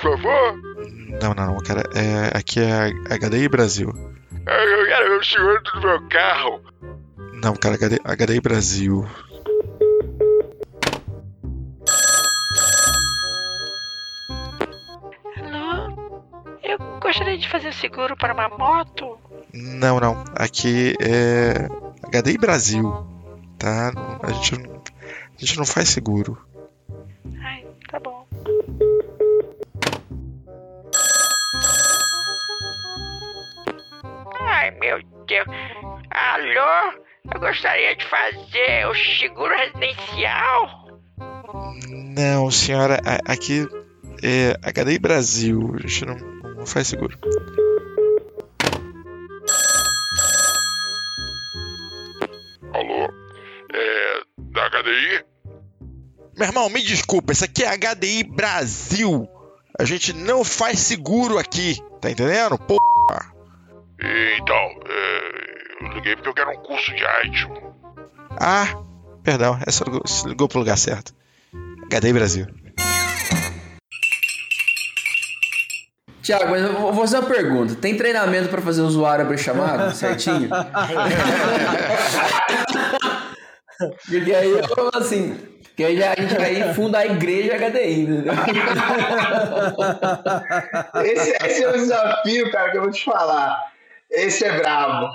Favor? 0.00 0.56
Não, 1.20 1.34
não, 1.34 1.54
não, 1.54 1.58
cara. 1.58 1.82
É, 1.94 2.36
aqui 2.36 2.60
é 2.60 2.72
a 2.72 3.18
HDI 3.18 3.48
Brasil. 3.48 3.92
Eu 4.32 4.86
quero 4.86 5.10
ver 5.10 5.18
o 5.18 5.24
seguro 5.24 5.62
do 5.62 5.80
meu 5.80 6.08
carro. 6.08 6.60
Não, 7.42 7.54
cara, 7.54 7.76
HDI, 7.76 8.00
HDI 8.04 8.40
Brasil. 8.40 9.06
gostaria 17.10 17.36
de 17.36 17.48
fazer 17.48 17.74
seguro 17.74 18.16
para 18.16 18.32
uma 18.32 18.48
moto? 18.48 19.18
Não, 19.52 19.98
não. 19.98 20.24
Aqui 20.36 20.94
é 21.00 21.66
HDI 22.08 22.38
Brasil, 22.38 22.88
tá? 23.58 23.92
A 24.22 24.32
gente, 24.32 24.56
não, 24.56 24.76
a 24.76 25.38
gente 25.38 25.58
não 25.58 25.66
faz 25.66 25.88
seguro. 25.88 26.38
Deus. 35.44 35.56
Alô? 36.10 37.00
Eu 37.32 37.40
gostaria 37.40 37.94
de 37.96 38.04
fazer 38.06 38.86
o 38.86 38.94
seguro 38.94 39.54
residencial. 39.54 41.00
Não, 41.88 42.50
senhora, 42.50 43.00
aqui 43.26 43.66
é 44.22 44.54
HDI 44.70 44.98
Brasil. 44.98 45.76
A 45.76 45.86
gente 45.86 46.06
não, 46.06 46.16
não 46.56 46.66
faz 46.66 46.88
seguro. 46.88 47.16
Alô? 52.72 53.08
É. 53.72 54.20
Da 54.38 54.68
HDI? 54.68 55.24
Meu 56.36 56.48
irmão, 56.48 56.70
me 56.70 56.82
desculpa, 56.82 57.32
isso 57.32 57.44
aqui 57.44 57.62
é 57.62 57.76
HDI 57.76 58.24
Brasil. 58.24 59.28
A 59.78 59.84
gente 59.84 60.12
não 60.12 60.42
faz 60.44 60.80
seguro 60.80 61.38
aqui, 61.38 61.76
tá 62.00 62.10
entendendo? 62.10 62.58
Porra. 62.58 63.32
Então, 64.00 64.56
é, 64.56 65.19
eu 65.80 65.88
liguei 65.88 66.14
porque 66.14 66.28
eu 66.28 66.34
quero 66.34 66.50
um 66.50 66.62
curso 66.62 66.94
de 66.94 67.04
IT. 67.04 67.48
Ah, 68.38 68.66
perdão, 69.22 69.58
essa 69.66 69.84
ligou, 69.84 70.02
ligou 70.26 70.48
pro 70.48 70.58
lugar 70.58 70.76
certo. 70.76 71.14
HDI 71.88 72.12
Brasil. 72.12 72.46
Tiago, 76.22 76.50
mas 76.50 76.62
eu 76.62 76.74
vou 76.74 76.94
fazer 76.94 77.18
uma 77.18 77.28
pergunta. 77.28 77.74
Tem 77.74 77.96
treinamento 77.96 78.48
para 78.48 78.60
fazer 78.60 78.82
o 78.82 78.86
usuário 78.86 79.24
abrir 79.24 79.38
chamado 79.38 79.92
certinho? 79.96 80.50
Porque 84.06 84.34
aí 84.34 84.50
eu 84.50 84.68
falo 84.68 84.90
assim, 84.94 85.40
que 85.74 85.82
aí 85.82 86.04
a 86.04 86.14
gente 86.14 86.34
vai 86.34 86.74
fundar 86.74 86.98
a 86.98 87.06
igreja 87.06 87.56
HDI, 87.56 88.02
entendeu? 88.02 88.34
Esse, 91.02 91.30
esse, 91.42 91.64
é 91.64 91.68
o 91.68 91.72
desafio, 91.72 92.52
cara, 92.52 92.70
que 92.70 92.76
eu 92.76 92.82
vou 92.82 92.90
te 92.90 93.02
falar. 93.02 93.58
Esse 94.10 94.44
é 94.44 94.58
brabo. 94.58 95.08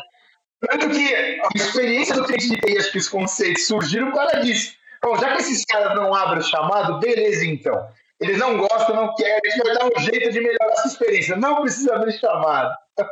Tanto 0.59 0.89
que 0.89 1.15
a 1.15 1.47
experiência 1.55 2.15
do 2.15 2.23
cliente 2.23 2.49
de 2.49 2.57
TI, 2.57 2.77
acho 2.77 2.91
que 2.91 2.97
os 2.97 3.09
conceitos 3.09 3.67
surgiram 3.67 4.11
por 4.11 4.17
causa 4.17 4.41
disso. 4.41 4.73
Bom, 5.03 5.15
já 5.17 5.35
que 5.35 5.41
esses 5.41 5.63
caras 5.65 5.95
não 5.95 6.13
abrem 6.13 6.39
o 6.39 6.43
chamado, 6.43 6.99
beleza 6.99 7.45
então. 7.45 7.87
Eles 8.19 8.37
não 8.37 8.57
gostam, 8.57 8.95
não 8.95 9.13
querem, 9.13 9.39
a 9.45 9.49
gente 9.49 9.63
vai 9.63 9.75
dar 9.75 9.85
um 9.85 10.01
jeito 10.01 10.31
de 10.31 10.39
melhorar 10.39 10.71
essa 10.71 10.87
experiência. 10.87 11.35
Não 11.35 11.61
precisa 11.61 11.95
abrir 11.95 12.13
chamado. 12.13 12.75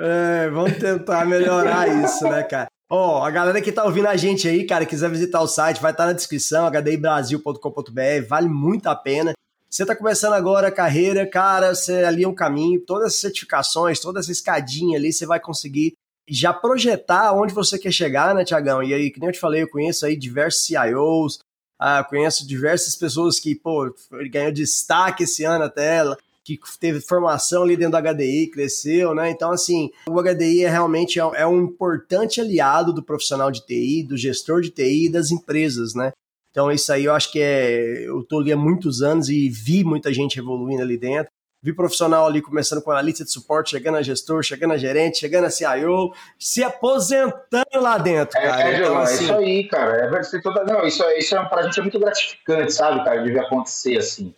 É, 0.00 0.48
vamos 0.48 0.78
tentar 0.78 1.24
melhorar 1.24 1.86
isso, 1.86 2.24
né, 2.24 2.42
cara? 2.42 2.66
Ó, 2.90 3.20
oh, 3.20 3.24
a 3.24 3.30
galera 3.30 3.60
que 3.60 3.70
tá 3.70 3.84
ouvindo 3.84 4.08
a 4.08 4.16
gente 4.16 4.48
aí, 4.48 4.66
cara, 4.66 4.84
quiser 4.84 5.08
visitar 5.08 5.40
o 5.40 5.46
site, 5.46 5.80
vai 5.80 5.92
estar 5.92 6.04
tá 6.04 6.06
na 6.08 6.12
descrição, 6.12 6.66
hdibrasil.com.br, 6.66 8.26
vale 8.28 8.48
muito 8.48 8.88
a 8.88 8.96
pena. 8.96 9.32
Você 9.70 9.86
tá 9.86 9.94
começando 9.94 10.32
agora 10.32 10.68
a 10.68 10.72
carreira, 10.72 11.26
cara, 11.26 11.74
você 11.74 12.04
ali 12.04 12.24
é 12.24 12.28
um 12.28 12.34
caminho, 12.34 12.80
todas 12.84 13.14
as 13.14 13.20
certificações, 13.20 14.00
toda 14.00 14.18
essa 14.18 14.32
escadinha 14.32 14.98
ali, 14.98 15.12
você 15.12 15.24
vai 15.24 15.38
conseguir 15.38 15.94
já 16.28 16.52
projetar 16.52 17.32
onde 17.32 17.52
você 17.52 17.78
quer 17.78 17.92
chegar, 17.92 18.34
né, 18.34 18.44
Tiagão? 18.44 18.82
E 18.82 18.94
aí, 18.94 19.10
que 19.10 19.20
nem 19.20 19.28
eu 19.28 19.32
te 19.32 19.40
falei, 19.40 19.62
eu 19.62 19.68
conheço 19.68 20.06
aí 20.06 20.16
diversos 20.16 20.64
CIOs, 20.64 21.40
ah, 21.78 22.04
conheço 22.04 22.46
diversas 22.46 22.94
pessoas 22.94 23.40
que, 23.40 23.54
pô, 23.54 23.92
ganhou 24.30 24.52
destaque 24.52 25.24
esse 25.24 25.44
ano 25.44 25.64
até, 25.64 26.02
que 26.44 26.58
teve 26.78 27.00
formação 27.00 27.62
ali 27.62 27.76
dentro 27.76 28.00
do 28.00 28.14
HDI, 28.14 28.48
cresceu, 28.48 29.14
né? 29.14 29.30
Então, 29.30 29.50
assim, 29.50 29.90
o 30.08 30.20
HDI 30.22 30.64
é 30.64 30.70
realmente 30.70 31.18
é, 31.18 31.22
é 31.34 31.46
um 31.46 31.62
importante 31.62 32.40
aliado 32.40 32.92
do 32.92 33.02
profissional 33.02 33.50
de 33.50 33.64
TI, 33.64 34.04
do 34.04 34.16
gestor 34.16 34.60
de 34.60 34.70
TI 34.70 35.06
e 35.06 35.12
das 35.12 35.30
empresas, 35.30 35.94
né? 35.94 36.12
Então, 36.50 36.70
isso 36.70 36.92
aí 36.92 37.04
eu 37.04 37.14
acho 37.14 37.32
que 37.32 37.40
é. 37.40 38.06
Eu 38.06 38.22
tô 38.24 38.40
ali 38.40 38.52
há 38.52 38.56
muitos 38.56 39.00
anos 39.02 39.28
e 39.28 39.48
vi 39.48 39.82
muita 39.82 40.12
gente 40.12 40.38
evoluindo 40.38 40.82
ali 40.82 40.98
dentro 40.98 41.32
vi 41.62 41.72
profissional 41.72 42.26
ali 42.26 42.42
começando 42.42 42.82
com 42.82 42.90
analista 42.90 43.24
de 43.24 43.30
suporte, 43.30 43.70
chegando 43.70 43.96
a 43.96 44.02
gestor, 44.02 44.42
chegando 44.42 44.74
a 44.74 44.76
gerente, 44.76 45.18
chegando 45.18 45.44
a 45.44 45.50
CIO, 45.50 46.12
se 46.38 46.64
aposentando 46.64 47.64
lá 47.76 47.96
dentro, 47.98 48.36
é, 48.36 48.42
cara. 48.42 48.62
É, 48.62 48.80
então, 48.80 48.98
é 48.98 49.02
assim... 49.04 49.24
isso 49.24 49.34
aí, 49.34 49.68
cara. 49.68 50.16
É, 50.16 50.40
toda... 50.40 50.64
Não, 50.64 50.84
isso, 50.84 51.04
é, 51.04 51.18
isso 51.18 51.36
é, 51.36 51.44
pra 51.44 51.62
gente 51.62 51.78
é 51.78 51.82
muito 51.82 52.00
gratificante, 52.00 52.72
sabe, 52.72 53.04
cara, 53.04 53.22
de 53.22 53.32
ver 53.32 53.38
acontecer 53.38 53.98
assim. 53.98 54.34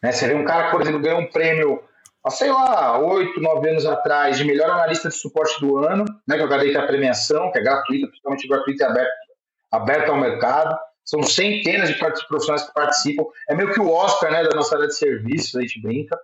Né? 0.00 0.12
Você 0.12 0.28
vê 0.28 0.34
um 0.34 0.44
cara 0.44 0.70
por 0.70 0.80
exemplo, 0.80 1.00
ganhou 1.00 1.20
um 1.20 1.26
prêmio, 1.26 1.82
sei 2.30 2.52
lá, 2.52 2.96
oito, 3.00 3.40
nove 3.40 3.68
anos 3.70 3.84
atrás, 3.84 4.38
de 4.38 4.44
melhor 4.44 4.70
analista 4.70 5.08
de 5.08 5.16
suporte 5.16 5.60
do 5.60 5.78
ano, 5.78 6.04
né, 6.28 6.36
que 6.36 6.42
eu 6.42 6.48
ganhei 6.48 6.76
a 6.76 6.86
premiação, 6.86 7.50
que 7.50 7.58
é 7.58 7.62
gratuita, 7.62 8.12
totalmente 8.12 8.46
gratuita 8.46 8.84
e 8.84 8.86
aberta, 8.86 9.12
aberta 9.72 10.10
ao 10.12 10.16
mercado. 10.16 10.78
São 11.04 11.22
centenas 11.22 11.88
de 11.88 11.94
profissionais 11.96 12.64
que 12.64 12.74
participam. 12.74 13.24
É 13.48 13.54
meio 13.54 13.72
que 13.72 13.80
o 13.80 13.90
Oscar 13.90 14.30
né, 14.30 14.44
da 14.44 14.54
nossa 14.54 14.76
área 14.76 14.86
de 14.86 14.94
serviços, 14.94 15.56
a 15.56 15.62
gente 15.62 15.80
brinca. 15.80 16.16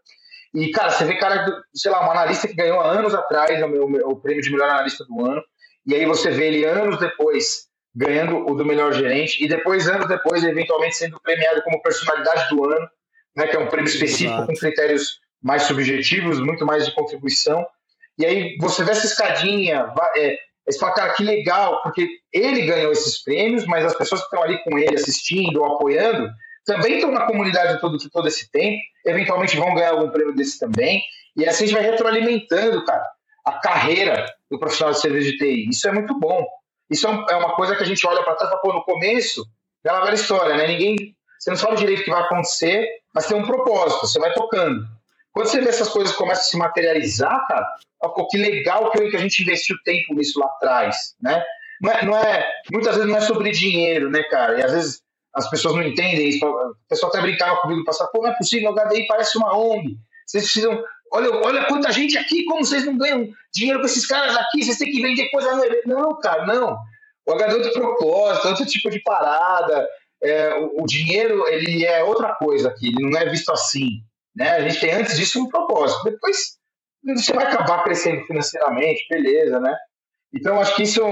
E, 0.55 0.71
cara, 0.71 0.90
você 0.90 1.05
vê 1.05 1.17
cara, 1.17 1.62
sei 1.75 1.90
lá, 1.90 2.07
um 2.07 2.11
analista 2.12 2.47
que 2.47 2.55
ganhou 2.55 2.81
há 2.81 2.93
anos 2.93 3.12
atrás 3.12 3.61
o, 3.62 3.69
meu, 3.69 4.09
o 4.09 4.17
prêmio 4.17 4.43
de 4.43 4.51
melhor 4.51 4.71
analista 4.71 5.05
do 5.05 5.27
ano, 5.27 5.43
e 5.85 5.95
aí 5.95 6.07
você 6.07 6.31
vê 6.31 6.47
ele 6.47 6.64
anos 6.64 6.99
depois 6.99 7.67
ganhando 7.95 8.49
o 8.49 8.55
do 8.55 8.64
melhor 8.64 8.93
gerente 8.93 9.43
e 9.45 9.49
depois, 9.49 9.88
anos 9.88 10.09
depois, 10.09 10.43
eventualmente 10.43 10.97
sendo 10.97 11.21
premiado 11.21 11.62
como 11.62 11.83
personalidade 11.83 12.49
do 12.49 12.64
ano, 12.64 12.88
né, 13.37 13.47
que 13.47 13.57
é 13.57 13.59
um 13.59 13.69
prêmio 13.69 13.88
específico 13.88 14.35
Exato. 14.35 14.47
com 14.47 14.55
critérios 14.55 15.19
mais 15.43 15.62
subjetivos, 15.64 16.40
muito 16.40 16.64
mais 16.64 16.87
de 16.87 16.95
contribuição. 16.95 17.64
E 18.19 18.25
aí 18.25 18.57
você 18.61 18.83
vê 18.85 18.93
essa 18.93 19.07
escadinha, 19.07 19.93
é, 20.17 20.37
você 20.67 20.79
fala, 20.79 20.95
cara, 20.95 21.12
que 21.12 21.23
legal, 21.23 21.83
porque 21.83 22.09
ele 22.33 22.62
ganhou 22.62 22.93
esses 22.93 23.23
prêmios, 23.23 23.67
mas 23.67 23.85
as 23.85 23.97
pessoas 23.97 24.21
que 24.23 24.27
estão 24.27 24.43
ali 24.43 24.62
com 24.64 24.79
ele 24.79 24.95
assistindo 24.95 25.61
ou 25.61 25.75
apoiando 25.75 26.29
também 26.64 26.94
estão 26.94 27.11
na 27.11 27.27
comunidade 27.27 27.81
todo, 27.81 27.96
todo 28.11 28.29
esse 28.29 28.50
tempo, 28.50 28.79
eventualmente 29.07 29.57
vão 29.57 29.74
ganhar 29.74 29.90
algum 29.90 30.11
prêmio 30.11 30.35
desse 30.35 30.59
também, 30.59 31.03
e 31.37 31.46
assim 31.46 31.64
a 31.64 31.66
gente 31.66 31.77
vai 31.77 31.90
retroalimentando, 31.90 32.85
cara, 32.85 33.05
a 33.44 33.53
carreira 33.59 34.24
do 34.50 34.59
profissional 34.59 34.94
de 34.94 35.00
serviço 35.00 35.33
de 35.33 35.38
TI. 35.38 35.68
Isso 35.68 35.87
é 35.88 35.92
muito 35.92 36.18
bom. 36.18 36.44
Isso 36.90 37.07
é 37.07 37.11
é 37.31 37.37
uma 37.37 37.55
coisa 37.55 37.77
que 37.77 37.83
a 37.83 37.87
gente 37.87 38.07
olha 38.07 38.22
para 38.22 38.35
trás 38.35 38.48
e 38.48 38.53
fala, 38.53 38.62
pô, 38.62 38.72
no 38.72 38.85
começo, 38.85 39.44
é 39.85 39.92
uma 39.92 40.05
velha 40.05 40.14
história, 40.14 40.57
né? 40.57 40.66
Ninguém, 40.66 40.96
você 41.38 41.50
não 41.50 41.57
sabe 41.57 41.77
direito 41.77 42.00
o 42.00 42.05
que 42.05 42.11
vai 42.11 42.22
acontecer, 42.22 42.87
mas 43.14 43.27
tem 43.27 43.37
um 43.37 43.44
propósito, 43.46 44.07
você 44.07 44.18
vai 44.18 44.33
tocando. 44.33 44.87
Quando 45.33 45.46
você 45.48 45.61
vê 45.61 45.68
essas 45.68 45.88
coisas 45.88 46.14
começam 46.14 46.42
a 46.42 46.46
se 46.46 46.57
materializar, 46.57 47.46
cara, 47.46 47.66
pô, 48.00 48.27
que 48.29 48.38
legal 48.38 48.90
que 48.90 49.11
que 49.11 49.16
a 49.16 49.20
gente 49.20 49.42
investiu 49.42 49.77
tempo 49.85 50.14
nisso 50.14 50.38
lá 50.38 50.46
atrás, 50.46 51.14
né? 51.20 51.42
Não 51.83 51.90
é, 51.92 52.05
não 52.05 52.16
é- 52.16 52.48
muitas 52.72 52.94
vezes 52.94 53.11
não 53.11 53.18
é 53.18 53.20
sobre 53.20 53.50
dinheiro, 53.50 54.09
né, 54.11 54.22
cara? 54.24 54.61
E 54.61 54.62
às 54.62 54.72
vezes 54.72 55.03
as 55.35 55.49
pessoas 55.51 55.75
não 55.75 55.83
entendem 55.83 56.29
isso. 56.29 56.47
O 56.47 56.77
pessoal 56.88 57.11
até 57.11 57.20
brincava 57.20 57.61
comigo 57.61 57.81
no 57.81 57.85
passado, 57.85 58.11
pô, 58.12 58.23
não 58.23 58.31
é 58.31 58.37
possível, 58.37 58.70
o 58.70 58.75
HDI 58.75 59.07
parece 59.07 59.37
uma 59.38 59.57
ONG. 59.57 59.97
Vocês 60.27 60.44
precisam. 60.44 60.83
Olha, 61.12 61.31
olha 61.31 61.66
quanta 61.66 61.92
gente 61.92 62.18
aqui, 62.18 62.44
como 62.44 62.64
vocês 62.64 62.85
não 62.85 62.97
ganham 62.97 63.29
dinheiro 63.55 63.79
com 63.81 63.87
esses 63.87 64.07
caras 64.07 64.37
aqui, 64.37 64.64
vocês 64.64 64.79
têm 64.79 64.90
que 64.90 65.03
vender 65.03 65.29
coisa. 65.31 65.51
Não, 65.87 66.18
cara, 66.18 66.47
não. 66.47 66.77
O 67.27 67.35
HDI 67.35 67.44
é 67.44 67.55
outro 67.55 67.73
propósito, 67.73 68.49
outro 68.49 68.66
tipo 68.66 68.90
de 68.90 69.01
parada. 69.01 69.88
É, 70.23 70.55
o, 70.55 70.83
o 70.83 70.87
dinheiro, 70.87 71.47
ele 71.49 71.85
é 71.85 72.03
outra 72.03 72.35
coisa 72.35 72.68
aqui, 72.68 72.88
ele 72.88 73.11
não 73.11 73.18
é 73.18 73.29
visto 73.29 73.53
assim. 73.53 74.01
Né? 74.35 74.51
A 74.51 74.68
gente 74.68 74.81
tem 74.81 74.92
antes 74.92 75.16
disso 75.16 75.42
um 75.42 75.49
propósito. 75.49 76.05
Depois 76.05 76.59
você 77.05 77.33
vai 77.33 77.47
acabar 77.47 77.85
crescendo 77.85 78.25
financeiramente, 78.25 79.07
beleza, 79.11 79.61
né? 79.61 79.77
Então, 80.33 80.59
acho 80.59 80.75
que 80.75 80.83
isso, 80.83 81.03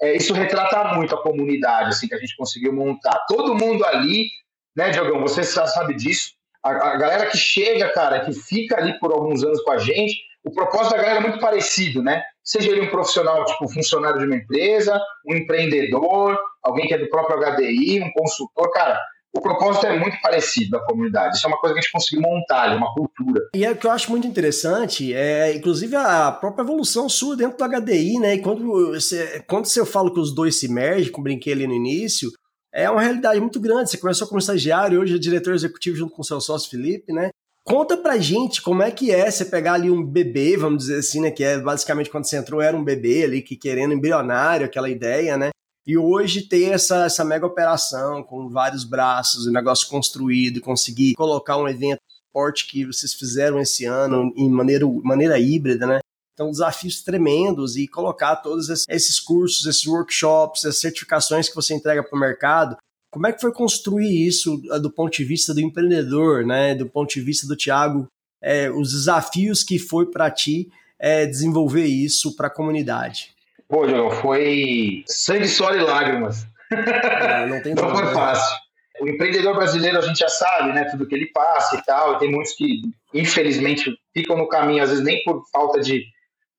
é, 0.00 0.16
isso 0.16 0.34
retrata 0.34 0.94
muito 0.94 1.14
a 1.14 1.22
comunidade 1.22 1.90
assim, 1.90 2.08
que 2.08 2.14
a 2.14 2.18
gente 2.18 2.36
conseguiu 2.36 2.72
montar. 2.72 3.24
Todo 3.28 3.54
mundo 3.54 3.84
ali, 3.84 4.28
né, 4.76 4.90
Diogão? 4.90 5.20
Você 5.22 5.42
já 5.42 5.66
sabe 5.66 5.94
disso. 5.94 6.32
A, 6.62 6.70
a 6.70 6.96
galera 6.96 7.26
que 7.26 7.36
chega, 7.36 7.88
cara, 7.90 8.24
que 8.24 8.32
fica 8.32 8.76
ali 8.76 8.98
por 8.98 9.12
alguns 9.12 9.44
anos 9.44 9.62
com 9.62 9.72
a 9.72 9.78
gente, 9.78 10.14
o 10.44 10.50
propósito 10.52 10.90
da 10.90 10.98
galera 10.98 11.18
é 11.18 11.22
muito 11.22 11.40
parecido, 11.40 12.02
né? 12.02 12.22
Seja 12.42 12.70
ele 12.70 12.82
um 12.82 12.90
profissional, 12.90 13.44
tipo 13.46 13.68
funcionário 13.68 14.18
de 14.18 14.26
uma 14.26 14.36
empresa, 14.36 15.00
um 15.26 15.34
empreendedor, 15.34 16.38
alguém 16.62 16.86
que 16.86 16.94
é 16.94 16.98
do 16.98 17.08
próprio 17.08 17.38
HDI, 17.38 18.02
um 18.02 18.12
consultor, 18.12 18.70
cara, 18.72 19.00
o 19.36 19.40
propósito 19.40 19.86
é 19.86 19.98
muito 19.98 20.16
parecido 20.22 20.70
da 20.70 20.80
comunidade. 20.80 21.36
Isso 21.36 21.46
é 21.46 21.48
uma 21.48 21.58
coisa 21.58 21.74
que 21.74 21.80
a 21.80 21.82
gente 21.82 21.92
conseguiu 21.92 22.22
montar 22.22 22.62
ali, 22.62 22.76
uma 22.76 22.94
cultura. 22.94 23.40
E 23.54 23.64
é 23.64 23.70
o 23.70 23.76
que 23.76 23.86
eu 23.86 23.90
acho 23.90 24.10
muito 24.10 24.26
interessante, 24.26 25.12
é 25.12 25.54
inclusive 25.54 25.96
a 25.96 26.30
própria 26.30 26.62
evolução 26.62 27.08
sua 27.08 27.36
dentro 27.36 27.58
do 27.58 27.64
HDI, 27.64 28.18
né? 28.20 28.34
E 28.34 28.38
quando 28.40 28.92
você, 28.92 29.44
quando 29.48 29.66
você 29.66 29.84
fala 29.84 30.12
que 30.12 30.20
os 30.20 30.34
dois 30.34 30.58
se 30.58 30.68
mergem, 30.68 31.10
como 31.10 31.24
brinquei 31.24 31.52
ali 31.52 31.66
no 31.66 31.74
início, 31.74 32.30
é 32.72 32.88
uma 32.88 33.00
realidade 33.00 33.40
muito 33.40 33.60
grande. 33.60 33.90
Você 33.90 33.98
começou 33.98 34.26
como 34.28 34.38
estagiário, 34.38 35.00
hoje 35.00 35.16
é 35.16 35.18
diretor 35.18 35.54
executivo 35.54 35.96
junto 35.96 36.14
com 36.14 36.22
seu 36.22 36.40
sócio 36.40 36.70
Felipe, 36.70 37.12
né? 37.12 37.30
Conta 37.64 37.96
pra 37.96 38.18
gente 38.18 38.60
como 38.60 38.82
é 38.82 38.90
que 38.90 39.10
é 39.10 39.30
você 39.30 39.44
pegar 39.44 39.74
ali 39.74 39.90
um 39.90 40.04
bebê, 40.04 40.56
vamos 40.56 40.84
dizer 40.84 40.98
assim, 40.98 41.20
né? 41.20 41.30
Que 41.30 41.42
é 41.42 41.58
basicamente 41.58 42.10
quando 42.10 42.24
você 42.24 42.36
entrou 42.36 42.60
era 42.60 42.76
um 42.76 42.84
bebê 42.84 43.24
ali, 43.24 43.42
que 43.42 43.56
querendo 43.56 43.94
embrionário, 43.94 44.66
aquela 44.66 44.90
ideia, 44.90 45.36
né? 45.36 45.50
E 45.86 45.98
hoje 45.98 46.42
ter 46.42 46.70
essa, 46.70 47.04
essa 47.04 47.24
mega 47.24 47.44
operação 47.44 48.22
com 48.22 48.48
vários 48.48 48.84
braços, 48.84 49.46
o 49.46 49.52
negócio 49.52 49.86
construído, 49.88 50.60
conseguir 50.60 51.14
colocar 51.14 51.58
um 51.58 51.68
evento 51.68 52.00
forte 52.32 52.66
que 52.66 52.86
vocês 52.86 53.12
fizeram 53.12 53.60
esse 53.60 53.84
ano 53.84 54.32
em 54.34 54.48
maneira, 54.48 54.86
maneira 55.02 55.38
híbrida, 55.38 55.86
né? 55.86 56.00
Então, 56.32 56.50
desafios 56.50 57.02
tremendos 57.02 57.76
e 57.76 57.86
colocar 57.86 58.36
todos 58.36 58.68
esses 58.88 59.20
cursos, 59.20 59.66
esses 59.66 59.86
workshops, 59.86 60.64
as 60.64 60.80
certificações 60.80 61.48
que 61.48 61.54
você 61.54 61.74
entrega 61.74 62.02
para 62.02 62.16
o 62.16 62.20
mercado. 62.20 62.76
Como 63.12 63.26
é 63.28 63.32
que 63.32 63.40
foi 63.40 63.52
construir 63.52 64.26
isso 64.26 64.54
uh, 64.72 64.80
do 64.80 64.90
ponto 64.90 65.14
de 65.16 65.24
vista 65.24 65.54
do 65.54 65.60
empreendedor, 65.60 66.44
né? 66.44 66.74
Do 66.74 66.88
ponto 66.88 67.12
de 67.12 67.20
vista 67.20 67.46
do 67.46 67.54
Tiago, 67.54 68.08
é, 68.42 68.68
os 68.70 68.92
desafios 68.92 69.62
que 69.62 69.78
foi 69.78 70.10
para 70.10 70.30
ti 70.30 70.72
é, 70.98 71.24
desenvolver 71.24 71.86
isso 71.86 72.34
para 72.34 72.48
a 72.48 72.50
comunidade? 72.50 73.33
Pô, 73.68 73.86
Diogão, 73.86 74.10
foi 74.10 75.04
sangue, 75.06 75.48
suor 75.48 75.74
e 75.76 75.80
lágrimas. 75.80 76.46
É, 76.70 77.46
não 77.46 77.62
tem 77.62 77.74
Não 77.74 77.94
foi 77.94 78.12
fácil. 78.12 78.64
O 79.00 79.08
empreendedor 79.08 79.56
brasileiro, 79.56 79.98
a 79.98 80.02
gente 80.02 80.18
já 80.18 80.28
sabe, 80.28 80.72
né, 80.72 80.84
tudo 80.84 81.06
que 81.06 81.14
ele 81.14 81.26
passa 81.26 81.76
e 81.76 81.82
tal, 81.82 82.14
e 82.14 82.18
tem 82.18 82.30
muitos 82.30 82.52
que, 82.54 82.82
infelizmente, 83.12 83.92
ficam 84.12 84.36
no 84.36 84.48
caminho, 84.48 84.82
às 84.82 84.90
vezes 84.90 85.04
nem 85.04 85.22
por 85.24 85.42
falta 85.50 85.80
de, 85.80 86.04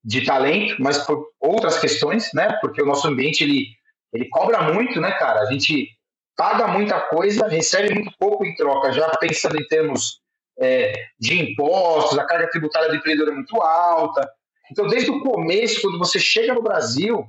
de 0.03 0.25
talento, 0.25 0.75
mas 0.79 0.97
por 0.97 1.27
outras 1.39 1.79
questões, 1.79 2.29
né, 2.33 2.57
porque 2.59 2.81
o 2.81 2.85
nosso 2.85 3.07
ambiente, 3.07 3.43
ele, 3.43 3.67
ele 4.13 4.27
cobra 4.29 4.73
muito, 4.73 4.99
né, 4.99 5.11
cara, 5.11 5.41
a 5.41 5.45
gente 5.45 5.87
paga 6.35 6.67
muita 6.67 6.99
coisa, 6.99 7.47
recebe 7.47 7.93
muito 7.93 8.11
pouco 8.19 8.45
em 8.45 8.53
troca, 8.55 8.91
já 8.91 9.07
pensando 9.17 9.57
em 9.57 9.65
termos 9.67 10.19
é, 10.59 10.93
de 11.17 11.39
impostos, 11.39 12.19
a 12.19 12.25
carga 12.25 12.49
tributária 12.49 12.89
do 12.89 12.95
empreendedor 12.95 13.31
é 13.31 13.35
muito 13.35 13.61
alta, 13.61 14.29
então, 14.71 14.87
desde 14.87 15.11
o 15.11 15.21
começo, 15.21 15.81
quando 15.81 15.99
você 15.99 16.19
chega 16.19 16.53
no 16.53 16.61
Brasil, 16.61 17.25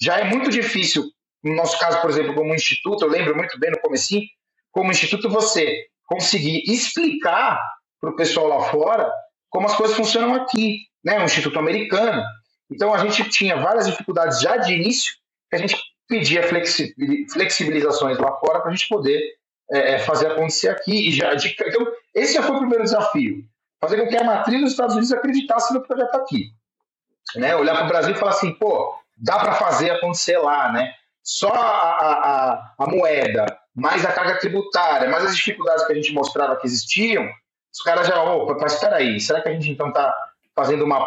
já 0.00 0.18
é 0.18 0.24
muito 0.24 0.50
difícil. 0.50 1.04
No 1.42 1.54
nosso 1.54 1.78
caso, 1.78 2.00
por 2.00 2.10
exemplo, 2.10 2.34
como 2.34 2.54
instituto, 2.54 3.04
eu 3.04 3.08
lembro 3.08 3.36
muito 3.36 3.58
bem 3.58 3.70
no 3.70 3.80
comecinho, 3.80 4.22
como 4.70 4.90
instituto 4.90 5.28
você 5.28 5.86
conseguir 6.06 6.62
explicar 6.70 7.60
para 8.00 8.10
o 8.10 8.16
pessoal 8.16 8.46
lá 8.46 8.60
fora 8.64 9.10
como 9.50 9.66
as 9.66 9.74
coisas 9.74 9.96
funcionam 9.96 10.34
aqui, 10.34 10.80
né? 11.04 11.18
Um 11.18 11.24
instituto 11.24 11.58
americano. 11.58 12.22
Então, 12.70 12.92
a 12.92 12.98
gente 12.98 13.28
tinha 13.30 13.56
várias 13.56 13.86
dificuldades 13.86 14.40
já 14.40 14.56
de 14.56 14.74
início, 14.74 15.14
que 15.48 15.56
a 15.56 15.58
gente 15.58 15.76
pedia 16.08 16.42
flexibilizações 17.32 18.18
lá 18.18 18.36
fora 18.38 18.60
para 18.60 18.70
a 18.70 18.74
gente 18.74 18.88
poder 18.88 19.20
é, 19.70 19.98
fazer 20.00 20.26
acontecer 20.28 20.68
aqui. 20.68 21.08
E 21.08 21.12
já, 21.12 21.32
então, 21.34 21.86
esse 22.14 22.34
já 22.34 22.42
foi 22.42 22.56
o 22.56 22.60
primeiro 22.60 22.84
desafio. 22.84 23.44
Fazer 23.80 24.00
com 24.00 24.08
que 24.08 24.16
a 24.16 24.24
matriz 24.24 24.60
dos 24.60 24.70
Estados 24.72 24.94
Unidos 24.94 25.12
acreditasse 25.12 25.72
no 25.72 25.82
projeto 25.82 26.14
aqui 26.16 26.50
né? 27.34 27.56
Olhar 27.56 27.74
para 27.74 27.84
o 27.84 27.88
Brasil 27.88 28.14
e 28.14 28.18
falar 28.18 28.32
assim, 28.32 28.52
pô, 28.52 28.94
dá 29.16 29.38
para 29.38 29.54
fazer 29.54 29.90
acontecer 29.90 30.38
lá, 30.38 30.70
né? 30.72 30.92
Só 31.22 31.48
a, 31.48 31.58
a, 31.58 32.74
a, 32.78 32.86
moeda, 32.86 33.46
mais 33.74 34.04
a 34.04 34.12
carga 34.12 34.38
tributária, 34.38 35.10
mais 35.10 35.24
as 35.24 35.36
dificuldades 35.36 35.84
que 35.84 35.92
a 35.92 35.96
gente 35.96 36.12
mostrava 36.12 36.56
que 36.56 36.66
existiam, 36.66 37.28
os 37.72 37.82
caras 37.82 38.06
já, 38.06 38.22
opa, 38.22 38.56
mas 38.60 38.74
espera 38.74 38.96
aí, 38.96 39.18
será 39.18 39.40
que 39.40 39.48
a 39.48 39.52
gente 39.52 39.70
então 39.70 39.88
está 39.88 40.14
fazendo 40.54 40.84
uma, 40.84 41.04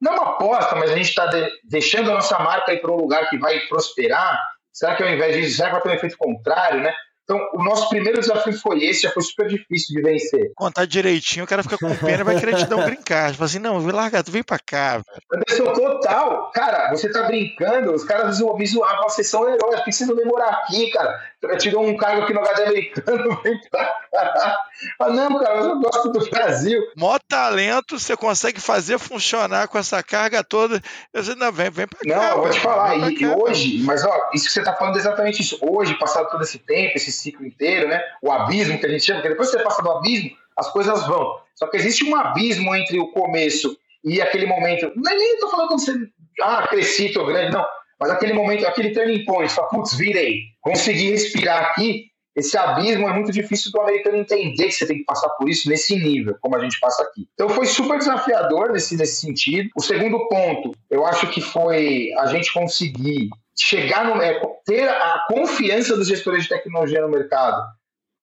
não 0.00 0.14
uma 0.14 0.30
aposta, 0.30 0.76
mas 0.76 0.90
a 0.90 0.96
gente 0.96 1.08
está 1.08 1.26
de, 1.26 1.50
deixando 1.64 2.10
a 2.10 2.14
nossa 2.14 2.38
marca 2.38 2.72
ir 2.72 2.80
para 2.80 2.92
um 2.92 2.96
lugar 2.96 3.28
que 3.28 3.36
vai 3.38 3.58
prosperar? 3.66 4.40
Será 4.72 4.94
que 4.94 5.02
ao 5.02 5.10
invés 5.10 5.34
disso, 5.34 5.56
será 5.56 5.68
que 5.68 5.74
vai 5.74 5.82
ter 5.82 5.88
um 5.88 5.94
efeito 5.94 6.16
contrário, 6.16 6.80
né? 6.80 6.94
Então, 7.24 7.38
o 7.54 7.62
nosso 7.62 7.88
primeiro 7.88 8.20
desafio 8.20 8.52
foi 8.58 8.84
esse, 8.84 9.02
já 9.02 9.10
foi 9.10 9.22
super 9.22 9.46
difícil 9.46 9.94
de 9.94 10.02
vencer. 10.02 10.50
Contar 10.56 10.84
direitinho, 10.84 11.44
o 11.44 11.48
cara 11.48 11.62
fica 11.62 11.78
com 11.78 11.94
pena 11.94 12.20
e 12.20 12.24
vai 12.24 12.40
querer 12.40 12.56
te 12.56 12.66
dar 12.66 12.76
um 12.76 12.84
brincar. 12.84 13.30
Tipo 13.30 13.44
assim, 13.44 13.58
não, 13.58 13.78
vem 13.80 13.92
largar, 13.92 14.24
tu 14.24 14.32
vem 14.32 14.42
pra 14.42 14.58
cá. 14.58 15.00
Anderson, 15.32 15.72
total. 15.72 16.50
Cara, 16.52 16.90
você 16.90 17.10
tá 17.10 17.22
brincando, 17.22 17.92
os 17.92 18.04
caras 18.04 18.40
me 18.40 18.66
zoavam, 18.66 19.04
vocês 19.04 19.28
são 19.28 19.44
heróis, 19.44 19.76
por 19.76 19.84
que 19.84 19.92
vocês 19.92 20.08
não 20.08 20.16
vêm 20.16 20.26
morar 20.26 20.48
aqui, 20.48 20.90
cara? 20.90 21.30
Dou 21.70 21.86
um 21.86 21.96
cargo 21.96 22.22
aqui 22.22 22.34
no 22.34 22.40
HD 22.40 22.62
americano, 22.64 23.40
vem 23.42 23.60
pra 23.70 23.84
cá. 24.12 24.58
Ah, 24.98 25.08
não, 25.10 25.38
cara, 25.38 25.56
mas 25.56 25.66
eu 25.66 25.80
gosto 25.80 26.12
do 26.12 26.30
Brasil. 26.30 26.82
Mó 26.96 27.18
talento, 27.28 27.98
você 27.98 28.16
consegue 28.16 28.60
fazer 28.60 28.98
funcionar 28.98 29.68
com 29.68 29.78
essa 29.78 30.02
carga 30.02 30.42
toda. 30.42 30.82
Eu 31.14 31.22
disse, 31.22 31.36
não, 31.36 31.52
vem, 31.52 31.70
vem 31.70 31.86
pra 31.86 31.98
Não, 32.04 32.14
cá. 32.20 32.30
eu 32.30 32.40
vou 32.40 32.50
te 32.50 32.60
falar, 32.60 32.96
e, 33.10 33.18
cá, 33.18 33.36
hoje, 33.36 33.82
mas 33.84 34.04
ó, 34.04 34.30
isso 34.34 34.46
que 34.46 34.52
você 34.52 34.62
tá 34.62 34.74
falando 34.74 34.96
é 34.96 34.98
exatamente 34.98 35.40
isso. 35.40 35.58
Hoje, 35.62 35.98
passado 35.98 36.28
todo 36.30 36.42
esse 36.42 36.58
tempo, 36.58 36.96
esse 36.96 37.10
ciclo 37.20 37.46
inteiro, 37.46 37.88
né? 37.88 38.02
O 38.22 38.30
abismo 38.30 38.78
que 38.78 38.86
a 38.86 38.88
gente 38.88 39.04
chama, 39.04 39.20
porque 39.20 39.30
depois 39.30 39.50
que 39.50 39.56
você 39.56 39.62
passa 39.62 39.82
do 39.82 39.90
abismo, 39.90 40.30
as 40.56 40.70
coisas 40.72 41.06
vão. 41.06 41.40
Só 41.54 41.66
que 41.66 41.76
existe 41.76 42.04
um 42.04 42.16
abismo 42.16 42.74
entre 42.74 42.98
o 42.98 43.08
começo 43.08 43.76
e 44.04 44.20
aquele 44.20 44.46
momento. 44.46 44.92
Nem, 44.96 45.38
tô 45.38 45.48
falando 45.48 45.68
quando 45.68 45.80
você. 45.80 45.94
Ah, 46.40 46.66
cresci, 46.68 47.12
tô 47.12 47.24
grande, 47.26 47.52
não. 47.52 47.64
Mas 47.98 48.10
aquele 48.10 48.32
momento, 48.32 48.66
aquele 48.66 48.90
turning 48.90 49.24
point, 49.24 49.52
fala, 49.52 49.68
putz, 49.68 49.94
virei. 49.94 50.44
Consegui 50.60 51.10
respirar 51.10 51.62
aqui. 51.64 52.06
Esse 52.34 52.56
abismo 52.56 53.08
é 53.08 53.12
muito 53.12 53.32
difícil 53.32 53.70
do 53.72 53.80
americano 53.80 54.16
entender 54.16 54.66
que 54.66 54.72
você 54.72 54.86
tem 54.86 54.98
que 54.98 55.04
passar 55.04 55.28
por 55.30 55.48
isso 55.48 55.68
nesse 55.68 55.96
nível, 55.96 56.36
como 56.40 56.56
a 56.56 56.60
gente 56.60 56.78
passa 56.80 57.02
aqui. 57.02 57.28
Então 57.34 57.48
foi 57.48 57.66
super 57.66 57.98
desafiador 57.98 58.72
nesse, 58.72 58.96
nesse 58.96 59.20
sentido. 59.20 59.68
O 59.76 59.82
segundo 59.82 60.26
ponto, 60.28 60.72
eu 60.88 61.04
acho 61.04 61.26
que 61.26 61.40
foi 61.40 62.10
a 62.18 62.26
gente 62.26 62.52
conseguir 62.52 63.28
chegar 63.60 64.04
no. 64.04 64.20
É, 64.22 64.40
ter 64.64 64.88
a 64.88 65.24
confiança 65.28 65.96
dos 65.96 66.08
gestores 66.08 66.44
de 66.44 66.48
tecnologia 66.48 67.00
no 67.00 67.08
mercado, 67.08 67.62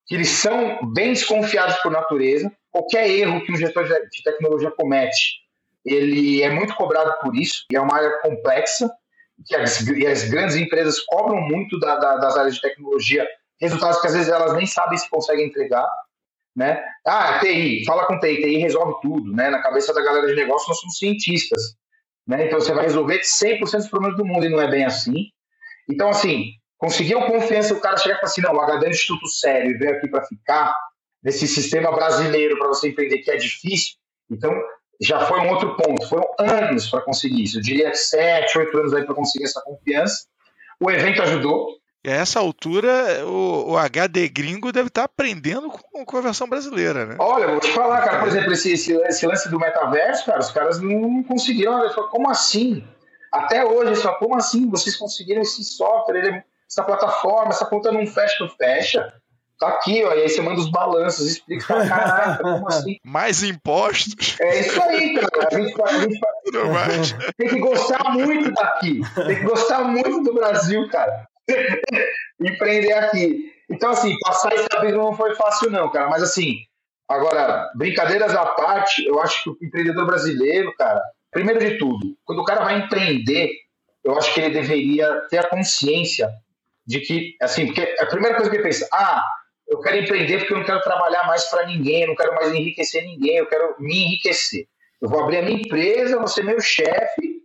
que 0.05 0.15
eles 0.15 0.29
são 0.29 0.79
bem 0.93 1.13
desconfiados 1.13 1.75
por 1.77 1.91
natureza. 1.91 2.51
Qualquer 2.71 3.09
erro 3.09 3.43
que 3.43 3.51
um 3.51 3.57
gestor 3.57 3.85
de 3.85 4.23
tecnologia 4.23 4.71
comete, 4.71 5.39
ele 5.85 6.41
é 6.41 6.49
muito 6.49 6.75
cobrado 6.75 7.13
por 7.21 7.35
isso, 7.35 7.65
e 7.71 7.75
é 7.75 7.81
uma 7.81 7.95
área 7.95 8.19
complexa. 8.21 8.89
que 9.45 9.55
as, 9.55 9.79
as 9.87 10.29
grandes 10.29 10.55
empresas 10.55 10.99
cobram 11.05 11.41
muito 11.41 11.79
da, 11.79 11.95
da, 11.97 12.17
das 12.17 12.37
áreas 12.37 12.55
de 12.55 12.61
tecnologia, 12.61 13.27
resultados 13.59 13.99
que 13.99 14.07
às 14.07 14.13
vezes 14.13 14.29
elas 14.29 14.53
nem 14.53 14.65
sabem 14.65 14.97
se 14.97 15.09
conseguem 15.09 15.47
entregar. 15.47 15.87
Né? 16.55 16.83
Ah, 17.05 17.39
TI, 17.39 17.83
fala 17.85 18.07
com 18.07 18.19
TI, 18.19 18.37
TI 18.37 18.57
resolve 18.57 18.95
tudo. 19.01 19.31
Né? 19.31 19.49
Na 19.49 19.61
cabeça 19.61 19.93
da 19.93 20.01
galera 20.01 20.27
de 20.27 20.35
negócio, 20.35 20.67
nós 20.67 20.79
somos 20.79 20.97
cientistas. 20.97 21.75
Né? 22.27 22.47
Então 22.47 22.59
você 22.59 22.73
vai 22.73 22.83
resolver 22.83 23.21
100% 23.21 23.59
dos 23.59 23.87
problemas 23.87 24.17
do 24.17 24.25
mundo 24.25 24.45
e 24.45 24.49
não 24.49 24.61
é 24.61 24.69
bem 24.69 24.83
assim. 24.83 25.27
Então, 25.89 26.09
assim, 26.09 26.51
conseguiu 26.77 27.21
confiança, 27.21 27.73
o 27.73 27.79
cara 27.79 27.97
chegar 27.97 28.15
e 28.15 28.19
falar 28.19 28.31
assim: 28.31 28.41
não, 28.41 28.53
o 28.53 28.61
HD 28.61 28.85
é 28.85 28.89
um 28.89 28.91
instituto 28.91 29.27
sério 29.27 29.71
e 29.71 29.77
veio 29.77 29.95
aqui 29.95 30.07
para 30.09 30.25
ficar 30.25 30.75
nesse 31.23 31.47
sistema 31.47 31.91
brasileiro 31.91 32.57
para 32.57 32.67
você 32.67 32.89
empreender 32.89 33.19
que 33.19 33.31
é 33.31 33.37
difícil. 33.37 33.95
Então, 34.29 34.53
já 35.01 35.25
foi 35.25 35.39
um 35.39 35.49
outro 35.49 35.75
ponto. 35.77 36.07
Foram 36.07 36.27
anos 36.39 36.89
para 36.89 37.01
conseguir 37.01 37.43
isso. 37.43 37.59
Eu 37.59 37.61
diria 37.61 37.93
sete, 37.93 38.57
oito 38.57 38.77
anos 38.77 38.93
aí 38.93 39.05
para 39.05 39.15
conseguir 39.15 39.45
essa 39.45 39.61
confiança. 39.61 40.25
O 40.79 40.91
evento 40.91 41.21
ajudou. 41.21 41.77
E 42.07 42.09
a 42.09 42.15
essa 42.15 42.39
altura, 42.39 43.25
o, 43.25 43.71
o 43.71 43.77
HD 43.77 44.29
gringo 44.29 44.71
deve 44.71 44.87
estar 44.87 45.01
tá 45.01 45.05
aprendendo 45.05 45.69
com, 45.69 46.05
com 46.05 46.17
a 46.17 46.21
versão 46.21 46.47
brasileira, 46.47 47.05
né? 47.05 47.17
Olha, 47.19 47.43
eu 47.43 47.51
vou 47.51 47.59
te 47.59 47.69
falar, 47.73 48.01
cara, 48.01 48.19
por 48.19 48.29
exemplo, 48.29 48.53
esse, 48.53 48.71
esse, 48.71 48.93
esse 48.93 49.27
lance 49.27 49.49
do 49.49 49.59
metaverso, 49.59 50.25
cara, 50.25 50.39
os 50.39 50.49
caras 50.49 50.79
não 50.79 51.21
conseguiram. 51.23 51.77
Eles 51.79 51.93
falaram, 51.93 52.13
como 52.13 52.29
assim? 52.29 52.81
Até 53.29 53.65
hoje, 53.65 54.01
falam, 54.01 54.19
como 54.19 54.37
assim? 54.37 54.69
Vocês 54.69 54.95
conseguiram 54.95 55.41
esse 55.41 55.65
software, 55.65 56.19
ele, 56.19 56.43
essa 56.65 56.81
plataforma, 56.81 57.49
essa 57.49 57.65
conta 57.65 57.91
não 57.91 58.07
fecha, 58.07 58.37
não 58.39 58.49
fecha. 58.51 59.13
Tá 59.59 59.67
aqui, 59.67 60.01
ó, 60.05 60.13
e 60.13 60.21
aí 60.21 60.29
você 60.29 60.39
manda 60.39 60.61
os 60.61 60.71
balanços, 60.71 61.29
explica, 61.29 61.65
caraca, 61.85 62.41
como 62.41 62.67
assim? 62.71 62.95
Mais 63.03 63.43
impostos. 63.43 64.37
É 64.39 64.61
isso 64.61 64.81
aí, 64.81 65.13
cara. 65.13 65.49
A 65.51 65.59
gente, 65.59 65.81
a 65.81 66.89
gente 66.93 67.15
tem 67.35 67.49
que 67.49 67.59
gostar 67.59 68.11
muito 68.13 68.49
daqui. 68.53 69.01
Tem 69.13 69.35
que 69.35 69.43
gostar 69.43 69.83
muito 69.83 70.23
do 70.23 70.33
Brasil, 70.33 70.87
cara. 70.89 71.27
Empreender 72.39 72.93
aqui. 72.93 73.53
Então, 73.69 73.91
assim, 73.91 74.17
passar 74.19 74.53
esse 74.53 74.67
abismo 74.73 75.03
não 75.03 75.13
foi 75.13 75.35
fácil, 75.35 75.69
não, 75.69 75.89
cara. 75.89 76.09
Mas, 76.09 76.23
assim, 76.23 76.57
agora, 77.07 77.69
brincadeiras 77.75 78.33
à 78.35 78.45
parte, 78.45 79.05
eu 79.05 79.19
acho 79.19 79.43
que 79.43 79.49
o 79.49 79.57
empreendedor 79.61 80.05
brasileiro, 80.05 80.73
cara, 80.75 81.01
primeiro 81.31 81.59
de 81.59 81.77
tudo, 81.77 82.17
quando 82.25 82.39
o 82.39 82.45
cara 82.45 82.63
vai 82.63 82.79
empreender, 82.79 83.51
eu 84.03 84.17
acho 84.17 84.33
que 84.33 84.39
ele 84.39 84.53
deveria 84.53 85.21
ter 85.29 85.39
a 85.39 85.49
consciência 85.49 86.29
de 86.85 87.01
que, 87.01 87.35
assim, 87.41 87.65
porque 87.65 87.95
a 87.99 88.05
primeira 88.05 88.35
coisa 88.35 88.49
que 88.49 88.55
ele 88.55 88.63
pensa, 88.63 88.87
ah, 88.93 89.21
eu 89.67 89.79
quero 89.81 89.97
empreender 89.97 90.39
porque 90.39 90.53
eu 90.53 90.57
não 90.59 90.65
quero 90.65 90.81
trabalhar 90.81 91.27
mais 91.27 91.43
para 91.49 91.65
ninguém, 91.65 92.03
eu 92.03 92.07
não 92.07 92.15
quero 92.15 92.33
mais 92.33 92.53
enriquecer 92.53 93.03
ninguém, 93.03 93.37
eu 93.37 93.47
quero 93.47 93.75
me 93.79 94.05
enriquecer. 94.05 94.65
Eu 95.01 95.09
vou 95.09 95.23
abrir 95.23 95.39
a 95.39 95.41
minha 95.41 95.59
empresa, 95.59 96.17
vou 96.17 96.27
ser 96.27 96.43
meu 96.43 96.59
chefe, 96.61 97.36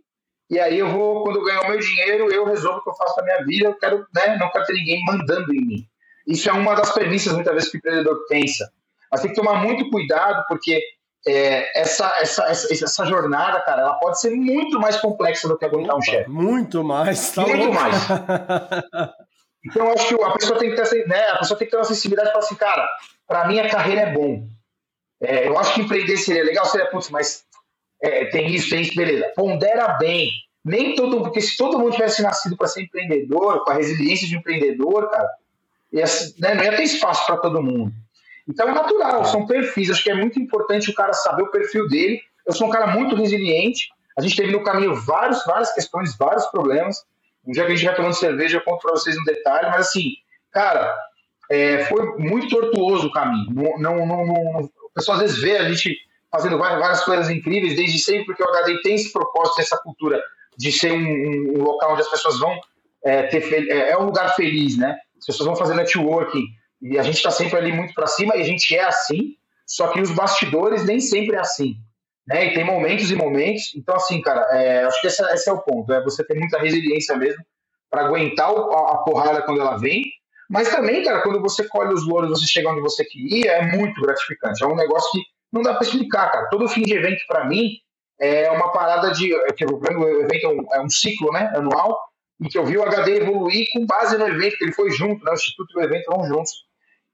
e 0.53 0.59
aí 0.59 0.77
eu 0.77 0.87
vou, 0.89 1.23
quando 1.23 1.39
eu 1.39 1.45
ganhar 1.45 1.61
o 1.61 1.69
meu 1.69 1.79
dinheiro, 1.79 2.31
eu 2.31 2.45
resolvo 2.45 2.77
o 2.77 2.83
que 2.83 2.89
eu 2.89 2.95
faço 2.95 3.17
na 3.17 3.23
minha 3.23 3.43
vida, 3.43 3.65
eu 3.69 3.73
quero, 3.73 4.05
né, 4.13 4.37
não 4.37 4.51
quero 4.51 4.65
ter 4.65 4.73
ninguém 4.73 5.03
mandando 5.03 5.51
em 5.51 5.65
mim. 5.65 5.87
Isso 6.27 6.47
é 6.47 6.53
uma 6.53 6.75
das 6.75 6.91
premissas, 6.91 7.33
muitas 7.33 7.53
vezes, 7.53 7.69
que 7.71 7.77
o 7.77 7.79
empreendedor 7.79 8.25
pensa. 8.29 8.71
Mas 9.11 9.21
tem 9.21 9.31
que 9.31 9.35
tomar 9.35 9.55
muito 9.55 9.89
cuidado, 9.89 10.45
porque 10.47 10.79
é, 11.27 11.81
essa, 11.81 12.13
essa, 12.21 12.43
essa, 12.43 12.71
essa, 12.71 13.05
jornada, 13.05 13.61
cara, 13.61 13.81
ela 13.81 13.93
pode 13.95 14.21
ser 14.21 14.29
muito 14.29 14.79
mais 14.79 14.97
complexa 14.97 15.47
do 15.47 15.57
que 15.57 15.65
aguentar 15.65 15.95
um 15.95 16.01
chefe. 16.01 16.29
Muito 16.29 16.83
mais. 16.83 17.31
Tá 17.31 17.41
muito 17.41 17.57
louco. 17.57 17.73
mais. 17.73 17.95
Então, 19.65 19.89
acho 19.93 20.09
que 20.09 20.21
a 20.21 20.31
pessoa 20.31 20.59
tem 20.59 20.75
que 20.75 20.75
ter, 20.75 21.07
né, 21.07 21.21
a 21.29 21.37
pessoa 21.37 21.57
tem 21.57 21.65
que 21.65 21.71
ter 21.71 21.77
uma 21.77 21.85
sensibilidade 21.85 22.31
falar 22.31 22.43
assim, 22.43 22.55
cara, 22.55 22.85
para 23.25 23.47
mim 23.47 23.61
a 23.61 23.69
carreira 23.69 24.01
é 24.01 24.11
bom. 24.11 24.45
É, 25.21 25.47
eu 25.47 25.57
acho 25.57 25.73
que 25.73 25.81
empreender 25.81 26.17
seria 26.17 26.43
legal, 26.43 26.65
seria, 26.65 26.87
putz, 26.87 27.09
mas 27.09 27.45
é, 28.03 28.25
tem 28.25 28.53
isso, 28.53 28.69
tem 28.69 28.81
isso, 28.81 28.93
beleza. 28.93 29.31
Pondera 29.33 29.97
bem. 29.97 30.29
Nem 30.63 30.93
todo 30.93 31.21
porque 31.21 31.39
se 31.39 31.55
todo 31.55 31.79
mundo 31.79 31.93
tivesse 31.93 32.21
nascido 32.21 32.57
para 32.57 32.67
ser 32.67 32.83
empreendedor, 32.83 33.63
com 33.63 33.71
a 33.71 33.75
resiliência 33.75 34.27
de 34.27 34.35
empreendedor, 34.35 35.09
cara, 35.09 35.29
ia, 35.91 36.05
né, 36.39 36.53
não 36.53 36.63
ia 36.65 36.75
ter 36.75 36.83
espaço 36.83 37.25
para 37.25 37.37
todo 37.37 37.63
mundo. 37.63 37.93
Então 38.47 38.67
é 38.67 38.73
natural, 38.73 39.23
são 39.23 39.45
perfis. 39.45 39.89
Acho 39.89 40.03
que 40.03 40.11
é 40.11 40.15
muito 40.15 40.37
importante 40.37 40.89
o 40.89 40.93
cara 40.93 41.13
saber 41.13 41.43
o 41.43 41.51
perfil 41.51 41.87
dele. 41.87 42.21
Eu 42.45 42.51
sou 42.51 42.67
um 42.67 42.69
cara 42.69 42.87
muito 42.87 43.15
resiliente. 43.15 43.87
A 44.17 44.21
gente 44.21 44.35
teve 44.35 44.51
no 44.51 44.63
caminho 44.63 44.95
vários, 44.95 45.43
várias 45.45 45.73
questões, 45.73 46.17
vários 46.17 46.45
problemas. 46.47 47.05
Um 47.47 47.53
dia 47.53 47.65
que 47.65 47.71
a 47.71 47.75
gente 47.75 47.85
vai 47.85 47.95
tomando 47.95 48.15
cerveja, 48.15 48.57
eu 48.57 48.61
conto 48.61 48.81
para 48.81 48.91
vocês 48.91 49.17
um 49.17 49.23
detalhe, 49.23 49.69
mas 49.69 49.87
assim, 49.87 50.11
cara, 50.51 50.93
é, 51.49 51.85
foi 51.85 52.17
muito 52.17 52.49
tortuoso 52.49 53.07
o 53.07 53.11
caminho. 53.11 53.49
Não, 53.53 53.77
não, 53.79 54.05
não, 54.05 54.25
não, 54.25 54.61
o 54.61 54.89
pessoal 54.93 55.15
às 55.17 55.23
vezes 55.23 55.41
vê 55.41 55.57
a 55.57 55.69
gente 55.69 55.97
fazendo 56.33 56.57
várias, 56.57 56.79
várias 56.79 57.03
coisas 57.05 57.29
incríveis 57.29 57.75
desde 57.75 57.99
sempre, 57.99 58.25
porque 58.25 58.43
o 58.43 58.49
HD 58.49 58.81
tem 58.81 58.95
esse 58.95 59.13
propósito, 59.13 59.61
essa 59.61 59.77
cultura 59.77 60.19
de 60.57 60.71
ser 60.71 60.91
um, 60.91 61.59
um, 61.59 61.61
local 61.61 61.91
onde 61.91 62.01
as 62.01 62.09
pessoas 62.09 62.39
vão 62.39 62.59
é, 63.05 63.23
ter 63.23 63.69
é, 63.69 63.91
é 63.91 63.97
um 63.97 64.05
lugar 64.05 64.33
feliz, 64.35 64.75
né? 64.75 64.97
As 65.19 65.27
pessoas 65.27 65.45
vão 65.45 65.55
fazer 65.55 65.75
networking 65.75 66.43
e 66.81 66.97
a 66.97 67.03
gente 67.03 67.17
está 67.17 67.29
sempre 67.29 67.57
ali 67.57 67.71
muito 67.71 67.93
para 67.93 68.07
cima 68.07 68.35
e 68.35 68.41
a 68.41 68.43
gente 68.43 68.75
é 68.75 68.83
assim, 68.83 69.35
só 69.67 69.89
que 69.89 70.01
os 70.01 70.09
bastidores 70.09 70.83
nem 70.83 70.99
sempre 70.99 71.35
é 71.35 71.39
assim. 71.39 71.75
Né? 72.27 72.47
E 72.47 72.53
tem 72.53 72.65
momentos 72.65 73.11
e 73.11 73.15
momentos. 73.15 73.75
Então, 73.75 73.95
assim, 73.95 74.19
cara, 74.19 74.41
é, 74.57 74.83
acho 74.85 74.99
que 75.01 75.07
esse, 75.07 75.23
esse, 75.33 75.49
é 75.49 75.53
o 75.53 75.61
ponto. 75.61 75.93
É 75.93 76.03
você 76.03 76.25
ter 76.25 76.37
muita 76.37 76.57
resiliência 76.57 77.15
mesmo 77.15 77.43
para 77.89 78.05
aguentar 78.05 78.49
a, 78.49 78.53
a, 78.53 78.97
porrada 79.05 79.41
quando 79.43 79.61
ela 79.61 79.77
vem. 79.77 80.03
Mas 80.49 80.69
também, 80.69 81.03
cara, 81.03 81.21
quando 81.21 81.41
você 81.41 81.67
colhe 81.67 81.93
os 81.93 82.05
louros, 82.07 82.29
você 82.29 82.47
chega 82.47 82.69
onde 82.69 82.81
você 82.81 83.03
queria, 83.05 83.51
é 83.51 83.77
muito 83.77 84.01
gratificante. 84.01 84.63
É 84.63 84.67
um 84.67 84.75
negócio 84.75 85.09
que 85.11 85.32
não 85.53 85.61
dá 85.61 85.73
para 85.75 85.83
explicar, 85.83 86.31
cara. 86.31 86.49
Todo 86.49 86.67
fim 86.67 86.81
de 86.81 86.93
evento, 86.93 87.21
para 87.27 87.45
mim, 87.45 87.77
é 88.19 88.49
uma 88.51 88.71
parada 88.71 89.11
de. 89.11 89.29
Que 89.55 89.65
o 89.65 90.21
evento 90.21 90.45
é 90.45 90.49
um, 90.49 90.73
é 90.73 90.81
um, 90.81 90.89
ciclo 90.89 91.31
né, 91.31 91.53
anual, 91.55 91.97
em 92.41 92.49
que 92.49 92.57
eu 92.57 92.65
vi 92.65 92.77
o 92.77 92.83
HD 92.83 93.17
evoluir 93.17 93.67
com 93.71 93.85
base 93.85 94.17
no 94.17 94.27
evento, 94.27 94.57
que 94.57 94.63
ele 94.65 94.73
foi 94.73 94.89
junto, 94.91 95.23
né, 95.23 95.31
o 95.31 95.35
Instituto 95.35 95.71
e 95.75 95.79
o 95.79 95.83
evento 95.83 96.11
vão 96.11 96.25
juntos. 96.25 96.51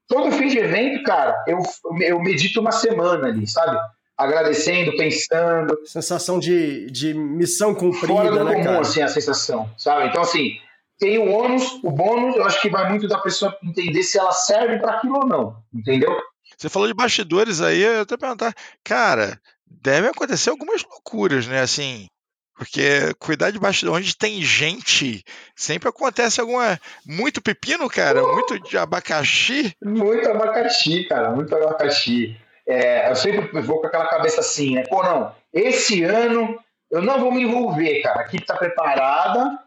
Todo 0.08 0.32
fim 0.32 0.48
de 0.48 0.58
evento, 0.58 1.04
cara, 1.04 1.36
eu, 1.46 1.60
eu 2.02 2.20
medito 2.20 2.60
uma 2.62 2.72
semana 2.72 3.28
ali, 3.28 3.46
sabe? 3.48 3.78
agradecendo, 4.20 4.98
pensando. 4.98 5.80
Sensação 5.86 6.40
de, 6.40 6.92
de 6.92 7.14
missão 7.14 7.74
cumprida, 7.74 8.08
Fora 8.08 8.32
do 8.32 8.44
né, 8.44 8.52
comum, 8.52 8.64
cara? 8.66 8.82
assim, 8.82 9.02
a 9.02 9.08
sensação, 9.08 9.70
sabe? 9.78 10.10
Então, 10.10 10.22
assim, 10.22 10.58
tem 11.00 11.18
o 11.18 11.32
ônus, 11.32 11.80
o 11.82 11.90
bônus, 11.90 12.36
eu 12.36 12.44
acho 12.44 12.62
que 12.62 12.70
vai 12.70 12.90
muito 12.90 13.08
da 13.08 13.18
pessoa 13.20 13.58
entender 13.64 14.04
se 14.04 14.20
ela 14.20 14.34
serve 14.34 14.78
para 14.80 14.98
aquilo 14.98 15.20
ou 15.20 15.26
não, 15.26 15.56
entendeu? 15.74 16.14
Você 16.60 16.70
falou 16.70 16.88
de 16.88 16.94
bastidores 16.94 17.62
aí, 17.62 17.82
eu 17.82 18.02
até 18.02 18.18
perguntar, 18.18 18.54
cara, 18.84 19.40
deve 19.66 20.08
acontecer 20.08 20.50
algumas 20.50 20.84
loucuras, 20.84 21.48
né? 21.48 21.62
Assim, 21.62 22.08
porque 22.56 23.14
cuidar 23.18 23.52
de 23.52 23.60
bastidor 23.60 23.96
onde 23.96 24.18
tem 24.18 24.42
gente, 24.42 25.24
sempre 25.56 25.88
acontece 25.88 26.42
alguma. 26.42 26.78
Muito 27.06 27.42
pepino, 27.42 27.90
cara? 27.90 28.22
Muito 28.22 28.60
de 28.60 28.78
abacaxi? 28.78 29.74
Muito 29.82 30.30
abacaxi, 30.30 31.06
cara, 31.06 31.32
muito 31.32 31.56
abacaxi 31.56 32.38
é, 32.70 33.10
eu 33.10 33.16
sempre 33.16 33.62
vou 33.62 33.82
com 33.82 33.88
aquela 33.88 34.08
cabeça 34.08 34.42
assim, 34.42 34.76
né? 34.76 34.84
Pô, 34.88 35.02
não, 35.02 35.34
esse 35.52 36.04
ano 36.04 36.64
eu 36.92 37.02
não 37.02 37.20
vou 37.20 37.32
me 37.32 37.42
envolver, 37.42 38.00
cara. 38.04 38.20
A 38.20 38.26
equipe 38.26 38.46
tá 38.46 38.56
preparada, 38.56 39.60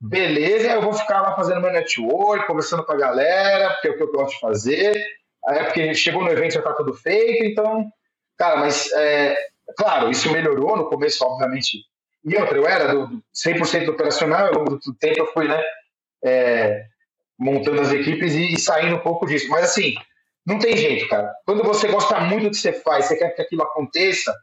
beleza, 0.00 0.70
eu 0.70 0.80
vou 0.80 0.92
ficar 0.92 1.20
lá 1.20 1.34
fazendo 1.34 1.60
meu 1.60 1.72
network, 1.72 2.46
conversando 2.46 2.84
com 2.84 2.92
a 2.92 2.96
galera, 2.96 3.70
porque 3.70 3.88
é 3.88 3.90
o 3.90 3.96
que 3.96 4.02
eu 4.04 4.12
gosto 4.12 4.34
de 4.34 4.40
fazer. 4.40 5.04
É 5.48 5.64
porque 5.64 5.94
chegou 5.94 6.22
no 6.22 6.30
evento 6.30 6.54
já 6.54 6.62
tá 6.62 6.72
tudo 6.72 6.94
feito, 6.94 7.44
então, 7.44 7.86
cara, 8.36 8.60
mas, 8.60 8.90
é, 8.92 9.36
claro, 9.76 10.10
isso 10.10 10.32
melhorou 10.32 10.76
no 10.76 10.88
começo, 10.88 11.24
obviamente. 11.24 11.78
E 12.24 12.36
outra, 12.36 12.56
eu 12.56 12.66
era 12.66 12.88
do 12.88 13.22
100% 13.34 13.88
operacional, 13.88 14.46
ao 14.46 14.54
longo 14.54 14.78
do 14.78 14.94
tempo 14.94 15.20
eu 15.20 15.26
fui, 15.32 15.46
né, 15.46 15.62
é, 16.24 16.84
montando 17.38 17.82
as 17.82 17.92
equipes 17.92 18.34
e, 18.34 18.54
e 18.54 18.58
saindo 18.58 18.96
um 18.96 19.00
pouco 19.00 19.26
disso. 19.26 19.48
Mas, 19.50 19.64
assim, 19.64 19.94
não 20.46 20.58
tem 20.58 20.76
jeito, 20.76 21.08
cara. 21.08 21.32
Quando 21.44 21.62
você 21.62 21.88
gosta 21.88 22.18
muito 22.20 22.44
do 22.44 22.50
que 22.50 22.56
você 22.56 22.72
faz, 22.72 23.06
você 23.06 23.16
quer 23.16 23.30
que 23.30 23.42
aquilo 23.42 23.62
aconteça, 23.62 24.34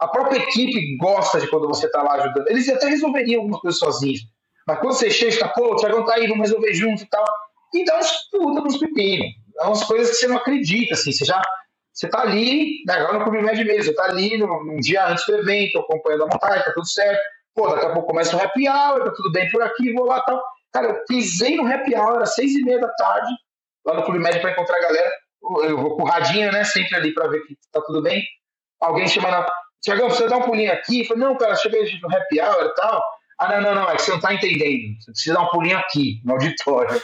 a 0.00 0.08
própria 0.08 0.38
equipe 0.38 0.96
gosta 0.96 1.40
de 1.40 1.48
quando 1.48 1.68
você 1.68 1.86
está 1.86 2.02
lá 2.02 2.14
ajudando. 2.14 2.48
Eles 2.48 2.68
até 2.68 2.86
resolveriam 2.88 3.40
algumas 3.40 3.60
coisas 3.60 3.78
sozinhos. 3.78 4.20
Mas 4.66 4.78
quando 4.78 4.94
você 4.94 5.10
chega 5.10 5.30
e 5.30 5.34
está, 5.34 5.48
pô, 5.48 5.72
o 5.72 5.76
Thiagão 5.76 6.04
tá 6.04 6.14
aí, 6.14 6.26
vamos 6.26 6.48
resolver 6.48 6.74
junto 6.74 7.02
e 7.02 7.06
tal. 7.08 7.24
E 7.74 7.84
dá 7.84 7.98
uns 7.98 8.10
puta 8.30 8.66
uns 8.66 8.78
pepinos. 8.78 9.26
Dá 9.54 9.66
umas 9.66 9.84
coisas 9.84 10.10
que 10.10 10.16
você 10.16 10.28
não 10.28 10.36
acredita, 10.36 10.94
assim. 10.94 11.12
Você 11.12 11.24
já. 11.24 11.40
Você 11.92 12.08
tá 12.08 12.22
ali, 12.22 12.82
né, 12.86 12.94
agora 12.94 13.18
no 13.18 13.24
Clube 13.24 13.42
Med 13.42 13.62
mesmo, 13.64 13.84
você 13.84 13.94
tá 13.94 14.04
ali 14.04 14.38
no, 14.38 14.80
dia 14.80 15.08
antes 15.08 15.26
do 15.26 15.36
evento, 15.36 15.78
acompanhando 15.78 16.22
a 16.22 16.26
montagem, 16.26 16.64
tá 16.64 16.72
tudo 16.72 16.88
certo. 16.88 17.20
Pô, 17.54 17.68
daqui 17.68 17.84
a 17.84 17.90
pouco 17.90 18.08
começa 18.08 18.34
o 18.34 18.40
happy 18.42 18.66
hour, 18.66 19.04
tá 19.04 19.12
tudo 19.14 19.30
bem 19.30 19.46
por 19.50 19.62
aqui, 19.62 19.92
vou 19.92 20.06
lá 20.06 20.16
e 20.16 20.22
tal. 20.24 20.42
Cara, 20.72 20.86
eu 20.86 21.04
pisei 21.06 21.54
no 21.54 21.70
happy 21.70 21.94
hour 21.94 22.22
às 22.22 22.34
seis 22.34 22.54
e 22.54 22.64
meia 22.64 22.80
da 22.80 22.88
tarde, 22.94 23.30
lá 23.84 23.92
no 23.92 24.04
Clube 24.04 24.20
Med 24.20 24.40
para 24.40 24.52
encontrar 24.52 24.78
a 24.78 24.80
galera 24.80 25.12
eu 25.64 25.76
vou 25.76 25.96
com 25.96 26.02
o 26.02 26.06
radinho, 26.06 26.52
né? 26.52 26.64
Sempre 26.64 26.96
ali 26.96 27.12
para 27.12 27.28
ver 27.28 27.40
que 27.40 27.56
tá 27.72 27.80
tudo 27.80 28.02
bem. 28.02 28.22
Alguém 28.80 29.06
chamando, 29.08 29.46
Tiagão, 29.82 30.06
precisa 30.06 30.28
dar 30.28 30.38
um 30.38 30.42
pulinho 30.42 30.72
aqui? 30.72 31.00
Eu 31.00 31.06
falei, 31.06 31.24
não, 31.24 31.36
cara, 31.36 31.56
cheguei 31.56 31.82
no 32.00 32.16
happy 32.16 32.40
hour 32.40 32.66
e 32.66 32.74
tal. 32.74 33.02
Ah, 33.42 33.48
não, 33.48 33.60
não, 33.60 33.74
não, 33.74 33.90
é 33.90 33.96
que 33.96 34.02
você 34.02 34.12
não 34.12 34.20
tá 34.20 34.32
entendendo. 34.32 34.94
Você 35.00 35.10
precisa 35.10 35.34
dar 35.34 35.42
um 35.42 35.48
pulinho 35.48 35.76
aqui, 35.76 36.20
no 36.24 36.34
auditório. 36.34 36.90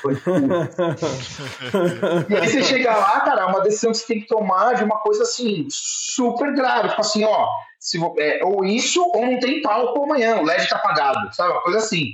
E 2.29 2.37
aí 2.37 2.49
você 2.49 2.63
chega 2.63 2.97
lá, 2.97 3.23
cara, 3.23 3.43
é 3.43 3.47
uma 3.47 3.61
decisão 3.61 3.91
que 3.91 3.99
você 3.99 4.07
tem 4.07 4.21
que 4.21 4.29
tomar 4.29 4.75
de 4.75 4.85
uma 4.85 5.01
coisa 5.01 5.25
assim, 5.25 5.67
super 5.69 6.55
grave. 6.55 6.91
Tipo 6.91 7.01
assim, 7.01 7.25
ó, 7.25 7.49
se, 7.81 7.99
é, 8.19 8.45
ou 8.45 8.65
isso, 8.65 9.03
ou 9.15 9.27
não 9.27 9.41
tem 9.41 9.61
palco 9.63 10.05
amanhã, 10.05 10.37
o 10.37 10.45
LED 10.45 10.69
tá 10.69 10.77
apagado, 10.77 11.35
sabe? 11.35 11.51
Uma 11.51 11.63
coisa 11.63 11.79
assim. 11.79 12.07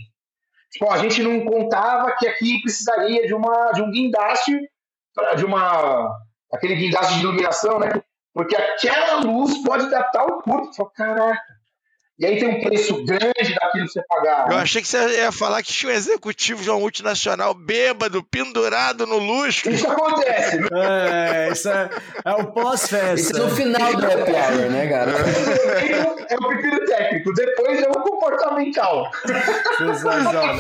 Tipo, 0.73 0.91
a 0.91 0.97
gente 0.99 1.23
não 1.23 1.45
contava 1.45 2.17
que 2.19 2.27
aqui 2.27 2.63
precisaria 2.63 3.27
de, 3.27 3.35
uma, 3.35 3.73
de 3.73 3.83
um 3.83 3.91
guindaste, 3.91 4.59
de 5.37 5.45
uma. 5.45 6.09
aquele 6.51 6.77
guindaste 6.77 7.17
de 7.17 7.21
iluminação, 7.21 7.79
né? 7.79 7.91
Porque 8.33 8.57
aquela 8.57 9.21
luz 9.21 9.63
pode 9.63 9.91
dar 9.91 10.05
tal 10.05 10.41
curto. 10.41 10.91
Caraca. 10.97 11.43
E 12.17 12.25
aí 12.25 12.39
tem 12.39 12.49
um 12.49 12.61
preço 12.61 13.05
grande 13.05 13.55
daquilo 13.55 13.87
que 13.87 13.93
você 13.93 14.03
pagar. 14.07 14.49
Eu 14.49 14.59
achei 14.59 14.81
que 14.81 14.87
você 14.87 15.19
ia 15.19 15.33
falar 15.33 15.63
que 15.65 15.73
tinha 15.73 15.91
um 15.91 15.95
executivo 15.95 16.63
de 16.63 16.71
uma 16.71 16.79
multinacional 16.79 17.53
bêbado, 17.55 18.23
pendurado 18.23 19.05
no 19.05 19.19
luxo. 19.19 19.69
Isso 19.69 19.89
acontece. 19.89 20.59
É, 20.75 21.51
isso 21.51 21.69
é, 21.69 21.91
é 22.25 22.33
o 22.33 22.53
pós-festa. 22.53 23.39
é 23.39 23.43
o 23.43 23.49
final 23.49 23.95
do 23.95 24.07
happy 24.07 24.33
hour, 24.33 24.71
né, 24.71 24.87
cara? 24.89 25.13
é 26.29 26.37
o 26.37 26.49
pepino 26.49 26.85
técnico, 26.87 27.33
depois 27.33 27.83
é 27.83 27.89
o 27.89 27.93
comportamental. 27.93 29.11
Sensacional. 29.79 30.57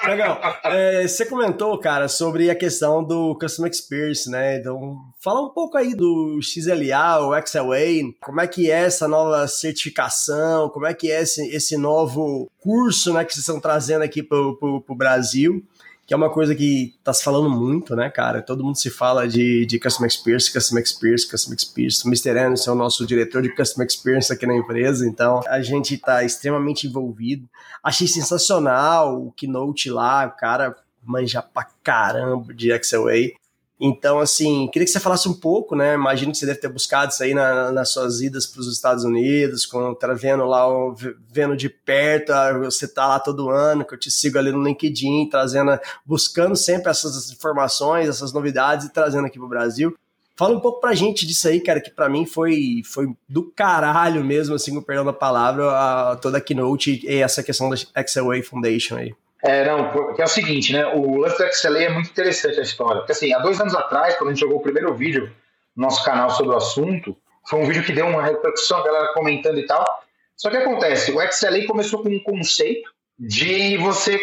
Legal. 0.06 0.40
É, 0.64 1.06
você 1.06 1.26
comentou, 1.26 1.78
cara, 1.78 2.08
sobre 2.08 2.50
a 2.50 2.54
questão 2.54 3.04
do 3.04 3.36
Customer 3.38 3.70
Experience, 3.70 4.30
né? 4.30 4.56
Então, 4.56 4.96
fala 5.22 5.42
um 5.42 5.50
pouco 5.50 5.76
aí 5.76 5.94
do 5.94 6.40
XLA, 6.42 7.20
o 7.20 7.46
XLA, 7.46 8.12
como 8.20 8.40
é 8.40 8.46
que 8.46 8.70
é 8.70 8.84
essa 8.84 9.06
nova 9.06 9.46
certificação, 9.46 10.70
como 10.80 10.88
é 10.88 10.94
que 10.94 11.10
é 11.10 11.20
esse, 11.20 11.46
esse 11.54 11.76
novo 11.76 12.50
curso, 12.58 13.12
né, 13.12 13.22
que 13.22 13.34
vocês 13.34 13.42
estão 13.42 13.60
trazendo 13.60 14.00
aqui 14.00 14.22
pro, 14.22 14.56
pro 14.56 14.94
Brasil, 14.94 15.62
que 16.06 16.14
é 16.14 16.16
uma 16.16 16.30
coisa 16.30 16.54
que 16.54 16.94
tá 17.04 17.12
se 17.12 17.22
falando 17.22 17.50
muito, 17.50 17.94
né, 17.94 18.08
cara? 18.08 18.40
Todo 18.40 18.64
mundo 18.64 18.76
se 18.76 18.88
fala 18.88 19.28
de, 19.28 19.66
de 19.66 19.78
Customer 19.78 20.08
Experience, 20.08 20.50
Customer 20.50 20.82
Experience, 20.82 21.30
Customer 21.30 21.54
Experience. 21.54 22.02
O 22.02 22.08
Mr. 22.08 22.30
Anderson 22.30 22.70
é 22.70 22.72
o 22.72 22.76
nosso 22.76 23.06
diretor 23.06 23.42
de 23.42 23.54
Customer 23.54 23.86
Experience 23.86 24.32
aqui 24.32 24.46
na 24.46 24.56
empresa, 24.56 25.06
então 25.06 25.42
a 25.48 25.60
gente 25.60 25.98
tá 25.98 26.24
extremamente 26.24 26.86
envolvido. 26.86 27.46
Achei 27.84 28.06
sensacional 28.06 29.22
o 29.22 29.32
Keynote 29.32 29.90
lá, 29.90 30.28
o 30.28 30.40
cara 30.40 30.74
manja 31.04 31.42
pra 31.42 31.68
caramba 31.84 32.54
de 32.54 32.70
XLA. 32.82 33.38
Então, 33.82 34.20
assim, 34.20 34.68
queria 34.70 34.84
que 34.84 34.92
você 34.92 35.00
falasse 35.00 35.26
um 35.26 35.32
pouco, 35.32 35.74
né? 35.74 35.94
Imagino 35.94 36.32
que 36.32 36.38
você 36.38 36.44
deve 36.44 36.58
ter 36.60 36.68
buscado 36.68 37.12
isso 37.12 37.22
aí 37.22 37.32
na- 37.32 37.72
nas 37.72 37.90
suas 37.90 38.20
idas 38.20 38.44
para 38.46 38.60
os 38.60 38.70
Estados 38.70 39.04
Unidos, 39.04 39.64
quando 39.64 39.94
tá 39.94 40.12
vendo 40.12 40.44
lá, 40.44 40.68
o- 40.68 40.94
vendo 41.32 41.56
de 41.56 41.70
perto, 41.70 42.30
ah, 42.30 42.52
você 42.58 42.86
tá 42.86 43.06
lá 43.06 43.18
todo 43.18 43.48
ano, 43.48 43.82
que 43.84 43.94
eu 43.94 43.98
te 43.98 44.10
sigo 44.10 44.36
ali 44.38 44.52
no 44.52 44.62
LinkedIn, 44.62 45.28
trazendo, 45.30 45.78
buscando 46.04 46.54
sempre 46.56 46.90
essas 46.90 47.30
informações, 47.32 48.06
essas 48.06 48.34
novidades 48.34 48.84
e 48.86 48.92
trazendo 48.92 49.26
aqui 49.26 49.38
pro 49.38 49.48
Brasil. 49.48 49.96
Fala 50.36 50.54
um 50.56 50.60
pouco 50.60 50.80
pra 50.80 50.94
gente 50.94 51.26
disso 51.26 51.48
aí, 51.48 51.60
cara, 51.60 51.80
que 51.80 51.90
pra 51.90 52.08
mim 52.08 52.26
foi, 52.26 52.82
foi 52.84 53.06
do 53.28 53.42
caralho 53.44 54.22
mesmo, 54.24 54.54
assim, 54.54 54.74
com 54.74 54.82
perdão 54.82 55.04
da 55.06 55.12
palavra, 55.12 55.70
a, 55.70 56.16
toda 56.16 56.36
a 56.38 56.40
keynote 56.40 57.00
e 57.02 57.14
essa 57.16 57.42
questão 57.42 57.70
da 57.70 57.76
XLA 57.76 58.42
Foundation 58.42 58.96
aí. 58.96 59.14
É, 59.42 59.64
não, 59.64 59.90
porque 59.90 60.20
é 60.20 60.24
o 60.24 60.28
seguinte, 60.28 60.72
né? 60.72 60.86
O 60.86 61.16
lance 61.16 61.38
do 61.38 61.52
XLA 61.52 61.84
é 61.84 61.88
muito 61.88 62.10
interessante 62.10 62.58
a 62.60 62.62
história. 62.62 62.98
Porque 62.98 63.12
assim, 63.12 63.32
há 63.32 63.38
dois 63.38 63.60
anos 63.60 63.74
atrás, 63.74 64.16
quando 64.16 64.30
a 64.30 64.32
gente 64.32 64.40
jogou 64.40 64.58
o 64.58 64.62
primeiro 64.62 64.94
vídeo 64.94 65.32
no 65.74 65.84
nosso 65.84 66.04
canal 66.04 66.30
sobre 66.30 66.52
o 66.52 66.56
assunto, 66.56 67.16
foi 67.48 67.60
um 67.60 67.66
vídeo 67.66 67.82
que 67.82 67.92
deu 67.92 68.06
uma 68.06 68.22
repercussão, 68.22 68.78
a 68.78 68.84
galera 68.84 69.14
comentando 69.14 69.58
e 69.58 69.66
tal. 69.66 69.84
Só 70.36 70.50
que 70.50 70.56
acontece, 70.56 71.12
o 71.12 71.32
XLA 71.32 71.66
começou 71.66 72.02
com 72.02 72.08
um 72.08 72.22
conceito 72.22 72.90
de 73.18 73.76
você 73.78 74.20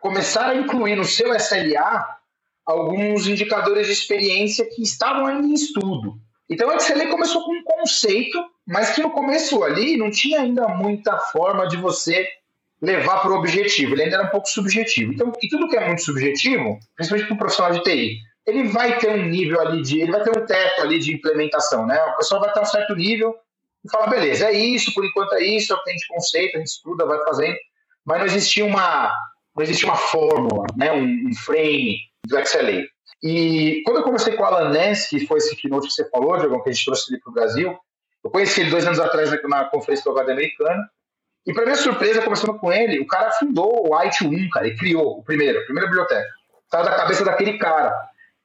começar 0.00 0.48
a 0.50 0.54
incluir 0.54 0.96
no 0.96 1.04
seu 1.04 1.34
SLA 1.34 2.18
alguns 2.64 3.26
indicadores 3.26 3.86
de 3.86 3.92
experiência 3.92 4.66
que 4.66 4.82
estavam 4.82 5.26
ainda 5.26 5.46
em 5.46 5.54
estudo. 5.54 6.18
Então 6.48 6.68
o 6.68 6.80
XLA 6.80 7.06
começou 7.06 7.44
com 7.44 7.52
um 7.52 7.62
conceito, 7.62 8.38
mas 8.66 8.90
que 8.94 9.02
no 9.02 9.10
começo 9.10 9.62
ali 9.62 9.96
não 9.96 10.10
tinha 10.10 10.40
ainda 10.40 10.68
muita 10.68 11.18
forma 11.18 11.66
de 11.66 11.76
você 11.76 12.28
levar 12.82 13.20
para 13.20 13.30
o 13.30 13.36
objetivo, 13.36 13.94
ele 13.94 14.02
ainda 14.02 14.16
era 14.16 14.26
um 14.26 14.30
pouco 14.30 14.48
subjetivo. 14.48 15.12
Então, 15.12 15.32
e 15.40 15.48
tudo 15.48 15.68
que 15.68 15.76
é 15.76 15.86
muito 15.86 16.02
subjetivo, 16.02 16.78
principalmente 16.96 17.26
para 17.28 17.34
um 17.34 17.38
profissional 17.38 17.72
de 17.72 17.82
TI, 17.84 18.18
ele 18.44 18.64
vai 18.64 18.98
ter 18.98 19.08
um 19.08 19.24
nível 19.24 19.60
ali 19.60 19.82
de, 19.82 20.00
ele 20.00 20.10
vai 20.10 20.22
ter 20.22 20.36
um 20.36 20.44
teto 20.44 20.82
ali 20.82 20.98
de 20.98 21.14
implementação, 21.14 21.86
né? 21.86 22.02
O 22.06 22.16
pessoal 22.16 22.40
vai 22.40 22.52
ter 22.52 22.60
um 22.60 22.64
certo 22.64 22.96
nível 22.96 23.34
e 23.84 23.90
fala, 23.90 24.08
beleza, 24.08 24.46
é 24.46 24.52
isso, 24.52 24.92
por 24.92 25.04
enquanto 25.04 25.34
é 25.34 25.44
isso, 25.44 25.72
é 25.72 25.76
o 25.76 25.78
que 25.78 25.84
tem 25.84 25.96
de 25.96 26.06
conceito, 26.08 26.56
a 26.56 26.58
gente 26.58 26.68
estuda, 26.68 27.06
vai 27.06 27.22
fazendo, 27.24 27.56
mas 28.04 28.18
não 28.18 28.26
existia 28.26 28.64
uma, 28.64 29.12
não 29.54 29.62
existia 29.62 29.88
uma 29.88 29.96
fórmula, 29.96 30.66
né? 30.76 30.92
Um, 30.92 31.28
um 31.28 31.34
frame 31.36 31.98
do 32.26 32.36
XLA. 32.44 32.84
E 33.22 33.80
quando 33.84 33.98
eu 33.98 34.02
conversei 34.02 34.32
com 34.32 34.42
o 34.42 34.46
Alan 34.46 34.70
Ness, 34.70 35.08
que 35.08 35.24
foi 35.26 35.38
esse 35.38 35.54
keynote 35.54 35.86
que 35.86 35.94
você 35.94 36.08
falou, 36.10 36.36
Diogão, 36.36 36.60
que 36.60 36.70
a 36.70 36.72
gente 36.72 36.84
trouxe 36.84 37.12
ele 37.12 37.20
para 37.20 37.30
o 37.30 37.34
Brasil, 37.34 37.78
eu 38.24 38.30
conheci 38.30 38.60
ele 38.60 38.70
dois 38.70 38.84
anos 38.84 38.98
atrás 38.98 39.30
na, 39.44 39.64
conferência 39.66 40.04
do 40.04 40.18
HD 40.18 40.32
americana, 40.32 40.90
e 41.46 41.52
para 41.52 41.64
minha 41.64 41.76
surpresa, 41.76 42.22
conversando 42.22 42.58
com 42.58 42.72
ele, 42.72 43.00
o 43.00 43.06
cara 43.06 43.30
fundou 43.32 43.88
o 43.88 43.90
IT1, 43.90 44.48
cara, 44.50 44.66
ele 44.66 44.76
criou 44.76 45.18
o 45.18 45.24
primeiro, 45.24 45.58
a 45.58 45.64
primeira 45.64 45.88
biblioteca. 45.88 46.28
Estava 46.64 46.84
da 46.84 46.96
cabeça 46.96 47.24
daquele 47.24 47.58
cara. 47.58 47.92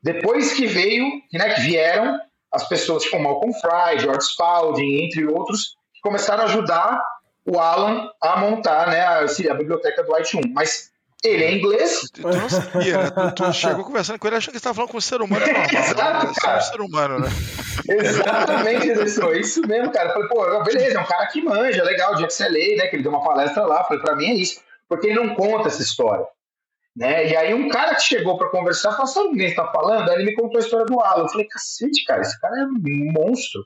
Depois 0.02 0.54
que 0.54 0.66
veio, 0.66 1.06
né, 1.32 1.54
que 1.54 1.62
vieram 1.62 2.20
as 2.52 2.68
pessoas 2.68 3.04
tipo 3.04 3.20
Malcolm 3.20 3.54
Fry, 3.54 4.00
George 4.00 4.28
Spalding, 4.28 5.06
entre 5.06 5.26
outros, 5.28 5.76
que 5.94 6.02
começaram 6.02 6.44
a 6.44 6.46
ajudar 6.46 7.02
o 7.46 7.60
Alan 7.60 8.10
a 8.22 8.38
montar 8.38 8.88
né, 8.88 9.02
a, 9.02 9.20
a 9.20 9.54
biblioteca 9.54 10.04
do 10.04 10.12
IT1. 10.14 10.52
Mas 10.54 10.92
ele 11.24 11.44
é 11.44 11.52
inglês, 11.52 12.02
Tu 12.14 12.22
não 12.22 12.50
sabia, 12.50 12.98
né? 12.98 13.10
Tu, 13.10 13.44
tu 13.44 13.54
chegou 13.54 13.84
conversando 13.84 14.20
com 14.20 14.28
ele 14.28 14.36
achando 14.36 14.52
que 14.52 14.58
estava 14.58 14.76
falando 14.76 14.92
com 14.92 14.98
um 14.98 15.02
ser 15.02 15.22
humano 15.22 15.46
normal. 15.46 15.66
Exato, 15.74 16.28
né? 16.28 16.34
Você 16.34 16.40
é 16.40 16.44
cara. 16.44 16.58
um 16.58 16.62
ser 16.62 16.82
humano, 16.82 17.20
né? 17.20 17.30
Exatamente, 17.90 18.92
Anderson. 18.92 19.32
Isso 19.32 19.62
mesmo, 19.68 19.92
cara. 19.92 20.14
Falei, 20.14 20.28
pô, 20.28 20.64
beleza, 20.64 21.00
é 21.00 21.02
um 21.02 21.06
cara 21.06 21.26
que 21.28 21.42
manja, 21.42 21.84
legal, 21.84 22.16
de 22.16 22.32
XLA, 22.32 22.78
né? 22.78 22.88
Que 22.88 22.98
ele 22.98 23.04
deu 23.04 23.12
uma 23.12 23.24
palestra 23.24 23.66
lá. 23.66 23.84
Falei, 23.84 24.04
pra 24.04 24.16
mim 24.16 24.26
é 24.26 24.34
isso. 24.36 24.62
Porque 24.88 25.08
ele 25.08 25.16
não 25.16 25.34
conta 25.34 25.70
essa 25.70 25.82
história. 25.82 26.26
Né? 26.96 27.30
E 27.30 27.36
aí 27.36 27.54
um 27.54 27.70
cara 27.70 27.96
que 27.96 28.02
chegou 28.02 28.38
pra 28.38 28.50
conversar 28.50 28.92
falou, 28.92 29.08
sabe 29.08 29.28
o 29.30 29.32
que 29.34 29.50
você 29.50 29.56
tá 29.56 29.72
falando? 29.72 30.10
Aí 30.10 30.16
ele 30.16 30.26
me 30.26 30.36
contou 30.36 30.58
a 30.58 30.64
história 30.64 30.86
do 30.86 31.00
Alan. 31.00 31.24
Eu 31.24 31.30
falei, 31.30 31.48
cacete, 31.48 32.04
cara, 32.06 32.22
esse 32.22 32.40
cara 32.40 32.60
é 32.60 32.66
um 32.66 33.12
monstro. 33.12 33.64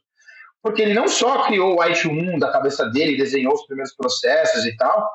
Porque 0.63 0.81
ele 0.81 0.93
não 0.93 1.07
só 1.07 1.43
criou 1.45 1.75
o 1.75 1.79
IT1 1.79 2.39
da 2.39 2.51
cabeça 2.51 2.85
dele, 2.89 3.17
desenhou 3.17 3.53
os 3.53 3.65
primeiros 3.65 3.93
processos 3.95 4.65
e 4.65 4.75
tal, 4.77 5.09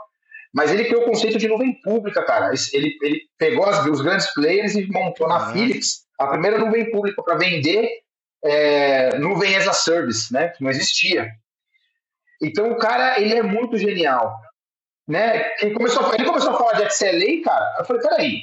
mas 0.56 0.72
ele 0.72 0.86
criou 0.86 1.02
o 1.02 1.04
conceito 1.04 1.36
de 1.36 1.46
nuvem 1.48 1.78
pública, 1.82 2.24
cara. 2.24 2.50
Ele, 2.72 2.96
ele 3.02 3.20
pegou 3.36 3.66
as, 3.66 3.84
os 3.84 4.00
grandes 4.00 4.32
players 4.32 4.74
e 4.74 4.90
montou 4.90 5.28
na 5.28 5.36
Ah. 5.36 5.52
Philips 5.52 6.06
a 6.18 6.28
primeira 6.28 6.56
nuvem 6.56 6.90
pública 6.90 7.22
para 7.22 7.36
vender 7.36 7.90
é, 8.42 9.18
nuvem 9.18 9.54
as 9.54 9.68
a 9.68 9.74
service, 9.74 10.32
né? 10.32 10.48
Que 10.48 10.64
não 10.64 10.70
existia. 10.70 11.28
Então 12.42 12.70
o 12.72 12.78
cara, 12.78 13.20
ele 13.20 13.34
é 13.34 13.42
muito 13.42 13.76
genial. 13.76 14.34
Né? 15.06 15.52
Ele, 15.60 15.74
começou, 15.74 16.06
a- 16.06 16.14
ele 16.14 16.24
começou 16.24 16.52
a 16.52 16.56
falar 16.56 16.72
de 16.72 16.90
XLA, 16.90 17.42
cara. 17.44 17.76
Eu 17.78 17.84
falei, 17.84 18.02
peraí. 18.02 18.40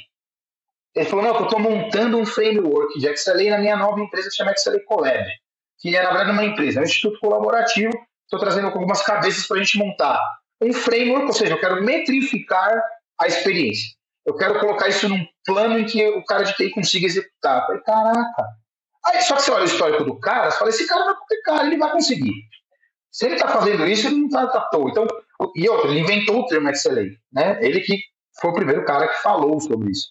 Ele 0.94 1.04
falou, 1.06 1.24
não, 1.24 1.34
eu 1.34 1.42
estou 1.44 1.58
montando 1.58 2.16
um 2.16 2.24
framework 2.24 2.96
de 3.00 3.16
XLA 3.16 3.50
na 3.50 3.58
minha 3.58 3.76
nova 3.76 4.00
empresa 4.00 4.28
que 4.30 4.36
chama 4.36 4.54
XLA 4.56 4.78
Collab. 4.86 5.26
Que 5.80 5.96
é, 5.96 6.00
na 6.02 6.10
verdade, 6.10 6.30
uma 6.30 6.44
empresa, 6.44 6.78
é 6.78 6.82
um 6.82 6.84
instituto 6.84 7.18
colaborativo. 7.18 7.92
Estou 8.22 8.38
trazendo 8.38 8.68
algumas 8.68 9.02
cabeças 9.02 9.48
para 9.48 9.56
a 9.56 9.62
gente 9.64 9.76
montar 9.78 10.16
um 10.64 10.72
framework, 10.72 11.26
ou 11.26 11.32
seja, 11.32 11.54
eu 11.54 11.60
quero 11.60 11.82
metrificar 11.82 12.82
a 13.20 13.26
experiência. 13.26 13.94
Eu 14.26 14.34
quero 14.36 14.58
colocar 14.58 14.88
isso 14.88 15.08
num 15.08 15.24
plano 15.44 15.78
em 15.78 15.84
que 15.84 16.06
o 16.08 16.24
cara 16.24 16.44
de 16.44 16.54
TI 16.54 16.70
consiga 16.70 17.06
executar. 17.06 17.66
Falei, 17.66 17.82
caraca. 17.82 18.44
Aí, 19.06 19.20
só 19.22 19.36
que 19.36 19.42
você 19.42 19.50
olha 19.50 19.64
o 19.64 19.66
histórico 19.66 20.04
do 20.04 20.18
cara, 20.18 20.50
você 20.50 20.58
fala, 20.58 20.70
esse 20.70 20.86
cara 20.86 21.04
vai 21.04 21.14
complicar, 21.14 21.66
ele 21.66 21.76
vai 21.76 21.92
conseguir. 21.92 22.32
Se 23.12 23.26
ele 23.26 23.34
está 23.34 23.48
fazendo 23.48 23.86
isso, 23.86 24.06
ele 24.06 24.16
não 24.16 24.26
está 24.26 24.42
à 24.42 24.60
toa. 24.70 24.90
Então, 24.90 25.06
e 25.54 25.68
outro, 25.68 25.90
ele 25.90 26.00
inventou 26.00 26.40
o 26.40 26.46
termo 26.46 26.74
XLA. 26.74 27.04
Né? 27.32 27.58
Ele 27.60 27.80
que 27.80 27.98
foi 28.40 28.50
o 28.50 28.54
primeiro 28.54 28.84
cara 28.84 29.08
que 29.08 29.22
falou 29.22 29.60
sobre 29.60 29.90
isso. 29.90 30.08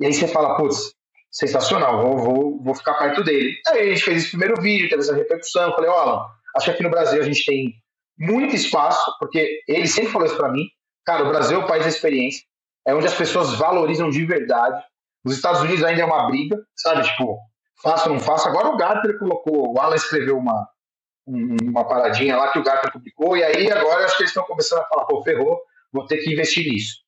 E 0.00 0.06
aí 0.06 0.12
você 0.12 0.26
fala, 0.26 0.56
putz, 0.56 0.94
sensacional, 1.30 2.00
vou, 2.00 2.18
vou, 2.18 2.62
vou 2.62 2.74
ficar 2.74 2.94
perto 2.94 3.22
dele. 3.22 3.54
Aí 3.68 3.82
a 3.82 3.94
gente 3.94 4.02
fez 4.02 4.22
esse 4.22 4.30
primeiro 4.30 4.60
vídeo, 4.60 4.88
teve 4.88 5.02
essa 5.02 5.14
repercussão. 5.14 5.72
Falei, 5.72 5.90
olha, 5.90 6.24
acho 6.56 6.64
que 6.64 6.70
aqui 6.70 6.82
no 6.82 6.90
Brasil 6.90 7.20
a 7.20 7.24
gente 7.24 7.44
tem 7.44 7.74
muito 8.20 8.54
espaço, 8.54 9.00
porque 9.18 9.60
ele 9.66 9.86
sempre 9.88 10.12
falou 10.12 10.26
isso 10.26 10.36
para 10.36 10.50
mim. 10.52 10.64
Cara, 11.06 11.24
o 11.24 11.28
Brasil 11.28 11.60
é 11.60 11.64
o 11.64 11.66
país 11.66 11.82
da 11.84 11.88
experiência, 11.88 12.42
é 12.86 12.94
onde 12.94 13.06
as 13.06 13.14
pessoas 13.14 13.54
valorizam 13.54 14.10
de 14.10 14.24
verdade. 14.24 14.80
Os 15.24 15.34
Estados 15.34 15.62
Unidos 15.62 15.82
ainda 15.82 16.02
é 16.02 16.04
uma 16.04 16.26
briga, 16.28 16.56
sabe? 16.76 17.02
Tipo, 17.02 17.38
faço 17.82 18.08
ou 18.08 18.14
não 18.14 18.20
faço. 18.20 18.46
Agora 18.48 18.68
o 18.68 18.76
Gartner 18.76 19.18
colocou, 19.18 19.74
o 19.74 19.80
Alan 19.80 19.96
escreveu 19.96 20.36
uma, 20.36 20.68
um- 21.26 21.56
uma 21.62 21.86
paradinha 21.88 22.36
lá 22.36 22.48
que 22.52 22.58
o 22.58 22.62
Gartner 22.62 22.92
publicou, 22.92 23.36
e 23.36 23.42
aí 23.42 23.70
agora 23.72 24.04
acho 24.04 24.16
que 24.16 24.22
eles 24.22 24.30
estão 24.30 24.44
começando 24.44 24.80
a 24.80 24.86
falar, 24.86 25.04
pô, 25.06 25.22
ferrou, 25.22 25.58
vou 25.92 26.06
ter 26.06 26.18
que 26.18 26.32
investir 26.32 26.70
nisso. 26.70 26.98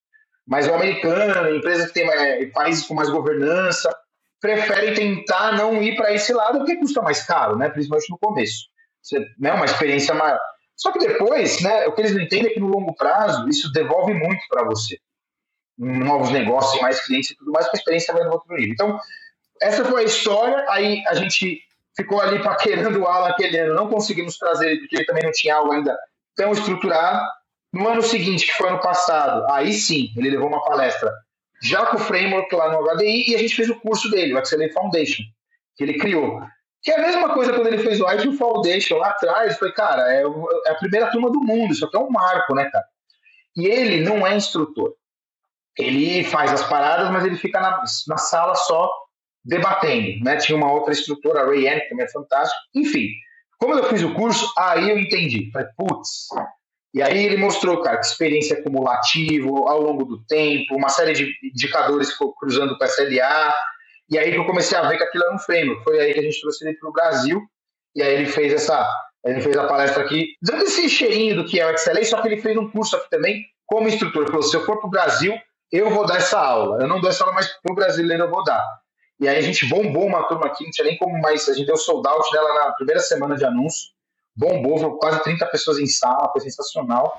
Mas 0.46 0.66
o 0.66 0.74
americano, 0.74 1.54
empresas 1.54 1.86
que 1.88 1.94
têm 1.94 2.06
mais, 2.06 2.52
países 2.52 2.86
com 2.86 2.94
mais 2.94 3.08
governança, 3.10 3.94
preferem 4.40 4.92
tentar 4.92 5.52
não 5.52 5.80
ir 5.82 5.94
para 5.96 6.12
esse 6.12 6.32
lado, 6.32 6.58
porque 6.58 6.76
custa 6.76 7.00
mais 7.00 7.22
caro, 7.24 7.56
né? 7.56 7.68
principalmente 7.70 8.10
no 8.10 8.18
começo. 8.18 8.64
Você, 9.00 9.24
né? 9.38 9.52
Uma 9.52 9.64
experiência 9.66 10.14
maior. 10.14 10.40
Só 10.82 10.90
que 10.90 10.98
depois, 10.98 11.60
né, 11.62 11.86
o 11.86 11.92
que 11.92 12.00
eles 12.00 12.12
não 12.12 12.20
entendem 12.20 12.50
é 12.50 12.54
que 12.54 12.58
no 12.58 12.66
longo 12.66 12.92
prazo, 12.96 13.48
isso 13.48 13.72
devolve 13.72 14.12
muito 14.12 14.42
para 14.48 14.64
você. 14.64 14.98
Novos 15.78 16.30
negócios, 16.30 16.82
mais 16.82 17.00
clientes 17.06 17.30
e 17.30 17.36
tudo 17.36 17.52
mais, 17.52 17.68
que 17.68 17.76
a 17.76 17.78
experiência 17.78 18.12
vai 18.12 18.24
no 18.24 18.32
outro 18.32 18.52
nível. 18.52 18.72
Então, 18.72 18.98
essa 19.60 19.84
foi 19.84 20.02
a 20.02 20.04
história. 20.04 20.66
Aí 20.68 21.00
a 21.06 21.14
gente 21.14 21.62
ficou 21.96 22.20
ali 22.20 22.42
paquerando 22.42 23.00
o 23.00 23.06
Alan 23.06 23.28
aquele 23.28 23.56
ano, 23.58 23.74
não 23.74 23.88
conseguimos 23.88 24.36
trazer 24.36 24.72
ele, 24.72 24.80
porque 24.80 24.96
ele 24.96 25.06
também 25.06 25.22
não 25.22 25.30
tinha 25.30 25.54
algo 25.54 25.70
ainda 25.70 25.96
tão 26.34 26.50
estruturado. 26.50 27.24
No 27.72 27.88
ano 27.88 28.02
seguinte, 28.02 28.46
que 28.46 28.52
foi 28.52 28.68
ano 28.68 28.80
passado, 28.80 29.48
aí 29.52 29.72
sim, 29.72 30.12
ele 30.16 30.30
levou 30.30 30.48
uma 30.48 30.64
palestra 30.64 31.12
já 31.62 31.86
com 31.86 31.96
o 31.96 32.00
framework 32.00 32.52
lá 32.56 32.72
no 32.72 32.82
HDI 32.96 33.30
e 33.30 33.34
a 33.36 33.38
gente 33.38 33.54
fez 33.54 33.70
o 33.70 33.78
curso 33.78 34.10
dele, 34.10 34.34
o 34.34 34.44
XLA 34.44 34.68
Foundation, 34.72 35.22
que 35.76 35.84
ele 35.84 35.94
criou. 35.94 36.40
Que 36.82 36.90
é 36.90 36.96
a 36.96 37.02
mesma 37.02 37.32
coisa 37.32 37.52
quando 37.52 37.68
ele 37.68 37.78
fez 37.78 38.00
o 38.00 38.06
IT 38.06 38.36
Foundation 38.36 38.96
lá 38.96 39.10
atrás. 39.10 39.56
Foi, 39.56 39.72
cara, 39.72 40.02
é, 40.12 40.22
é 40.22 40.70
a 40.72 40.74
primeira 40.74 41.10
turma 41.10 41.30
do 41.30 41.40
mundo, 41.40 41.72
isso 41.72 41.84
aqui 41.84 41.96
é 41.96 42.00
um 42.00 42.10
marco, 42.10 42.54
né, 42.54 42.68
cara? 42.70 42.84
E 43.56 43.66
ele 43.66 44.00
não 44.00 44.26
é 44.26 44.34
instrutor. 44.34 44.94
Ele 45.78 46.24
faz 46.24 46.52
as 46.52 46.62
paradas, 46.64 47.10
mas 47.10 47.24
ele 47.24 47.36
fica 47.36 47.60
na, 47.60 47.82
na 48.08 48.16
sala 48.16 48.54
só 48.54 48.90
debatendo, 49.44 50.24
né? 50.24 50.36
Tinha 50.36 50.56
uma 50.56 50.72
outra 50.72 50.92
instrutora, 50.92 51.40
a 51.40 51.46
Ray 51.46 51.68
Ann, 51.68 51.80
que 51.80 51.88
também 51.88 52.04
é 52.04 52.10
fantástica. 52.10 52.60
Enfim, 52.74 53.08
como 53.58 53.74
eu 53.74 53.84
fiz 53.84 54.02
o 54.02 54.12
curso, 54.14 54.52
aí 54.58 54.90
eu 54.90 54.98
entendi. 54.98 55.50
Falei, 55.52 55.68
putz. 55.76 56.28
E 56.94 57.00
aí 57.00 57.24
ele 57.24 57.38
mostrou, 57.38 57.80
cara, 57.80 57.98
que 57.98 58.06
experiência 58.06 58.58
acumulativa 58.58 59.48
ao 59.48 59.80
longo 59.80 60.04
do 60.04 60.24
tempo, 60.26 60.76
uma 60.76 60.88
série 60.88 61.14
de 61.14 61.32
indicadores 61.42 62.12
cruzando 62.38 62.76
com 62.76 62.84
a 62.84 62.86
SLA. 62.86 63.54
E 64.12 64.18
aí 64.18 64.30
que 64.30 64.36
eu 64.36 64.44
comecei 64.44 64.76
a 64.76 64.86
ver 64.86 64.98
que 64.98 65.04
aquilo 65.04 65.24
era 65.24 65.34
um 65.34 65.38
framework. 65.38 65.82
Foi 65.84 65.98
aí 65.98 66.12
que 66.12 66.20
a 66.20 66.22
gente 66.22 66.38
trouxe 66.38 66.68
ele 66.68 66.76
para 66.76 66.90
o 66.90 66.92
Brasil. 66.92 67.40
E 67.96 68.02
aí 68.02 68.12
ele 68.12 68.26
fez 68.26 68.52
essa, 68.52 68.86
ele 69.24 69.40
fez 69.40 69.56
a 69.56 69.66
palestra 69.66 70.04
aqui, 70.04 70.34
dando 70.42 70.64
esse 70.64 70.86
cheirinho 70.86 71.36
do 71.36 71.46
que 71.46 71.58
é 71.58 71.66
o 71.66 71.78
XLA, 71.78 72.04
só 72.04 72.20
que 72.20 72.28
ele 72.28 72.40
fez 72.42 72.54
um 72.58 72.70
curso 72.70 72.94
aqui 72.96 73.08
também 73.08 73.42
como 73.66 73.88
instrutor. 73.88 74.22
Ele 74.22 74.30
falou: 74.30 74.42
se 74.42 74.54
eu 74.54 74.66
for 74.66 74.78
para 74.78 74.86
o 74.86 74.90
Brasil, 74.90 75.34
eu 75.70 75.88
vou 75.88 76.04
dar 76.04 76.18
essa 76.18 76.38
aula. 76.38 76.82
Eu 76.82 76.88
não 76.88 77.00
dou 77.00 77.08
essa 77.08 77.24
aula, 77.24 77.34
mas 77.34 77.48
para 77.62 77.72
o 77.72 77.74
brasileiro 77.74 78.24
eu 78.24 78.30
vou 78.30 78.44
dar. 78.44 78.62
E 79.18 79.26
aí 79.26 79.38
a 79.38 79.40
gente 79.40 79.66
bombou 79.66 80.04
uma 80.04 80.24
turma 80.24 80.44
aqui, 80.46 80.64
não 80.64 80.70
tinha 80.70 80.86
nem 80.86 80.98
como 80.98 81.18
mais. 81.18 81.48
A 81.48 81.54
gente 81.54 81.66
deu 81.66 81.78
sold 81.78 82.06
out 82.06 82.30
dela 82.32 82.52
na 82.66 82.72
primeira 82.72 83.00
semana 83.00 83.34
de 83.34 83.46
anúncio. 83.46 83.88
Bombou, 84.36 84.98
quase 84.98 85.22
30 85.22 85.46
pessoas 85.46 85.78
em 85.78 85.86
sala, 85.86 86.30
foi 86.30 86.42
sensacional. 86.42 87.18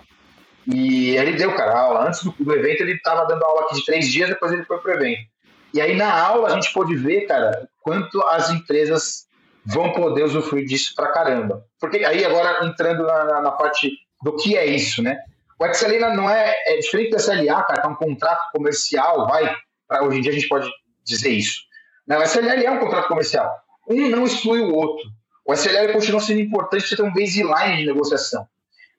E 0.72 1.16
ele 1.16 1.34
deu, 1.34 1.56
cara, 1.56 1.76
aula. 1.76 2.08
Antes 2.08 2.24
do, 2.24 2.32
do 2.32 2.54
evento, 2.54 2.82
ele 2.82 2.94
estava 2.94 3.26
dando 3.26 3.44
aula 3.44 3.62
aqui 3.62 3.76
de 3.76 3.86
três 3.86 4.08
dias, 4.08 4.30
depois 4.30 4.52
ele 4.52 4.64
foi 4.66 4.80
pro 4.80 4.94
evento. 4.94 5.33
E 5.74 5.82
aí 5.82 5.96
na 5.96 6.14
aula 6.14 6.50
a 6.50 6.52
gente 6.52 6.72
pôde 6.72 6.96
ver, 6.96 7.22
cara, 7.22 7.68
quanto 7.82 8.22
as 8.28 8.50
empresas 8.52 9.26
vão 9.66 9.92
poder 9.94 10.24
usufruir 10.24 10.66
disso 10.66 10.94
pra 10.96 11.12
caramba. 11.12 11.66
Porque 11.80 12.04
aí 12.06 12.24
agora 12.24 12.66
entrando 12.66 13.04
na, 13.04 13.42
na, 13.42 13.52
parte 13.52 13.92
do 14.22 14.36
que 14.36 14.58
é 14.58 14.66
isso, 14.66 15.02
né? 15.02 15.18
O 15.60 15.74
XLA 15.74 16.14
não 16.14 16.30
é, 16.30 16.54
é 16.68 16.78
diferente 16.78 17.12
do 17.12 17.18
SLA, 17.18 17.64
cara, 17.64 17.82
que 17.82 17.88
é 17.88 17.90
um 17.90 17.96
contrato 17.96 18.52
comercial, 18.52 19.28
vai, 19.28 19.56
pra, 19.88 20.04
hoje 20.04 20.20
em 20.20 20.22
dia 20.22 20.32
a 20.32 20.36
gente 20.36 20.48
pode 20.48 20.70
dizer 21.06 21.30
isso. 21.30 21.62
Não, 22.06 22.20
o 22.20 22.24
SLA 22.24 22.56
é 22.56 22.72
um 22.72 22.80
contrato 22.80 23.08
comercial. 23.08 23.50
Um 23.88 24.10
não 24.10 24.26
exclui 24.26 24.60
o 24.62 24.74
outro. 24.76 25.06
O 25.46 25.54
SLA 25.54 25.92
continua 25.92 26.20
sendo 26.20 26.42
importante 26.42 26.88
você 26.88 26.96
ter 26.96 27.04
um 27.04 27.14
baseline 27.14 27.78
de 27.78 27.86
negociação, 27.86 28.46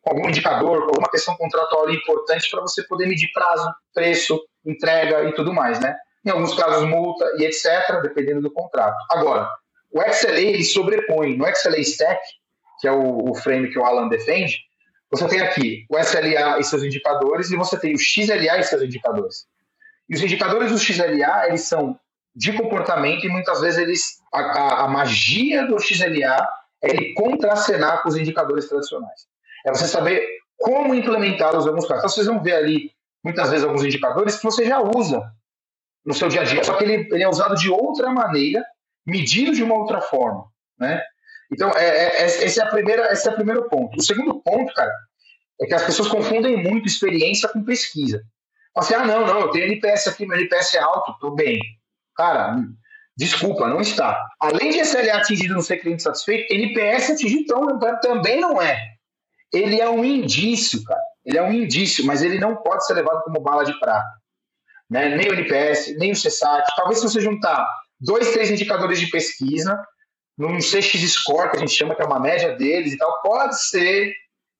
com 0.02 0.10
algum 0.10 0.28
indicador, 0.28 0.80
com 0.80 0.88
alguma 0.88 1.10
questão 1.10 1.36
contratual 1.36 1.90
importante 1.90 2.50
para 2.50 2.60
você 2.60 2.82
poder 2.84 3.06
medir 3.06 3.30
prazo, 3.32 3.70
preço, 3.92 4.40
entrega 4.64 5.28
e 5.28 5.32
tudo 5.34 5.52
mais, 5.52 5.80
né? 5.80 5.94
Em 6.24 6.30
alguns 6.30 6.54
casos, 6.54 6.88
multa 6.88 7.24
e 7.38 7.44
etc., 7.44 8.00
dependendo 8.02 8.40
do 8.40 8.50
contrato. 8.50 8.96
Agora, 9.10 9.48
o 9.92 10.00
XLA 10.00 10.40
ele 10.40 10.64
sobrepõe 10.64 11.36
no 11.36 11.44
XLA 11.54 11.78
Stack, 11.80 12.20
que 12.80 12.88
é 12.88 12.92
o, 12.92 13.30
o 13.30 13.34
frame 13.34 13.70
que 13.70 13.78
o 13.78 13.84
Alan 13.84 14.08
defende, 14.08 14.58
você 15.10 15.28
tem 15.28 15.40
aqui 15.40 15.86
o 15.88 15.96
SLA 15.98 16.58
e 16.58 16.64
seus 16.64 16.82
indicadores 16.82 17.50
e 17.50 17.56
você 17.56 17.78
tem 17.78 17.94
o 17.94 17.98
XLA 17.98 18.58
e 18.58 18.62
seus 18.64 18.82
indicadores. 18.82 19.46
E 20.08 20.16
os 20.16 20.22
indicadores 20.22 20.72
do 20.72 20.78
XLA, 20.78 21.46
eles 21.46 21.62
são 21.62 21.98
de 22.34 22.52
comportamento 22.52 23.24
e 23.24 23.28
muitas 23.28 23.60
vezes 23.60 23.78
eles 23.78 24.18
a, 24.32 24.40
a, 24.40 24.84
a 24.84 24.88
magia 24.88 25.66
do 25.66 25.78
XLA 25.78 26.44
é 26.82 26.90
ele 26.90 27.14
contracenar 27.14 28.02
com 28.02 28.08
os 28.08 28.16
indicadores 28.16 28.68
tradicionais. 28.68 29.26
É 29.64 29.72
você 29.72 29.86
saber 29.86 30.26
como 30.58 30.94
implementá-los 30.94 31.64
em 31.64 31.68
alguns 31.68 31.86
casos. 31.86 32.02
Então 32.02 32.10
vocês 32.10 32.26
vão 32.26 32.42
ver 32.42 32.54
ali 32.54 32.90
muitas 33.22 33.50
vezes 33.50 33.64
alguns 33.64 33.84
indicadores 33.84 34.36
que 34.36 34.42
você 34.42 34.64
já 34.64 34.80
usa 34.80 35.22
no 36.05 36.14
seu 36.14 36.28
dia 36.28 36.42
a 36.42 36.44
dia, 36.44 36.62
só 36.62 36.74
que 36.74 36.84
ele, 36.84 37.09
ele 37.11 37.22
é 37.22 37.28
usado 37.28 37.55
de 37.55 37.70
outra 37.70 38.11
maneira, 38.11 38.62
medido 39.07 39.52
de 39.52 39.62
uma 39.62 39.74
outra 39.74 40.00
forma, 40.00 40.44
né? 40.78 41.02
Então, 41.52 41.70
é, 41.70 41.84
é, 41.84 42.22
é, 42.22 42.26
esse, 42.26 42.61
é 42.61 42.62
a 42.62 42.66
primeira, 42.66 43.12
esse 43.12 43.28
é 43.28 43.30
o 43.30 43.34
primeiro 43.34 43.68
ponto. 43.68 43.96
O 43.98 44.02
segundo 44.02 44.40
ponto, 44.42 44.72
cara, 44.74 44.92
é 45.61 45.66
que 45.66 45.74
as 45.74 45.84
pessoas 45.84 46.09
confundem 46.09 46.57
muito 46.57 46.86
experiência 46.86 47.48
com 47.48 47.64
pesquisa. 47.64 48.22
Assim, 48.76 48.94
ah, 48.94 49.05
não, 49.05 49.26
não, 49.26 49.40
eu 49.40 49.50
tenho 49.50 49.66
NPS 49.66 50.09
aqui, 50.09 50.26
meu 50.26 50.36
NPS 50.36 50.74
é 50.74 50.78
alto, 50.80 51.16
tô 51.20 51.30
bem. 51.30 51.61
Cara, 52.16 52.57
desculpa, 53.16 53.68
não 53.68 53.80
está. 53.80 54.20
Além 54.40 54.70
de 54.70 54.80
SLA 54.80 55.14
atingido 55.14 55.55
não 55.55 55.62
ser 55.62 55.76
cliente 55.78 56.02
satisfeito, 56.02 56.52
NPS 56.52 57.11
atingido 57.11 57.55
também 58.02 58.40
não 58.40 58.61
é. 58.61 58.76
Ele 59.52 59.80
é 59.80 59.88
um 59.88 60.05
indício, 60.05 60.82
cara. 60.82 61.00
Ele 61.24 61.38
é 61.38 61.42
um 61.42 61.52
indício, 61.52 62.05
mas 62.05 62.22
ele 62.22 62.40
não 62.40 62.57
pode 62.57 62.84
ser 62.84 62.94
levado 62.94 63.22
como 63.22 63.40
bala 63.40 63.64
de 63.64 63.78
prata. 63.78 64.05
Né? 64.95 65.16
Nem 65.16 65.28
o 65.28 65.32
NPS, 65.32 65.97
nem 65.99 66.12
o 66.12 66.14
CSAT. 66.14 66.64
Talvez 66.76 67.01
se 67.01 67.09
você 67.09 67.20
juntar 67.20 67.68
dois, 68.01 68.30
três 68.30 68.49
indicadores 68.49 69.01
de 69.01 69.11
pesquisa, 69.11 69.84
num 70.38 70.59
CX 70.59 71.11
Score, 71.11 71.51
que 71.51 71.57
a 71.57 71.59
gente 71.59 71.74
chama 71.74 71.97
que 71.97 72.03
é 72.03 72.05
uma 72.05 72.20
média 72.20 72.55
deles 72.55 72.92
e 72.92 72.97
tal, 72.97 73.20
pode 73.20 73.61
ser 73.61 74.14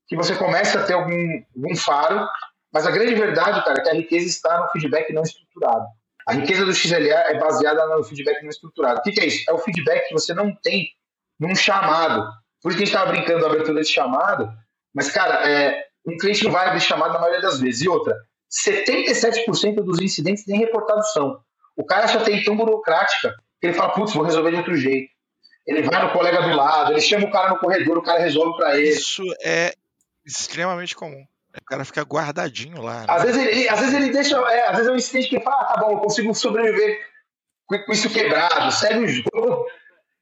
que 0.09 0.16
você 0.16 0.35
comece 0.35 0.76
a 0.76 0.82
ter 0.82 0.95
algum, 0.95 1.41
algum 1.55 1.76
faro, 1.76 2.26
mas 2.72 2.85
a 2.85 2.91
grande 2.91 3.14
verdade, 3.14 3.64
cara, 3.64 3.78
é 3.78 3.82
que 3.85 3.89
a 3.91 3.95
riqueza 3.95 4.26
está 4.26 4.61
no 4.61 4.68
feedback 4.70 5.12
não 5.12 5.22
estruturado. 5.22 5.87
A 6.26 6.32
riqueza 6.32 6.64
do 6.64 6.74
XLA 6.74 6.97
é 6.97 7.39
baseada 7.39 7.87
no 7.87 8.03
feedback 8.03 8.43
não 8.43 8.51
estruturado. 8.51 8.99
O 8.99 9.03
que, 9.03 9.20
é 9.20 9.26
isso? 9.26 9.49
É 9.49 9.53
o 9.53 9.59
feedback 9.59 10.09
que 10.09 10.14
você 10.14 10.35
não 10.35 10.53
tem 10.64 10.89
num 11.39 11.55
chamado. 11.55 12.28
Por 12.61 12.70
isso 12.70 12.78
que 12.78 12.82
a 12.82 12.87
gente 12.87 12.95
estava 12.97 13.12
brincando 13.12 13.41
da 13.41 13.47
abertura 13.47 13.74
desse 13.74 13.93
chamado, 13.93 14.51
mas, 14.93 15.12
cara, 15.12 15.49
é, 15.49 15.85
um 16.05 16.16
cliente 16.16 16.43
não 16.43 16.51
vai 16.51 16.66
abrir 16.66 16.80
chamado 16.80 17.12
na 17.12 17.20
maioria 17.20 17.41
das 17.41 17.61
vezes. 17.61 17.82
E 17.82 17.89
outra, 17.89 18.16
77% 18.68 19.76
dos 19.76 20.00
incidentes 20.00 20.44
nem 20.46 20.59
reportados 20.59 21.12
são. 21.12 21.40
O 21.76 21.84
cara 21.84 22.05
acha 22.05 22.22
TI 22.22 22.44
tão 22.44 22.57
burocrática 22.57 23.34
que 23.61 23.66
ele 23.66 23.74
fala, 23.74 23.92
putz, 23.92 24.12
vou 24.14 24.24
resolver 24.24 24.50
de 24.50 24.59
outro 24.59 24.76
jeito. 24.76 25.12
Ele 25.66 25.82
vai 25.82 26.02
no 26.02 26.12
colega 26.12 26.42
do 26.42 26.55
lado, 26.55 26.92
ele 26.92 27.00
chama 27.00 27.26
o 27.26 27.30
cara 27.30 27.50
no 27.50 27.59
corredor, 27.59 27.98
o 27.98 28.02
cara 28.02 28.20
resolve 28.20 28.57
para 28.57 28.76
ele. 28.78 28.90
Isso 28.90 29.22
é 29.42 29.74
extremamente 30.24 30.94
comum. 30.94 31.24
O 31.61 31.64
cara 31.64 31.84
fica 31.84 32.02
guardadinho 32.02 32.82
lá. 32.82 33.00
Né? 33.00 33.07
Às, 33.09 33.22
vezes 33.22 33.46
ele, 33.46 33.68
às 33.68 33.80
vezes 33.80 33.94
ele 33.94 34.11
deixa. 34.11 34.36
É, 34.36 34.68
às 34.68 34.72
vezes 34.72 34.88
é 34.88 34.92
um 34.92 34.96
incidente 34.96 35.28
que 35.28 35.36
ele 35.36 35.44
fala, 35.44 35.62
ah, 35.62 35.64
tá 35.64 35.80
bom, 35.80 35.92
eu 35.92 35.98
consigo 35.98 36.34
sobreviver 36.34 37.00
com, 37.66 37.92
isso 37.92 38.11
quebrado, 38.11 38.72
segue 38.72 39.05
o 39.05 39.09
jogo. 39.09 39.66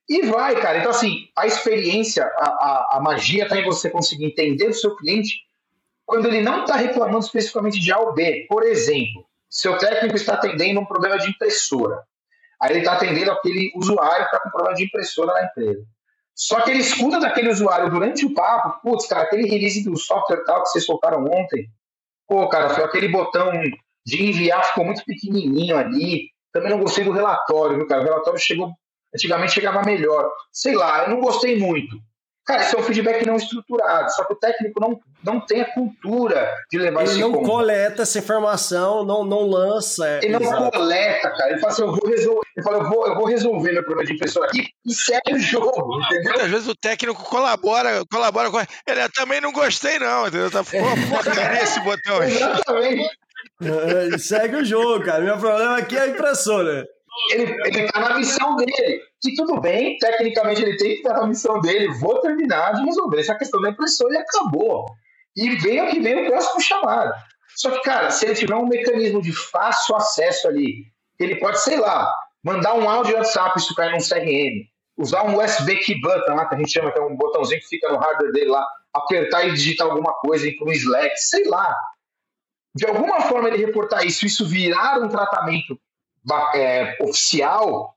E 0.08 0.22
vai, 0.26 0.60
cara. 0.60 0.78
Então, 0.78 0.90
assim, 0.90 1.28
a 1.36 1.46
experiência, 1.46 2.24
a, 2.24 2.44
a, 2.44 2.96
a 2.96 3.00
magia 3.00 3.44
está 3.44 3.56
em 3.56 3.64
você 3.64 3.88
conseguir 3.88 4.26
entender 4.26 4.68
o 4.68 4.74
seu 4.74 4.94
cliente 4.96 5.40
quando 6.12 6.26
ele 6.26 6.42
não 6.42 6.60
está 6.60 6.76
reclamando 6.76 7.24
especificamente 7.24 7.80
de 7.80 7.90
A 7.90 7.98
ou 7.98 8.12
B. 8.12 8.44
Por 8.46 8.64
exemplo, 8.64 9.24
seu 9.48 9.78
técnico 9.78 10.14
está 10.14 10.34
atendendo 10.34 10.78
um 10.78 10.84
problema 10.84 11.16
de 11.16 11.30
impressora. 11.30 12.02
Aí 12.60 12.72
ele 12.72 12.80
está 12.80 12.92
atendendo 12.92 13.30
aquele 13.30 13.72
usuário 13.74 14.28
que 14.28 14.34
está 14.34 14.40
com 14.40 14.50
problema 14.50 14.76
de 14.76 14.84
impressora 14.84 15.32
na 15.32 15.44
empresa. 15.46 15.82
Só 16.34 16.60
que 16.60 16.70
ele 16.70 16.80
escuta 16.80 17.18
daquele 17.18 17.48
usuário 17.48 17.88
durante 17.88 18.26
o 18.26 18.34
papo, 18.34 18.78
putz, 18.82 19.06
cara, 19.06 19.22
aquele 19.22 19.48
release 19.48 19.82
do 19.84 19.96
software 19.96 20.44
tal 20.44 20.62
que 20.62 20.68
vocês 20.68 20.84
soltaram 20.84 21.24
ontem, 21.24 21.70
pô, 22.28 22.46
cara, 22.46 22.68
foi 22.68 22.84
aquele 22.84 23.08
botão 23.08 23.50
de 24.04 24.22
enviar 24.22 24.66
ficou 24.66 24.84
muito 24.84 25.02
pequenininho 25.06 25.78
ali. 25.78 26.28
Também 26.52 26.68
não 26.68 26.78
gostei 26.78 27.04
do 27.04 27.12
relatório, 27.12 27.78
viu, 27.78 27.86
cara? 27.86 28.02
O 28.02 28.04
relatório 28.04 28.38
chegou, 28.38 28.70
antigamente 29.14 29.52
chegava 29.52 29.80
melhor. 29.80 30.30
Sei 30.52 30.74
lá, 30.74 31.04
eu 31.04 31.08
não 31.08 31.20
gostei 31.22 31.58
muito. 31.58 31.96
Cara, 32.44 32.62
esse 32.62 32.74
é 32.74 32.78
um 32.78 32.82
feedback 32.82 33.24
não 33.24 33.36
estruturado, 33.36 34.10
só 34.12 34.24
que 34.24 34.32
o 34.32 34.36
técnico 34.36 34.80
não, 34.80 34.98
não 35.22 35.40
tem 35.46 35.60
a 35.60 35.72
cultura 35.72 36.52
de 36.70 36.76
levar 36.78 37.02
Ele 37.02 37.10
esse 37.10 37.20
não 37.20 37.32
ponto. 37.32 37.48
coleta 37.48 38.02
essa 38.02 38.18
informação, 38.18 39.04
não, 39.04 39.24
não 39.24 39.46
lança. 39.48 40.18
Ele 40.22 40.32
não 40.32 40.40
Exato. 40.40 40.70
coleta, 40.72 41.30
cara. 41.30 41.50
Ele 41.50 41.60
fala 41.60 41.72
assim, 41.72 41.82
eu 41.82 41.92
vou 41.92 42.08
resolver, 42.08 42.40
ele 42.56 42.64
fala, 42.64 42.78
eu 42.78 42.88
vou, 42.88 43.06
eu 43.06 43.14
vou 43.14 43.24
resolver 43.26 43.72
meu 43.72 43.84
problema 43.84 44.04
de 44.06 44.14
impressora 44.14 44.46
aqui 44.46 44.66
e 44.84 44.92
segue 44.92 45.34
o 45.34 45.38
jogo, 45.38 46.00
entendeu? 46.02 46.32
Muitas 46.32 46.50
vezes 46.50 46.66
o 46.68 46.74
técnico 46.74 47.22
colabora, 47.24 48.02
colabora 48.10 48.50
com. 48.50 48.58
Ele 48.58 49.02
eu 49.02 49.12
também 49.12 49.40
não 49.40 49.52
gostei, 49.52 50.00
não, 50.00 50.26
entendeu? 50.26 50.50
Tá 50.50 50.64
porcaria 50.64 51.62
esse 51.62 51.78
botão 51.80 52.18
aí. 52.18 52.32
Exatamente. 52.32 53.08
É, 53.60 54.18
Segue 54.18 54.56
o 54.56 54.64
jogo, 54.64 55.04
cara. 55.04 55.20
Meu 55.22 55.36
problema 55.36 55.76
aqui 55.78 55.96
é 55.96 56.02
a 56.02 56.08
impressora. 56.08 56.86
Ele, 57.30 57.56
ele 57.64 57.92
tá 57.92 58.00
na 58.00 58.18
missão 58.18 58.56
dele. 58.56 59.02
E 59.24 59.34
tudo 59.34 59.60
bem, 59.60 59.96
tecnicamente 59.98 60.62
ele 60.62 60.76
tem 60.76 60.88
que 60.88 60.96
estar 60.96 61.14
na 61.14 61.26
missão 61.26 61.60
dele. 61.60 61.92
Vou 61.94 62.20
terminar 62.20 62.72
de 62.74 62.84
resolver 62.84 63.20
essa 63.20 63.34
questão 63.34 63.60
da 63.60 63.70
impressora 63.70 64.14
e 64.14 64.18
acabou. 64.18 64.86
E 65.36 65.50
o 65.50 65.58
que 65.58 66.00
vem 66.00 66.26
o 66.26 66.30
próximo 66.30 66.60
chamado. 66.60 67.12
Só 67.56 67.70
que, 67.70 67.82
cara, 67.82 68.10
se 68.10 68.26
ele 68.26 68.34
tiver 68.34 68.54
um 68.54 68.66
mecanismo 68.66 69.20
de 69.20 69.32
fácil 69.32 69.94
acesso 69.94 70.48
ali, 70.48 70.86
ele 71.18 71.36
pode, 71.36 71.60
sei 71.60 71.78
lá, 71.78 72.12
mandar 72.42 72.74
um 72.74 72.88
áudio 72.88 73.16
WhatsApp, 73.16 73.58
isso 73.58 73.74
cai 73.74 73.90
num 73.90 73.98
CRM, 73.98 74.66
usar 74.96 75.22
um 75.24 75.38
USB 75.38 75.76
key 75.76 76.00
button 76.00 76.34
lá, 76.34 76.46
que 76.46 76.54
a 76.54 76.58
gente 76.58 76.72
chama 76.72 76.90
que 76.90 76.98
é 76.98 77.02
um 77.02 77.16
botãozinho 77.16 77.60
que 77.60 77.68
fica 77.68 77.92
no 77.92 77.98
hardware 77.98 78.32
dele 78.32 78.50
lá, 78.50 78.66
apertar 78.92 79.46
e 79.46 79.52
digitar 79.52 79.86
alguma 79.86 80.12
coisa, 80.14 80.50
para 80.58 80.68
um 80.68 80.72
Slack, 80.72 81.16
sei 81.16 81.44
lá. 81.44 81.74
De 82.74 82.86
alguma 82.86 83.20
forma 83.22 83.48
ele 83.48 83.64
reportar 83.64 84.04
isso, 84.04 84.26
isso 84.26 84.46
virar 84.46 84.98
um 85.00 85.08
tratamento 85.08 85.78
é, 86.54 86.96
oficial, 87.00 87.96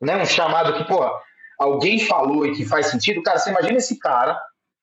né, 0.00 0.16
um 0.16 0.26
chamado 0.26 0.74
que, 0.74 0.84
pô, 0.84 1.08
alguém 1.58 1.98
falou 1.98 2.46
e 2.46 2.54
que 2.54 2.64
faz 2.64 2.86
sentido, 2.86 3.22
cara, 3.22 3.38
você 3.38 3.50
imagina 3.50 3.78
esse 3.78 3.98
cara 3.98 4.38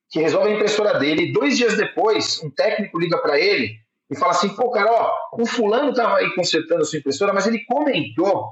que 0.09 0.19
resolve 0.19 0.49
a 0.49 0.55
impressora 0.55 0.99
dele. 0.99 1.23
E 1.23 1.33
dois 1.33 1.57
dias 1.57 1.77
depois, 1.77 2.41
um 2.43 2.49
técnico 2.49 2.99
liga 2.99 3.17
para 3.17 3.39
ele 3.39 3.75
e 4.09 4.15
fala 4.15 4.31
assim: 4.31 4.49
pô, 4.55 4.69
cara, 4.69 4.91
ó, 4.91 5.11
o 5.33 5.45
fulano 5.45 5.93
tava 5.93 6.17
aí 6.17 6.33
consertando 6.35 6.81
a 6.81 6.85
sua 6.85 6.99
impressora, 6.99 7.33
mas 7.33 7.47
ele 7.47 7.63
comentou 7.65 8.49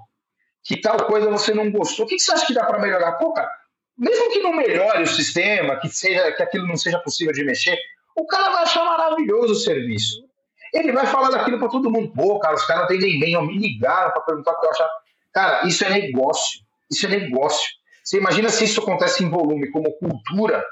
que 0.64 0.80
tal 0.80 1.06
coisa 1.06 1.30
você 1.30 1.54
não 1.54 1.70
gostou. 1.72 2.06
O 2.06 2.08
que, 2.08 2.16
que 2.16 2.22
você 2.22 2.32
acha 2.32 2.46
que 2.46 2.54
dá 2.54 2.66
para 2.66 2.80
melhorar? 2.80 3.14
Pô, 3.14 3.34
cara, 3.34 3.52
mesmo 3.98 4.32
que 4.32 4.40
não 4.40 4.54
melhore 4.54 5.04
o 5.04 5.08
sistema, 5.08 5.78
que, 5.78 5.90
seja, 5.90 6.32
que 6.32 6.42
aquilo 6.42 6.66
não 6.66 6.78
seja 6.78 7.00
possível 7.00 7.34
de 7.34 7.44
mexer, 7.44 7.78
o 8.16 8.26
cara 8.26 8.52
vai 8.52 8.64
achar 8.64 8.86
maravilhoso 8.86 9.54
o 9.54 9.58
serviço. 9.58 10.29
Ele 10.74 10.92
vai 10.92 11.06
falar 11.06 11.30
daquilo 11.30 11.60
para 11.60 11.70
todo 11.70 11.90
mundo. 11.90 12.12
Pô, 12.14 12.40
cara, 12.40 12.56
os 12.56 12.66
caras 12.66 12.84
atendem 12.84 13.20
bem, 13.20 13.36
ó, 13.36 13.42
me 13.42 13.58
ligaram 13.58 14.12
para 14.12 14.22
perguntar 14.22 14.52
o 14.52 14.60
que 14.60 14.66
eu 14.66 14.72
achava. 14.72 14.90
Cara, 15.34 15.68
isso 15.68 15.84
é 15.86 15.90
negócio. 15.90 16.62
Isso 16.92 17.06
é 17.06 17.10
negócio. 17.10 17.70
Você 18.04 18.18
imagina 18.18 18.50
se 18.50 18.64
isso 18.66 18.82
acontece 18.82 19.24
em 19.24 19.30
volume, 19.30 19.70
como 19.72 19.92
cultura, 19.98 20.64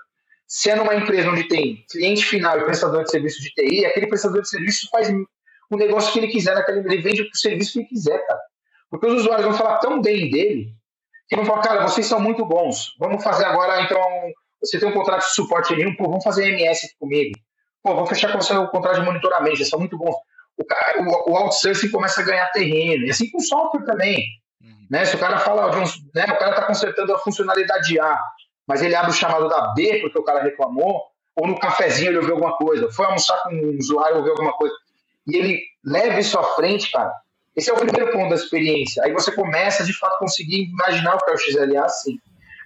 se 0.48 0.70
é 0.70 0.76
numa 0.76 0.95
empresa 0.95 1.30
onde 1.30 1.43
tem 1.43 1.86
cliente 1.91 2.26
final 2.26 2.58
e 2.58 2.64
prestador 2.64 3.04
de 3.04 3.12
serviço 3.12 3.41
de 3.41 3.50
TI, 3.54 3.86
aquele 3.86 4.08
prestador 4.08 4.41
de 4.41 4.50
serviço 4.50 4.88
faz 4.89 5.10
o 5.70 5.78
negócio 5.78 6.12
que 6.14 6.20
ele 6.20 6.30
quiser 6.30 6.56
naquele 6.56 6.80
ele 6.80 7.02
vende 7.02 7.22
o 7.22 7.38
serviço 7.38 7.74
que 7.74 7.80
ele 7.80 7.88
quiser, 7.88 8.26
cara. 8.26 8.39
Porque 8.89 9.06
os 9.06 9.22
usuários 9.22 9.45
vão 9.45 9.54
falar 9.54 9.78
tão 9.80 10.02
bem 10.02 10.30
dele 10.30 10.74
que 11.28 11.36
vão 11.36 11.45
falar, 11.45 11.62
cara, 11.62 11.88
vocês 11.88 12.08
são 12.08 12.20
muito 12.20 12.45
bons. 12.45 12.95
Vamos 12.98 13.22
fazer 13.22 13.43
agora, 13.43 13.82
então, 13.82 14.02
você 14.62 14.80
tem 14.80 14.88
um 14.88 14.93
contrato 14.93 15.26
de 15.26 15.36
suporte 15.36 15.76
nenhum, 15.76 15.93
pô, 15.95 16.06
vamos 16.06 16.24
fazer 16.24 16.48
MS 16.48 16.95
comigo. 16.98 17.38
Pô, 17.88 17.95
vamos 17.95 18.09
fechar 18.09 18.33
com 18.33 18.41
você 18.41 18.53
um 18.53 18.67
contrato 18.67 18.99
de 18.99 19.05
monitoramento, 19.05 19.55
vocês 19.55 19.69
são 19.69 19.79
muito 19.79 19.97
bons. 19.97 20.13
O, 20.57 20.65
cara, 20.65 21.01
o, 21.01 21.31
o 21.31 21.38
outsourcing 21.38 21.89
começa 21.89 22.19
a 22.19 22.23
ganhar 22.25 22.45
terreno. 22.51 23.05
E 23.05 23.09
assim 23.09 23.31
com 23.31 23.38
o 23.38 23.41
software 23.41 23.85
também. 23.85 24.25
Uhum. 24.61 24.88
Né? 24.91 25.05
Se 25.05 25.15
o 25.15 25.19
cara 25.19 25.38
fala 25.38 25.73
uns, 25.73 25.95
né, 26.13 26.25
o 26.25 26.38
cara 26.38 26.49
está 26.49 26.63
consertando 26.63 27.13
a 27.13 27.19
funcionalidade 27.19 27.97
A, 27.97 28.19
mas 28.67 28.81
ele 28.81 28.93
abre 28.93 29.11
o 29.11 29.13
chamado 29.13 29.47
da 29.47 29.73
B 29.73 30.01
porque 30.01 30.19
o 30.19 30.23
cara 30.23 30.43
reclamou, 30.43 31.01
ou 31.33 31.47
no 31.47 31.57
cafezinho 31.57 32.09
ele 32.09 32.17
ouviu 32.17 32.33
alguma 32.33 32.57
coisa, 32.57 32.91
foi 32.91 33.05
almoçar 33.05 33.41
com 33.43 33.55
um 33.55 33.77
usuário 33.79 34.17
ouviu 34.17 34.33
alguma 34.33 34.51
coisa, 34.51 34.75
e 35.25 35.38
ele 35.38 35.61
leva 35.85 36.19
isso 36.19 36.38
à 36.38 36.43
frente, 36.43 36.91
cara. 36.91 37.13
Esse 37.55 37.69
é 37.69 37.73
o 37.73 37.77
primeiro 37.77 38.11
ponto 38.11 38.29
da 38.29 38.35
experiência. 38.35 39.01
Aí 39.05 39.13
você 39.13 39.31
começa, 39.31 39.85
de 39.85 39.97
fato, 39.97 40.19
conseguir 40.19 40.63
imaginar 40.63 41.15
o 41.15 41.19
que 41.19 41.31
é 41.31 41.33
o 41.33 41.38
XLA 41.38 41.85
assim. 41.85 42.17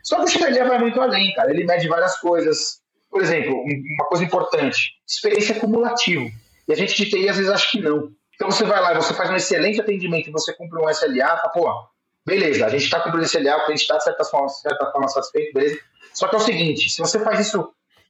Só 0.03 0.17
que 0.17 0.23
o 0.23 0.27
XLA 0.27 0.67
vai 0.67 0.79
muito 0.79 0.99
além, 0.99 1.31
cara. 1.35 1.51
Ele 1.51 1.63
mede 1.63 1.87
várias 1.87 2.17
coisas. 2.19 2.80
Por 3.11 3.21
exemplo, 3.21 3.53
uma 3.53 4.05
coisa 4.05 4.23
importante, 4.23 4.93
experiência 5.05 5.55
cumulativa. 5.55 6.25
E 6.67 6.71
a 6.71 6.75
gente 6.75 6.95
de 6.95 7.09
TI 7.09 7.27
às 7.27 7.35
vezes 7.35 7.51
acha 7.51 7.69
que 7.69 7.81
não. 7.81 8.09
Então 8.35 8.49
você 8.49 8.63
vai 8.63 8.79
lá, 8.81 8.93
você 8.93 9.13
faz 9.13 9.29
um 9.29 9.35
excelente 9.35 9.81
atendimento 9.81 10.29
e 10.29 10.31
você 10.31 10.53
cumpre 10.53 10.79
um 10.79 10.89
SLA, 10.89 11.35
tá, 11.37 11.49
pô, 11.49 11.69
beleza, 12.25 12.65
a 12.65 12.69
gente 12.69 12.85
está 12.85 13.01
cumprindo 13.01 13.25
esse 13.25 13.37
SLA, 13.37 13.57
o 13.57 13.65
cliente 13.65 13.81
está 13.81 13.97
de 13.97 14.03
certa 14.05 14.23
forma, 14.23 14.47
certa 14.49 14.91
forma 14.91 15.07
satisfeito, 15.09 15.53
beleza. 15.53 15.79
Só 16.13 16.27
que 16.27 16.35
é 16.35 16.37
o 16.39 16.41
seguinte, 16.41 16.89
se 16.89 16.99
você 17.01 17.19
faz 17.19 17.39
isso 17.39 17.69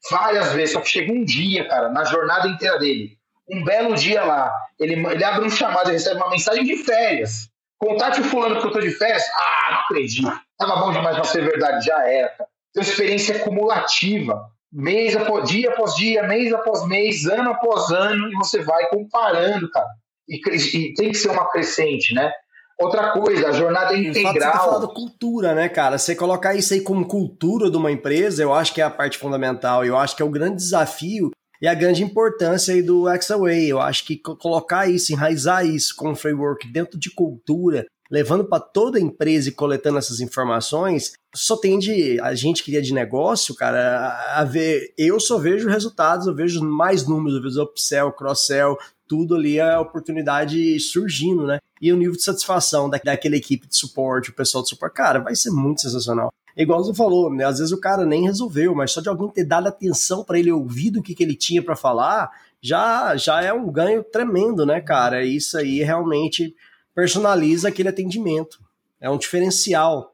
várias 0.10 0.54
vezes, 0.54 0.74
só 0.74 0.82
que 0.82 0.90
chega 0.90 1.12
um 1.12 1.26
dia, 1.26 1.68
cara, 1.68 1.90
na 1.90 2.04
jornada 2.04 2.48
inteira 2.48 2.78
dele, 2.78 3.18
um 3.50 3.64
belo 3.64 3.96
dia 3.96 4.24
lá, 4.24 4.54
ele, 4.80 4.94
ele 4.94 5.24
abre 5.24 5.46
um 5.46 5.50
chamado 5.50 5.90
e 5.90 5.94
recebe 5.94 6.18
uma 6.18 6.30
mensagem 6.30 6.64
de 6.64 6.78
férias. 6.78 7.50
Contate 7.78 8.22
o 8.22 8.24
fulano 8.24 8.62
que 8.62 8.68
eu 8.68 8.72
tô 8.72 8.80
de 8.80 8.92
férias. 8.92 9.24
Ah, 9.36 9.70
não 9.72 9.80
acredito. 9.80 10.32
Tava 10.58 10.76
bom 10.78 10.92
demais 10.92 11.16
pra 11.16 11.24
ser 11.24 11.44
verdade, 11.44 11.84
já 11.84 12.08
era. 12.08 12.30
Cara. 12.30 12.50
Então, 12.70 12.84
experiência 12.84 13.40
cumulativa. 13.40 14.50
Mês 14.72 15.16
após 15.16 15.50
dia 15.50 15.70
após 15.70 15.96
dia, 15.96 16.24
mês 16.24 16.54
após 16.54 16.88
mês, 16.88 17.26
ano 17.26 17.52
após 17.52 17.90
ano, 17.92 18.30
e 18.30 18.36
você 18.36 18.62
vai 18.64 18.88
comparando, 18.88 19.70
cara. 19.70 19.90
E, 20.30 20.40
e 20.78 20.94
tem 20.94 21.12
que 21.12 21.18
ser 21.18 21.30
uma 21.30 21.50
crescente, 21.50 22.14
né? 22.14 22.32
Outra 22.80 23.12
coisa, 23.12 23.50
a 23.50 23.52
jornada 23.52 23.96
integral. 23.96 24.34
Você 24.34 24.40
tá 24.40 24.60
falando 24.60 24.94
cultura, 24.94 25.54
né, 25.54 25.70
cara? 25.70 25.98
Você 26.00 26.16
colocar 26.16 26.56
isso 26.56 26.74
aí 26.74 26.82
como 26.82 27.08
cultura 27.08 27.70
de 27.70 27.78
uma 27.78 27.92
empresa, 27.92 28.42
eu 28.42 28.54
acho 28.54 28.74
que 28.74 28.82
é 28.82 28.84
a 28.84 28.90
parte 28.90 29.18
fundamental. 29.20 29.86
Eu 29.86 29.98
acho 29.98 30.16
que 30.16 30.24
é 30.24 30.26
o 30.26 30.32
grande 30.32 30.56
desafio 30.56 31.30
e 31.62 31.68
a 31.68 31.76
grande 31.76 32.04
importância 32.04 32.74
aí 32.74 32.82
do 32.82 33.06
Xaway. 33.22 33.68
Eu 33.68 33.80
acho 33.80 34.04
que 34.04 34.18
colocar 34.18 34.90
isso, 34.90 35.14
enraizar 35.14 35.64
isso 35.66 35.94
como 35.96 36.16
framework 36.16 36.68
dentro 36.72 37.00
de 37.00 37.14
cultura, 37.14 37.86
levando 38.12 38.44
para 38.44 38.60
toda 38.60 38.98
a 38.98 39.02
empresa 39.02 39.48
e 39.48 39.54
coletando 39.54 39.98
essas 39.98 40.20
informações, 40.20 41.14
só 41.34 41.56
tende 41.56 42.20
a 42.20 42.36
gente 42.36 42.62
que 42.62 42.76
é 42.76 42.82
de 42.82 42.94
negócio, 42.94 43.56
cara, 43.56 44.36
a 44.36 44.44
ver. 44.44 44.94
Eu 44.98 45.18
só 45.18 45.38
vejo 45.38 45.70
resultados, 45.70 46.28
eu 46.28 46.36
vejo 46.36 46.62
mais 46.62 47.08
números, 47.08 47.36
eu 47.38 47.42
vejo 47.42 47.64
upsell, 47.64 48.12
cross-sell, 48.12 48.78
tudo 49.08 49.36
ali 49.36 49.60
é 49.60 49.74
a 49.74 49.80
oportunidade 49.80 50.78
surgindo, 50.82 51.48
né? 51.48 51.60
E 51.82 51.92
o 51.92 51.98
nível 51.98 52.16
de 52.16 52.22
satisfação 52.22 52.90
da, 52.90 53.00
daquela 53.04 53.38
equipe 53.38 53.66
de 53.66 53.78
suporte, 53.78 54.30
o 54.30 54.36
pessoal 54.36 54.62
de 54.62 54.70
suporte, 54.70 54.94
cara, 54.94 55.20
vai 55.20 55.36
ser 55.36 55.50
muito 55.50 55.82
sensacional. 55.82 56.34
Igual 56.56 56.84
você 56.84 56.94
falou, 56.94 57.34
né? 57.34 57.46
Às 57.46 57.60
vezes 57.60 57.72
o 57.72 57.80
cara 57.80 58.06
nem 58.06 58.26
resolveu, 58.26 58.76
mas 58.76 58.92
só 58.92 59.00
de 59.00 59.08
alguém 59.08 59.30
ter 59.30 59.46
dado 59.46 59.68
atenção 59.68 60.22
para 60.22 60.38
ele 60.38 60.52
ouvir 60.52 60.92
do 60.92 61.02
que, 61.02 61.16
que 61.16 61.24
ele 61.24 61.36
tinha 61.36 61.64
para 61.64 61.78
falar, 61.78 62.30
já, 62.62 63.16
já 63.16 63.42
é 63.42 63.54
um 63.54 63.72
ganho 63.72 64.04
tremendo, 64.04 64.66
né, 64.66 64.82
cara? 64.82 65.26
Isso 65.26 65.58
aí 65.58 65.82
realmente 65.82 66.54
personaliza 67.02 67.68
aquele 67.68 67.90
atendimento. 67.90 68.60
É 69.00 69.10
um 69.10 69.18
diferencial. 69.18 70.14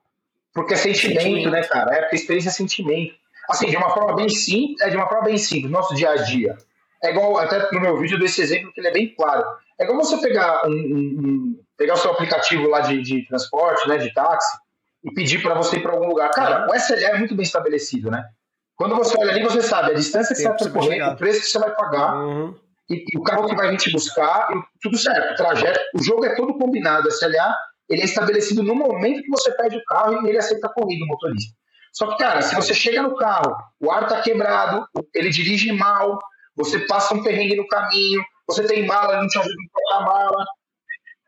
Porque 0.53 0.73
é 0.73 0.77
sentimento, 0.77 1.21
sentimento. 1.21 1.49
né, 1.49 1.63
cara? 1.63 1.93
É 1.93 2.01
porque 2.01 2.15
experiência 2.15 2.47
é 2.47 2.53
sentimento. 2.53 3.13
Assim, 3.49 3.69
de 3.69 3.75
uma 3.75 3.89
forma 3.89 4.15
bem 4.15 4.29
simples, 4.29 4.79
é 4.81 4.89
de 4.89 4.95
uma 4.95 5.07
forma 5.07 5.25
bem 5.25 5.37
simples, 5.37 5.69
nosso 5.69 5.93
dia 5.93 6.11
a 6.11 6.15
dia. 6.15 6.57
É 7.03 7.11
igual, 7.11 7.37
até 7.37 7.69
no 7.73 7.81
meu 7.81 7.97
vídeo 7.97 8.17
desse 8.17 8.41
exemplo 8.41 8.71
que 8.71 8.79
ele 8.79 8.87
é 8.87 8.93
bem 8.93 9.13
claro. 9.13 9.45
É 9.77 9.83
igual 9.83 9.97
você 9.97 10.17
pegar 10.17 10.61
um, 10.65 10.71
um, 10.71 11.59
pegar 11.77 11.95
o 11.95 11.97
seu 11.97 12.11
aplicativo 12.11 12.67
lá 12.69 12.79
de, 12.79 13.01
de 13.01 13.27
transporte, 13.27 13.87
né, 13.87 13.97
de 13.97 14.13
táxi, 14.13 14.57
e 15.03 15.13
pedir 15.13 15.41
para 15.41 15.55
você 15.55 15.75
ir 15.75 15.83
para 15.83 15.91
algum 15.91 16.07
lugar. 16.07 16.31
Cara, 16.31 16.67
o 16.71 16.73
SLA 16.73 17.09
é 17.09 17.17
muito 17.19 17.35
bem 17.35 17.43
estabelecido, 17.43 18.09
né? 18.09 18.29
Quando 18.77 18.95
você 18.95 19.17
olha 19.19 19.31
ali, 19.31 19.43
você 19.43 19.61
sabe 19.61 19.91
a 19.91 19.93
distância 19.93 20.33
que 20.33 20.41
você 20.41 20.47
vai 20.47 20.57
percorrer, 20.57 21.09
o 21.09 21.17
preço 21.17 21.41
que 21.41 21.47
você 21.47 21.59
vai 21.59 21.75
pagar, 21.75 22.15
uhum. 22.15 22.55
E, 22.89 23.03
e, 23.13 23.17
o 23.17 23.23
carro 23.23 23.47
que 23.47 23.55
vai 23.55 23.69
vir 23.69 23.77
te 23.77 23.91
buscar, 23.91 24.47
tudo 24.81 24.97
certo. 24.97 25.33
O 25.33 25.35
trajeto, 25.35 25.79
o 25.95 26.03
jogo 26.03 26.25
é 26.25 26.35
todo 26.35 26.57
combinado. 26.57 27.09
SLA 27.09 27.55
ele 27.89 28.01
é 28.01 28.05
estabelecido 28.05 28.63
no 28.63 28.75
momento 28.75 29.21
que 29.21 29.29
você 29.29 29.51
pede 29.51 29.77
o 29.77 29.83
carro 29.85 30.25
e 30.25 30.29
ele 30.29 30.37
aceita 30.37 30.67
a 30.67 30.73
corrida, 30.73 31.05
o 31.05 31.07
motorista. 31.07 31.55
Só 31.93 32.07
que, 32.07 32.17
cara, 32.17 32.41
se 32.41 32.53
você 32.53 32.73
chega 32.73 33.01
no 33.01 33.15
carro, 33.15 33.55
o 33.79 33.89
ar 33.89 34.07
tá 34.07 34.21
quebrado, 34.21 34.85
ele 35.15 35.29
dirige 35.29 35.71
mal, 35.71 36.19
você 36.55 36.79
passa 36.79 37.13
um 37.13 37.23
perrengue 37.23 37.55
no 37.55 37.67
caminho, 37.67 38.21
você 38.47 38.63
tem 38.63 38.85
mala, 38.85 39.13
ele 39.13 39.21
não 39.21 39.27
te 39.27 39.39
ajuda 39.39 39.55
a 39.93 39.97
a 39.97 40.01
mala, 40.01 40.45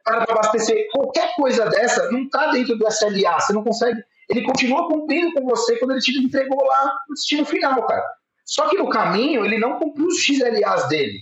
para 0.03 0.23
abastecer, 0.23 0.87
qualquer 0.91 1.33
coisa 1.35 1.65
dessa 1.69 2.11
não 2.11 2.23
está 2.23 2.51
dentro 2.51 2.77
do 2.77 2.87
SLA, 2.87 3.39
você 3.39 3.53
não 3.53 3.63
consegue. 3.63 3.99
Ele 4.29 4.43
continua 4.43 4.87
cumprindo 4.87 5.33
com 5.33 5.45
você 5.45 5.77
quando 5.77 5.91
ele 5.91 6.01
te 6.01 6.17
entregou 6.17 6.63
lá 6.63 6.93
no 7.07 7.15
destino 7.15 7.45
final, 7.45 7.85
cara. 7.85 8.03
Só 8.45 8.67
que 8.67 8.77
no 8.77 8.89
caminho 8.89 9.45
ele 9.45 9.57
não 9.57 9.79
cumpriu 9.79 10.07
os 10.07 10.19
XLAs 10.19 10.87
dele. 10.87 11.17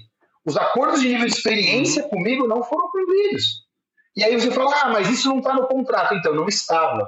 Os 0.47 0.55
acordos 0.55 1.01
de 1.01 1.09
nível 1.09 1.27
de 1.27 1.33
experiência 1.33 2.03
uhum. 2.03 2.09
comigo 2.09 2.47
não 2.47 2.63
foram 2.63 2.89
cumpridos. 2.89 3.67
E 4.15 4.23
aí 4.23 4.39
você 4.39 4.49
fala, 4.49 4.73
ah, 4.81 4.89
mas 4.89 5.09
isso 5.09 5.27
não 5.27 5.39
está 5.39 5.53
no 5.53 5.67
contrato. 5.67 6.15
Então, 6.15 6.33
não 6.33 6.47
estava. 6.47 7.05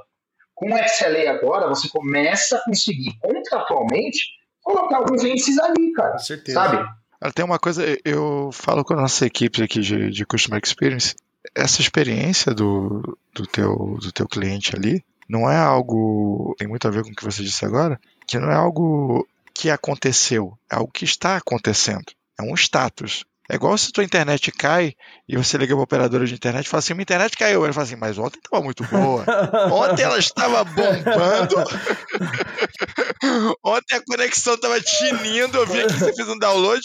Com 0.54 0.74
o 0.74 0.78
XLA 0.78 1.32
agora, 1.32 1.70
você 1.70 1.88
começa 1.88 2.58
a 2.58 2.66
conseguir 2.66 3.18
contratualmente 3.22 4.20
colocar 4.62 4.98
alguns 4.98 5.24
índices 5.24 5.58
ali, 5.58 5.94
cara. 5.94 6.12
Com 6.12 6.20
certeza. 6.20 6.60
Sabe? 6.60 6.90
Tem 7.34 7.46
uma 7.46 7.58
coisa, 7.58 7.84
eu 8.04 8.50
falo 8.52 8.84
com 8.84 8.94
a 8.94 9.02
nossa 9.02 9.26
equipe 9.26 9.64
aqui 9.64 9.80
de, 9.80 10.10
de 10.10 10.26
Customer 10.26 10.62
Experience, 10.62 11.16
essa 11.56 11.82
experiência 11.82 12.54
do, 12.54 13.18
do, 13.34 13.48
teu, 13.48 13.98
do 14.02 14.12
teu 14.12 14.28
cliente 14.28 14.76
ali 14.76 15.04
não 15.30 15.50
é 15.50 15.58
algo, 15.58 16.56
tem 16.58 16.68
muito 16.68 16.88
a 16.88 16.92
ver 16.92 17.04
com 17.04 17.10
o 17.10 17.16
que 17.16 17.24
você 17.24 17.44
disse 17.44 17.64
agora, 17.64 18.00
que 18.28 18.38
não 18.40 18.52
é 18.52 18.56
algo 18.56 19.26
que 19.54 19.70
aconteceu, 19.70 20.58
é 20.72 20.76
algo 20.76 20.92
que 20.92 21.06
está 21.06 21.38
acontecendo. 21.38 22.06
É 22.40 22.44
um 22.44 22.56
status. 22.56 23.26
É 23.52 23.56
igual 23.56 23.76
se 23.80 23.92
tua 23.92 24.04
internet 24.04 24.52
cai 24.52 24.94
e 25.28 25.36
você 25.36 25.58
liga 25.58 25.74
para 25.74 25.84
operadora 25.84 26.24
de 26.24 26.36
internet 26.36 26.68
e 26.68 26.70
fala 26.70 26.80
assim: 26.80 26.94
minha 26.94 27.02
internet 27.02 27.36
caiu. 27.36 27.64
Ele 27.64 27.74
fala 27.74 27.84
assim: 27.84 27.96
mas 27.96 28.20
ontem 28.20 28.38
estava 28.38 28.64
muito 28.64 28.84
boa. 28.84 29.26
Ontem 29.74 30.04
ela 30.04 30.20
estava 30.20 30.64
bombando. 30.64 31.56
ontem 33.66 33.96
a 33.96 34.06
conexão 34.06 34.54
estava 34.54 34.80
tinindo. 34.80 35.58
Eu 35.58 35.66
vi 35.66 35.82
aqui 35.82 35.94
que 35.94 36.00
você 36.00 36.14
fez 36.14 36.30
um 36.30 36.38
download. 36.38 36.82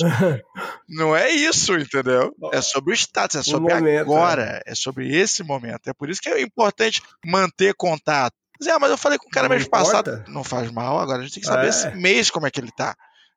Não 0.89 1.15
é 1.15 1.31
isso, 1.31 1.75
entendeu? 1.75 2.35
É 2.51 2.63
sobre 2.63 2.93
o 2.93 2.97
status, 2.97 3.37
é 3.37 3.43
sobre 3.43 3.75
momento, 3.75 4.01
agora, 4.01 4.63
é. 4.67 4.73
é. 4.73 4.75
sobre 4.75 5.15
esse 5.15 5.45
momento. 5.45 5.89
É 5.89 5.93
por 5.93 6.09
isso 6.09 6.23
que 6.23 6.31
é 6.31 6.41
importante 6.41 7.03
manter 7.27 7.75
contato. 7.75 8.35
Mas, 8.59 8.69
é, 8.69 8.79
mas 8.79 8.91
eu 8.91 8.97
falei 8.97 9.19
com 9.19 9.29
o 9.29 9.31
cara 9.31 9.51
mês 9.51 9.69
passado. 9.69 10.25
Não 10.29 10.43
faz 10.43 10.71
mal, 10.71 10.99
agora 10.99 11.19
a 11.19 11.23
gente 11.23 11.35
tem 11.35 11.43
que 11.43 11.47
saber 11.47 11.67
é. 11.67 11.69
esse 11.69 11.91
mês 11.91 12.31
como 12.31 12.47
é 12.47 12.51
que 12.51 12.59
ele 12.59 12.73
tá 12.73 12.97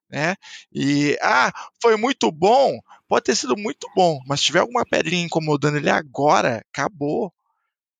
né? 0.10 0.36
E 0.72 1.18
ah, 1.22 1.52
foi 1.82 1.98
muito 1.98 2.32
bom, 2.32 2.80
pode 3.08 3.26
ter 3.26 3.36
sido 3.36 3.56
muito 3.58 3.88
bom, 3.96 4.20
mas 4.28 4.40
se 4.40 4.48
tiver 4.48 4.60
alguma 4.60 4.86
pedrinha 4.86 5.26
incomodando 5.26 5.78
ele 5.78 5.90
agora, 5.90 6.64
acabou. 6.74 7.32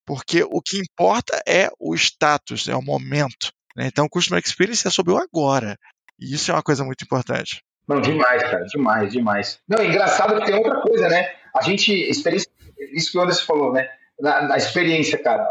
Porque 0.06 0.42
o 0.42 0.62
que 0.62 0.78
importa 0.78 1.38
é 1.46 1.68
o 1.78 1.94
status, 1.94 2.66
é 2.66 2.74
o 2.74 2.80
momento. 2.80 3.52
Né? 3.76 3.86
Então, 3.86 4.06
o 4.06 4.08
Customer 4.08 4.42
Experience 4.42 4.88
é 4.88 4.90
sobre 4.90 5.12
o 5.12 5.18
agora. 5.18 5.78
E 6.18 6.34
isso 6.34 6.50
é 6.50 6.54
uma 6.54 6.62
coisa 6.62 6.82
muito 6.82 7.04
importante. 7.04 7.62
Não, 7.86 8.00
demais, 8.00 8.42
cara, 8.42 8.64
demais, 8.64 9.12
demais. 9.12 9.60
Não, 9.68 9.84
engraçado 9.84 10.38
que 10.40 10.46
tem 10.46 10.54
outra 10.54 10.80
coisa, 10.80 11.08
né? 11.08 11.30
A 11.54 11.62
gente, 11.62 11.92
experiência, 11.92 12.50
isso 12.92 13.12
que 13.12 13.18
o 13.18 13.20
Anderson 13.20 13.44
falou, 13.44 13.72
né? 13.72 13.88
Na, 14.18 14.48
na 14.48 14.56
experiência, 14.56 15.22
cara, 15.22 15.46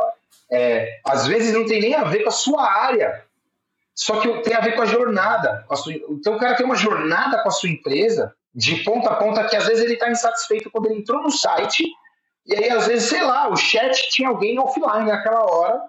é, 0.51 0.99
às 1.05 1.27
vezes 1.27 1.53
não 1.53 1.65
tem 1.65 1.79
nem 1.79 1.95
a 1.95 2.03
ver 2.03 2.23
com 2.23 2.29
a 2.29 2.31
sua 2.31 2.67
área 2.67 3.26
Só 3.97 4.19
que 4.21 4.41
tem 4.43 4.53
a 4.53 4.61
ver 4.61 4.75
com 4.75 4.83
a 4.83 4.85
jornada. 4.85 5.65
Com 5.67 5.73
a 5.73 5.77
sua... 5.77 5.93
Então 5.93 6.35
o 6.35 6.39
cara 6.39 6.55
tem 6.55 6.65
uma 6.65 6.75
jornada 6.75 7.41
com 7.41 7.49
a 7.49 7.51
sua 7.51 7.69
empresa 7.69 8.33
de 8.53 8.83
ponta 8.83 9.09
a 9.09 9.15
ponta 9.15 9.43
que 9.45 9.55
às 9.55 9.65
vezes 9.67 9.83
ele 9.83 9.93
está 9.93 10.09
insatisfeito 10.09 10.69
quando 10.71 10.85
ele 10.85 10.99
entrou 10.99 11.21
no 11.21 11.29
site 11.29 11.83
e 12.47 12.55
aí 12.55 12.69
às 12.69 12.87
vezes, 12.87 13.09
sei 13.09 13.21
lá, 13.21 13.49
o 13.49 13.57
chat 13.57 14.09
tinha 14.09 14.29
alguém 14.29 14.57
offline 14.57 15.05
naquela 15.05 15.43
hora 15.43 15.81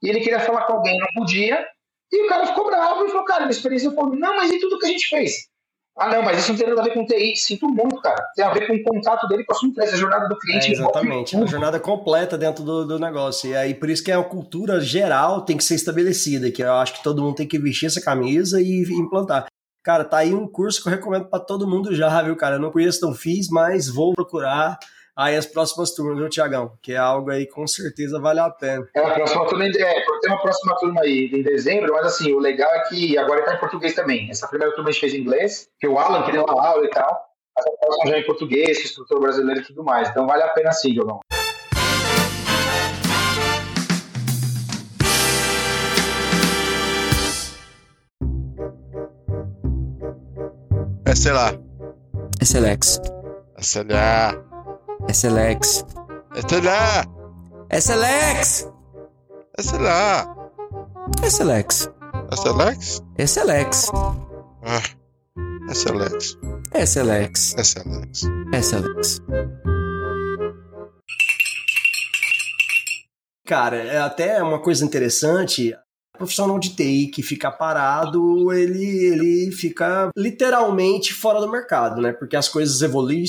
e 0.00 0.08
ele 0.08 0.20
queria 0.20 0.40
falar 0.40 0.62
com 0.62 0.74
alguém, 0.74 0.98
não 0.98 1.08
podia, 1.14 1.66
e 2.12 2.24
o 2.24 2.28
cara 2.28 2.46
ficou 2.46 2.66
bravo 2.66 3.04
e 3.04 3.08
falou, 3.08 3.24
cara, 3.24 3.40
minha 3.40 3.50
experiência 3.50 3.90
foi, 3.90 4.16
não, 4.16 4.36
mas 4.36 4.50
e 4.50 4.60
tudo 4.60 4.78
que 4.78 4.86
a 4.86 4.90
gente 4.90 5.08
fez? 5.08 5.48
Ah, 5.96 6.10
não, 6.10 6.22
mas 6.22 6.40
isso 6.40 6.52
não 6.52 6.58
tem 6.58 6.68
nada 6.68 6.80
a 6.80 6.84
ver 6.84 6.94
com 6.94 7.06
TI. 7.06 7.36
Sinto 7.36 7.68
muito, 7.68 8.00
cara. 8.00 8.20
Tem 8.34 8.44
a 8.44 8.52
ver 8.52 8.66
com 8.66 8.74
o 8.74 8.82
contato 8.82 9.28
dele 9.28 9.44
com 9.44 9.52
a 9.52 9.56
sua 9.56 9.68
empresa, 9.68 9.94
a 9.94 9.98
jornada 9.98 10.28
do 10.28 10.36
cliente. 10.36 10.68
É, 10.68 10.72
exatamente, 10.72 11.36
a 11.36 11.46
jornada 11.46 11.78
completa 11.78 12.36
dentro 12.36 12.64
do, 12.64 12.84
do 12.84 12.98
negócio. 12.98 13.48
E 13.48 13.56
aí, 13.56 13.74
por 13.74 13.88
isso 13.88 14.02
que 14.02 14.10
é 14.10 14.18
uma 14.18 14.28
cultura 14.28 14.80
geral 14.80 15.42
tem 15.42 15.56
que 15.56 15.62
ser 15.62 15.76
estabelecida, 15.76 16.50
que 16.50 16.62
eu 16.62 16.72
acho 16.72 16.94
que 16.94 17.02
todo 17.02 17.22
mundo 17.22 17.36
tem 17.36 17.46
que 17.46 17.58
vestir 17.58 17.86
essa 17.86 18.00
camisa 18.00 18.60
e 18.60 18.82
implantar. 18.82 19.46
Cara, 19.84 20.04
tá 20.04 20.18
aí 20.18 20.34
um 20.34 20.48
curso 20.48 20.82
que 20.82 20.88
eu 20.88 20.92
recomendo 20.92 21.26
para 21.26 21.38
todo 21.38 21.68
mundo 21.68 21.94
já, 21.94 22.22
viu, 22.22 22.34
cara? 22.34 22.56
Eu 22.56 22.60
não 22.60 22.72
conheço, 22.72 23.06
não 23.06 23.14
fiz, 23.14 23.48
mas 23.48 23.86
vou 23.88 24.14
procurar 24.14 24.78
aí 25.16 25.36
as 25.36 25.46
próximas 25.46 25.92
turmas, 25.92 26.18
viu, 26.18 26.28
Tiagão? 26.28 26.72
Que 26.82 26.92
é 26.92 26.96
algo 26.96 27.30
aí 27.30 27.46
com 27.46 27.66
certeza 27.66 28.20
vale 28.20 28.40
a 28.40 28.50
pena. 28.50 28.86
É, 28.94 29.00
a 29.00 29.14
próxima 29.14 29.46
turma, 29.46 29.64
é, 29.66 29.70
tem 29.70 30.30
uma 30.30 30.42
próxima 30.42 30.76
turma 30.76 31.00
aí 31.02 31.30
em 31.32 31.42
dezembro, 31.42 31.92
mas 31.92 32.06
assim, 32.06 32.32
o 32.32 32.38
legal 32.38 32.70
é 32.74 32.80
que 32.88 33.16
agora 33.16 33.40
está 33.40 33.54
em 33.54 33.58
português 33.58 33.94
também. 33.94 34.30
Essa 34.30 34.48
primeira 34.48 34.74
turma 34.74 34.90
a 34.90 34.92
gente 34.92 35.00
fez 35.00 35.14
em 35.14 35.18
inglês, 35.18 35.68
que 35.78 35.86
o 35.86 35.98
Alan 35.98 36.24
que 36.24 36.32
deu 36.32 36.44
a 36.48 36.68
aula 36.68 36.84
e 36.84 36.90
tal, 36.90 37.20
mas 37.56 37.66
a 37.66 37.70
próxima 37.70 38.10
já 38.10 38.16
é 38.16 38.20
em 38.20 38.26
português, 38.26 38.80
instrutor 38.80 39.20
brasileiro 39.20 39.60
e 39.60 39.64
tudo 39.64 39.84
mais. 39.84 40.08
Então 40.08 40.26
vale 40.26 40.42
a 40.42 40.48
pena 40.48 40.72
sim, 40.72 40.92
Diogão. 40.92 41.20
É, 55.08 55.12
sei 55.12 55.30
lá. 55.30 55.42
SLX. 55.50 55.86
SLA. 56.40 57.04
SLX. 57.70 58.68
SLA. 59.58 60.28
SLX. 61.22 61.22
SLA. 61.22 61.22
SLX. 61.22 61.90
SLX? 62.32 63.02
SLX. 63.18 63.90
Ah. 64.64 64.82
SLX. 65.70 66.38
SLX. 66.74 67.54
SLX. 67.58 68.22
SLX. 68.52 69.20
Cara, 73.46 73.76
é 73.76 73.98
até 73.98 74.42
uma 74.42 74.60
coisa 74.60 74.84
interessante. 74.84 75.74
O 76.14 76.18
profissional 76.18 76.58
de 76.58 76.70
TI 76.70 77.08
que 77.08 77.22
fica 77.22 77.50
parado, 77.50 78.52
ele, 78.52 78.84
ele 78.84 79.52
fica 79.52 80.10
literalmente 80.16 81.12
fora 81.12 81.40
do 81.40 81.50
mercado, 81.50 82.00
né? 82.00 82.12
Porque 82.12 82.36
as 82.36 82.48
coisas 82.48 82.80
evoluem 82.80 83.24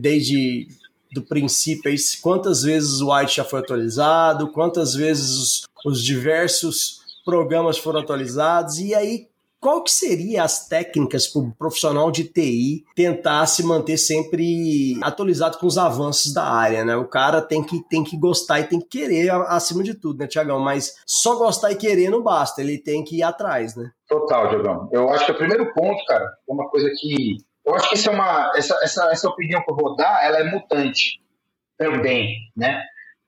desde 0.00 0.68
do 1.12 1.22
princípio 1.22 1.90
aí, 1.90 1.96
quantas 2.20 2.62
vezes 2.62 3.00
o 3.00 3.12
White 3.12 3.36
já 3.36 3.44
foi 3.44 3.60
atualizado, 3.60 4.52
quantas 4.52 4.94
vezes 4.94 5.30
os, 5.30 5.62
os 5.84 6.02
diversos 6.02 7.00
programas 7.24 7.78
foram 7.78 8.00
atualizados, 8.00 8.78
e 8.78 8.94
aí 8.94 9.28
qual 9.66 9.82
que 9.82 9.90
seria 9.90 10.44
as 10.44 10.68
técnicas 10.68 11.26
para 11.26 11.42
o 11.42 11.52
profissional 11.52 12.10
de 12.10 12.24
TI 12.24 12.84
tentar 12.94 13.44
se 13.46 13.64
manter 13.64 13.96
sempre 13.96 14.96
atualizado 15.02 15.58
com 15.58 15.66
os 15.66 15.78
avanços 15.78 16.32
da 16.32 16.44
área, 16.44 16.84
né? 16.84 16.96
O 16.96 17.08
cara 17.08 17.40
tem 17.42 17.64
que, 17.64 17.82
tem 17.88 18.04
que 18.04 18.16
gostar 18.16 18.60
e 18.60 18.68
tem 18.68 18.78
que 18.78 18.86
querer 18.86 19.30
acima 19.30 19.82
de 19.82 19.94
tudo, 19.94 20.20
né, 20.20 20.26
Tiagão? 20.26 20.60
Mas 20.60 20.94
só 21.04 21.36
gostar 21.36 21.72
e 21.72 21.76
querer 21.76 22.10
não 22.10 22.22
basta, 22.22 22.60
ele 22.60 22.78
tem 22.78 23.02
que 23.02 23.16
ir 23.16 23.22
atrás, 23.22 23.74
né? 23.74 23.90
Total, 24.08 24.48
Diogão. 24.48 24.88
Eu 24.92 25.08
acho 25.10 25.26
que 25.26 25.32
o 25.32 25.38
primeiro 25.38 25.72
ponto, 25.74 26.04
cara, 26.06 26.24
é 26.48 26.52
uma 26.52 26.68
coisa 26.68 26.88
que... 27.00 27.38
Eu 27.66 27.74
acho 27.74 27.88
que 27.88 27.96
isso 27.96 28.08
é 28.08 28.12
uma, 28.12 28.52
essa, 28.56 28.78
essa, 28.82 29.10
essa 29.10 29.28
opinião 29.28 29.62
que 29.62 29.70
eu 29.70 29.76
vou 29.76 29.96
dar, 29.96 30.24
ela 30.24 30.38
é 30.38 30.44
mutante 30.44 31.20
também, 31.76 32.36
né? 32.56 32.82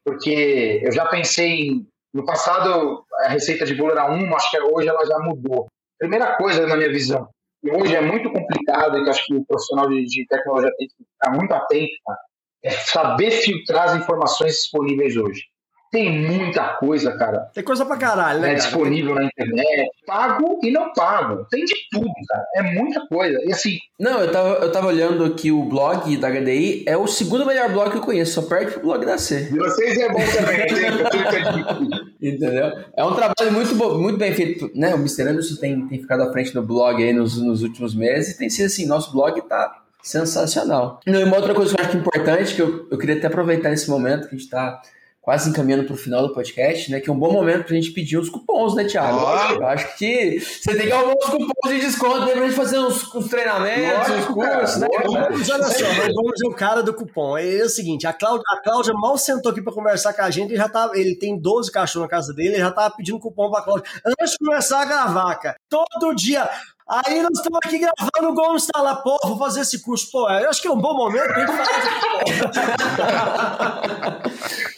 Porque 0.04 0.80
eu 0.82 0.92
já 0.92 1.06
pensei... 1.06 1.86
No 2.10 2.24
passado, 2.24 3.04
a 3.20 3.28
receita 3.28 3.66
de 3.66 3.74
bolo 3.74 3.92
era 3.92 4.10
uma, 4.10 4.34
acho 4.34 4.50
que 4.50 4.58
hoje 4.58 4.88
ela 4.88 5.04
já 5.04 5.18
mudou. 5.18 5.66
Primeira 5.98 6.36
coisa, 6.36 6.66
na 6.66 6.74
minha 6.74 6.88
visão, 6.88 7.28
e 7.62 7.70
hoje 7.70 7.94
é 7.94 8.00
muito 8.00 8.32
complicado, 8.32 8.96
e 8.96 9.04
que 9.04 9.10
acho 9.10 9.26
que 9.26 9.34
o 9.34 9.44
profissional 9.44 9.90
de, 9.90 10.02
de 10.06 10.26
tecnologia 10.26 10.72
tem 10.78 10.88
que 10.88 10.94
ficar 10.96 11.36
muito 11.36 11.52
atento, 11.52 11.92
cara, 12.06 12.18
é 12.64 12.70
saber 12.70 13.30
filtrar 13.30 13.90
as 13.90 13.96
informações 13.96 14.54
disponíveis 14.54 15.18
hoje. 15.18 15.42
Tem 15.90 16.20
muita 16.20 16.74
coisa, 16.74 17.12
cara. 17.12 17.50
Tem 17.54 17.64
coisa 17.64 17.84
pra 17.86 17.96
caralho, 17.96 18.40
né? 18.40 18.48
É 18.48 18.56
cara? 18.56 18.62
disponível 18.62 19.14
na 19.14 19.24
internet, 19.24 19.90
pago 20.06 20.60
e 20.62 20.70
não 20.70 20.92
pago. 20.92 21.46
Tem 21.50 21.64
de 21.64 21.74
tudo, 21.90 22.12
cara. 22.28 22.44
É 22.56 22.62
muita 22.62 23.06
coisa. 23.06 23.38
E 23.44 23.52
assim. 23.52 23.78
Não, 23.98 24.20
eu 24.20 24.30
tava, 24.30 24.48
eu 24.56 24.72
tava 24.72 24.88
olhando 24.88 25.24
aqui 25.24 25.50
o 25.50 25.62
blog 25.62 26.16
da 26.18 26.28
HDI, 26.28 26.84
é 26.86 26.96
o 26.96 27.06
segundo 27.06 27.46
melhor 27.46 27.72
blog 27.72 27.90
que 27.90 27.96
eu 27.96 28.02
conheço, 28.02 28.40
só 28.40 28.42
perde 28.42 28.76
o 28.76 28.80
blog 28.80 29.04
da 29.04 29.16
C. 29.16 29.44
De 29.44 29.58
vocês 29.58 29.98
é 29.98 30.08
bom 30.08 30.18
também, 30.18 32.08
Entendeu? 32.20 32.72
É 32.96 33.04
um 33.04 33.14
trabalho 33.14 33.52
muito, 33.52 33.74
muito 33.74 34.18
bem 34.18 34.34
feito, 34.34 34.70
né? 34.74 34.94
O 34.94 34.98
Mr. 34.98 35.22
Anderson 35.22 35.56
tem, 35.56 35.88
tem 35.88 36.00
ficado 36.00 36.22
à 36.22 36.32
frente 36.32 36.52
do 36.52 36.62
blog 36.62 37.02
aí 37.02 37.12
nos, 37.12 37.40
nos 37.40 37.62
últimos 37.62 37.94
meses 37.94 38.34
e 38.34 38.38
tem 38.38 38.50
sido 38.50 38.66
assim, 38.66 38.86
nosso 38.86 39.12
blog 39.12 39.40
tá 39.42 39.82
sensacional. 40.02 41.00
E 41.06 41.10
uma 41.10 41.36
outra 41.36 41.54
coisa 41.54 41.74
que 41.74 41.80
eu 41.80 41.86
acho 41.86 41.96
importante, 41.96 42.54
que 42.54 42.62
eu, 42.62 42.86
eu 42.90 42.98
queria 42.98 43.16
até 43.16 43.26
aproveitar 43.26 43.70
nesse 43.70 43.88
momento 43.90 44.28
que 44.28 44.34
a 44.34 44.38
gente 44.38 44.50
tá 44.50 44.80
quase 45.28 45.50
encaminhando 45.50 45.84
para 45.84 45.92
o 45.92 45.96
final 45.98 46.26
do 46.26 46.32
podcast, 46.32 46.90
né? 46.90 47.00
Que 47.00 47.10
é 47.10 47.12
um 47.12 47.18
bom 47.18 47.30
momento 47.30 47.64
para 47.64 47.76
a 47.76 47.78
gente 47.78 47.90
pedir 47.90 48.16
os 48.16 48.30
cupons, 48.30 48.74
né, 48.74 48.84
Thiago? 48.84 49.18
Eu 49.60 49.66
acho 49.66 49.98
que 49.98 50.40
você 50.40 50.74
tem 50.74 50.86
que 50.86 50.92
arrumar 50.92 51.16
os 51.18 51.26
cupons 51.26 51.70
de 51.70 51.80
desconto 51.80 52.30
para 52.30 52.40
a 52.40 52.46
gente 52.46 52.54
fazer 52.54 52.78
uns, 52.78 53.14
uns 53.14 53.28
treinamentos, 53.28 54.08
uns 54.08 54.24
cursos, 54.24 54.76
né? 54.78 54.88
Mas 55.30 55.50
olha 55.50 55.64
só, 55.64 55.84
nós 55.84 56.14
vamos 56.14 56.32
ver 56.40 56.48
o 56.48 56.54
cara 56.54 56.82
do 56.82 56.94
cupom. 56.94 57.36
É, 57.36 57.62
o 57.62 57.68
seguinte, 57.68 58.06
a 58.06 58.12
Cláudia, 58.14 58.42
a 58.54 58.62
Cláudia 58.62 58.94
mal 58.94 59.18
sentou 59.18 59.52
aqui 59.52 59.60
para 59.60 59.74
conversar 59.74 60.14
com 60.14 60.22
a 60.22 60.30
gente, 60.30 60.48
ele 60.48 60.56
já 60.56 60.66
tá, 60.66 60.90
ele 60.94 61.14
tem 61.14 61.38
12 61.38 61.70
cachorros 61.70 62.06
na 62.06 62.10
casa 62.10 62.32
dele, 62.32 62.54
ele 62.54 62.60
já 62.60 62.70
tava 62.70 62.96
pedindo 62.96 63.20
cupom 63.20 63.50
para 63.50 63.62
Cláudia. 63.62 63.84
Antes 64.06 64.30
de 64.30 64.38
começar 64.38 64.80
a 64.80 64.86
gravar, 64.86 65.34
cara, 65.34 65.56
todo 65.68 66.14
dia, 66.14 66.48
Aí 66.90 67.20
nós 67.20 67.32
estamos 67.36 67.58
aqui 67.62 67.78
gravando 67.78 68.32
o 68.32 68.34
Gomes 68.34 68.66
tá 68.66 68.80
lá, 68.80 68.96
pô, 68.96 69.18
vou 69.22 69.36
fazer 69.36 69.60
esse 69.60 69.82
curso. 69.82 70.10
Pô, 70.10 70.28
eu 70.30 70.48
acho 70.48 70.62
que 70.62 70.68
é 70.68 70.70
um 70.70 70.80
bom 70.80 70.94
momento 70.94 71.26
pra 71.26 71.40
gente 71.40 71.52
fazer 71.52 71.72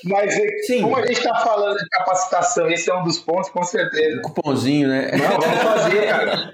Mas 0.05 0.35
Sim. 0.67 0.83
como 0.83 0.97
a 0.97 1.07
gente 1.07 1.19
está 1.19 1.37
falando 1.37 1.79
de 1.79 1.89
capacitação, 1.89 2.69
esse 2.69 2.91
é 2.91 2.95
um 2.97 3.05
dos 3.05 3.21
pontos, 3.21 3.49
com 3.51 3.63
certeza. 3.63 4.23
Cupomzinho, 4.23 4.89
né? 4.89 5.13
Não, 5.13 5.41
vamos 5.41 5.63
fazer, 5.63 6.09
cara. 6.09 6.51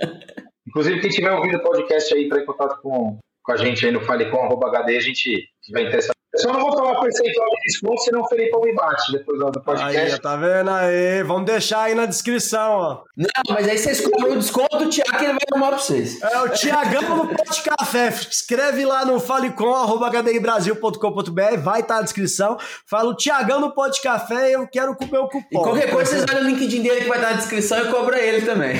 Inclusive, 0.69 1.01
quem 1.01 1.11
tiver 1.11 1.33
ouvido 1.33 1.57
o 1.57 1.63
podcast 1.63 2.13
aí, 2.13 2.29
para 2.29 2.43
em 2.43 2.47
contato 2.47 2.79
com, 2.83 3.19
com 3.43 3.53
a 3.53 3.57
gente 3.57 3.87
aí 3.87 3.93
no 3.93 4.03
falecom.hd, 4.03 4.97
a 4.97 5.01
gente 5.01 5.49
vai 5.73 5.85
interessar 5.85 6.15
só 6.37 6.53
não 6.53 6.61
vou 6.61 6.77
falar 6.77 7.01
percentual 7.01 7.49
de 7.49 7.57
desconto, 7.67 8.03
senão 8.03 8.21
o 8.23 8.29
Felipão 8.29 8.61
me 8.61 8.75
bate 8.75 9.13
depois 9.13 9.39
do 9.39 9.63
podcast. 9.63 10.15
Aí, 10.15 10.21
tá 10.21 10.37
vendo 10.37 10.71
aí? 10.71 11.23
Vamos 11.23 11.47
deixar 11.47 11.83
aí 11.83 11.95
na 11.95 12.07
descrição, 12.07 12.73
ó. 12.73 13.05
Não, 13.17 13.29
mas 13.51 13.69
aí 13.69 13.79
vocês 13.79 14.01
compram 14.01 14.33
o 14.33 14.37
desconto, 14.37 14.77
o 14.77 14.89
Thiago 14.89 15.17
ele 15.17 15.33
vai 15.33 15.39
arrumar 15.53 15.69
pra 15.69 15.79
vocês. 15.79 16.21
É 16.23 16.41
o 16.41 16.49
Tiagão 16.51 17.17
no 17.17 17.29
Pote 17.35 17.63
Café. 17.63 18.09
Escreve 18.09 18.85
lá 18.85 19.05
no 19.05 19.21
falecom.hdibrasil.com.br, 19.21 21.57
vai 21.63 21.81
estar 21.81 21.95
tá 21.95 21.97
na 21.97 22.03
descrição. 22.03 22.57
Fala 22.87 23.11
o 23.11 23.17
Tiagão 23.17 23.61
no 23.61 23.75
Pote 23.75 24.01
Café 24.03 24.51
eu 24.51 24.67
quero 24.69 24.93
o 24.93 24.97
meu 25.11 25.29
cupom. 25.29 25.47
E 25.51 25.57
qualquer 25.57 25.91
coisa, 25.91 26.11
vocês 26.11 26.25
olham 26.29 26.43
o 26.43 26.47
LinkedIn 26.47 26.83
dele 26.83 27.01
que 27.03 27.09
vai 27.09 27.19
estar 27.19 27.29
tá 27.29 27.35
na 27.35 27.41
descrição 27.41 27.79
e 27.79 27.91
cobra 27.91 28.21
ele 28.21 28.45
também. 28.45 28.75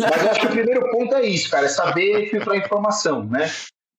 Mas 0.00 0.22
eu 0.22 0.30
acho 0.30 0.40
que 0.40 0.46
o 0.46 0.50
primeiro 0.50 0.88
ponto 0.90 1.14
é 1.14 1.22
isso, 1.22 1.50
cara, 1.50 1.66
é 1.66 1.68
saber 1.68 2.30
filtrar 2.30 2.56
informação, 2.56 3.24
né? 3.24 3.50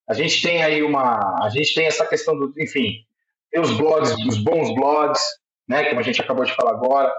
A 0.08 0.14
gente 0.14 0.40
tem 0.40 0.62
aí 0.62 0.82
uma. 0.82 1.18
A 1.42 1.48
gente 1.48 1.74
tem 1.74 1.86
essa 1.86 2.06
questão 2.06 2.38
do. 2.38 2.52
Enfim, 2.58 3.04
tem 3.50 3.60
os 3.60 3.72
blogs, 3.72 4.12
os 4.26 4.38
bons 4.38 4.74
blogs, 4.74 5.20
né? 5.68 5.84
Como 5.84 6.00
a 6.00 6.02
gente 6.02 6.20
acabou 6.20 6.44
de 6.44 6.54
falar 6.54 6.72
agora. 6.72 7.12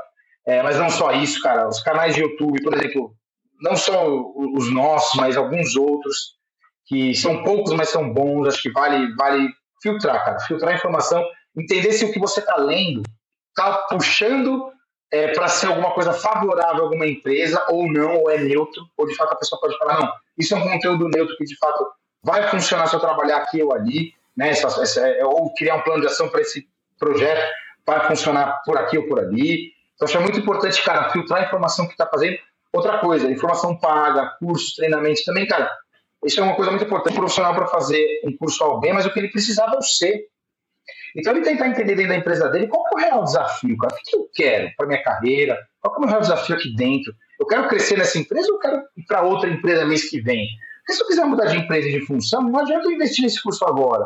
É, 0.45 0.63
mas 0.63 0.77
não 0.77 0.89
só 0.89 1.11
isso, 1.11 1.41
cara. 1.41 1.67
Os 1.67 1.81
canais 1.81 2.15
de 2.15 2.21
YouTube, 2.21 2.63
por 2.63 2.73
exemplo, 2.73 3.13
não 3.61 3.75
só 3.75 4.07
os 4.07 4.71
nossos, 4.71 5.19
mas 5.19 5.35
alguns 5.35 5.75
outros, 5.75 6.37
que 6.85 7.13
são 7.13 7.43
poucos, 7.43 7.73
mas 7.73 7.89
são 7.89 8.13
bons. 8.13 8.47
Acho 8.47 8.61
que 8.61 8.71
vale, 8.71 9.13
vale 9.15 9.49
filtrar, 9.81 10.23
cara. 10.23 10.39
Filtrar 10.39 10.71
a 10.71 10.77
informação, 10.77 11.23
entender 11.57 11.91
se 11.91 12.05
o 12.05 12.11
que 12.13 12.19
você 12.19 12.39
está 12.39 12.55
lendo 12.55 13.03
está 13.49 13.73
puxando 13.89 14.71
é, 15.11 15.29
para 15.29 15.47
ser 15.47 15.67
alguma 15.67 15.91
coisa 15.93 16.13
favorável 16.13 16.83
a 16.83 16.85
alguma 16.85 17.07
empresa 17.07 17.65
ou 17.69 17.91
não, 17.91 18.17
ou 18.17 18.29
é 18.29 18.37
neutro, 18.37 18.83
ou 18.95 19.05
de 19.05 19.15
fato 19.15 19.33
a 19.33 19.37
pessoa 19.37 19.59
pode 19.59 19.77
falar, 19.77 19.99
não, 19.99 20.11
isso 20.37 20.53
é 20.53 20.57
um 20.57 20.69
conteúdo 20.69 21.09
neutro 21.09 21.35
que 21.37 21.45
de 21.45 21.57
fato 21.57 21.85
vai 22.23 22.47
funcionar 22.49 22.87
se 22.87 22.95
eu 22.95 22.99
trabalhar 22.99 23.37
aqui 23.37 23.61
ou 23.61 23.73
ali, 23.73 24.13
né? 24.35 24.49
Essa, 24.49 24.67
essa, 24.81 25.07
é, 25.07 25.25
ou 25.25 25.53
criar 25.53 25.75
um 25.75 25.81
plano 25.81 26.01
de 26.01 26.07
ação 26.07 26.29
para 26.29 26.41
esse 26.41 26.67
projeto, 26.99 27.41
vai 27.85 28.07
funcionar 28.07 28.61
por 28.65 28.77
aqui 28.77 28.97
ou 28.97 29.07
por 29.07 29.19
ali. 29.19 29.71
Então, 29.95 30.07
acho 30.07 30.17
é 30.17 30.19
muito 30.19 30.39
importante, 30.39 30.83
cara, 30.83 31.09
filtrar 31.09 31.41
a 31.41 31.45
informação 31.45 31.85
que 31.85 31.93
está 31.93 32.05
fazendo. 32.05 32.37
Outra 32.71 32.99
coisa, 32.99 33.31
informação 33.31 33.77
paga, 33.79 34.35
cursos, 34.39 34.75
treinamentos 34.75 35.23
também, 35.23 35.47
cara. 35.47 35.69
Isso 36.25 36.39
é 36.39 36.43
uma 36.43 36.55
coisa 36.55 36.69
muito 36.69 36.83
importante. 36.83 37.13
O 37.13 37.19
profissional 37.19 37.55
para 37.55 37.67
fazer 37.67 38.21
um 38.25 38.35
curso 38.35 38.63
ao 38.63 38.79
bem, 38.79 38.93
mas 38.93 39.05
o 39.05 39.13
que 39.13 39.19
ele 39.19 39.29
precisava 39.29 39.77
é 39.77 39.81
ser. 39.81 40.27
Então, 41.15 41.33
ele 41.33 41.43
tentar 41.43 41.67
entender 41.67 41.95
dentro 41.95 42.09
da 42.09 42.17
empresa 42.17 42.49
dele 42.49 42.67
qual 42.67 42.83
é 42.87 42.93
o 42.93 42.97
real 42.97 43.23
desafio, 43.23 43.77
cara. 43.77 43.95
O 43.95 43.97
que 43.97 44.15
eu 44.15 44.29
quero 44.33 44.71
para 44.75 44.87
minha 44.87 45.01
carreira? 45.01 45.57
Qual 45.81 45.95
é 45.95 45.97
o 45.97 46.01
meu 46.01 46.09
real 46.09 46.21
desafio 46.21 46.55
aqui 46.55 46.75
dentro? 46.75 47.13
Eu 47.39 47.47
quero 47.47 47.67
crescer 47.67 47.97
nessa 47.97 48.17
empresa 48.19 48.47
ou 48.49 48.55
eu 48.55 48.59
quero 48.59 48.83
ir 48.95 49.05
para 49.05 49.21
outra 49.23 49.49
empresa 49.49 49.85
mês 49.85 50.09
que 50.09 50.21
vem? 50.21 50.47
Porque 50.87 50.93
se 50.93 51.03
eu 51.03 51.07
quiser 51.07 51.25
mudar 51.25 51.47
de 51.47 51.57
empresa 51.57 51.89
e 51.89 51.99
de 51.99 52.05
função, 52.05 52.41
não 52.41 52.61
adianta 52.61 52.87
eu 52.87 52.93
investir 52.93 53.25
nesse 53.25 53.43
curso 53.43 53.65
agora. 53.65 54.05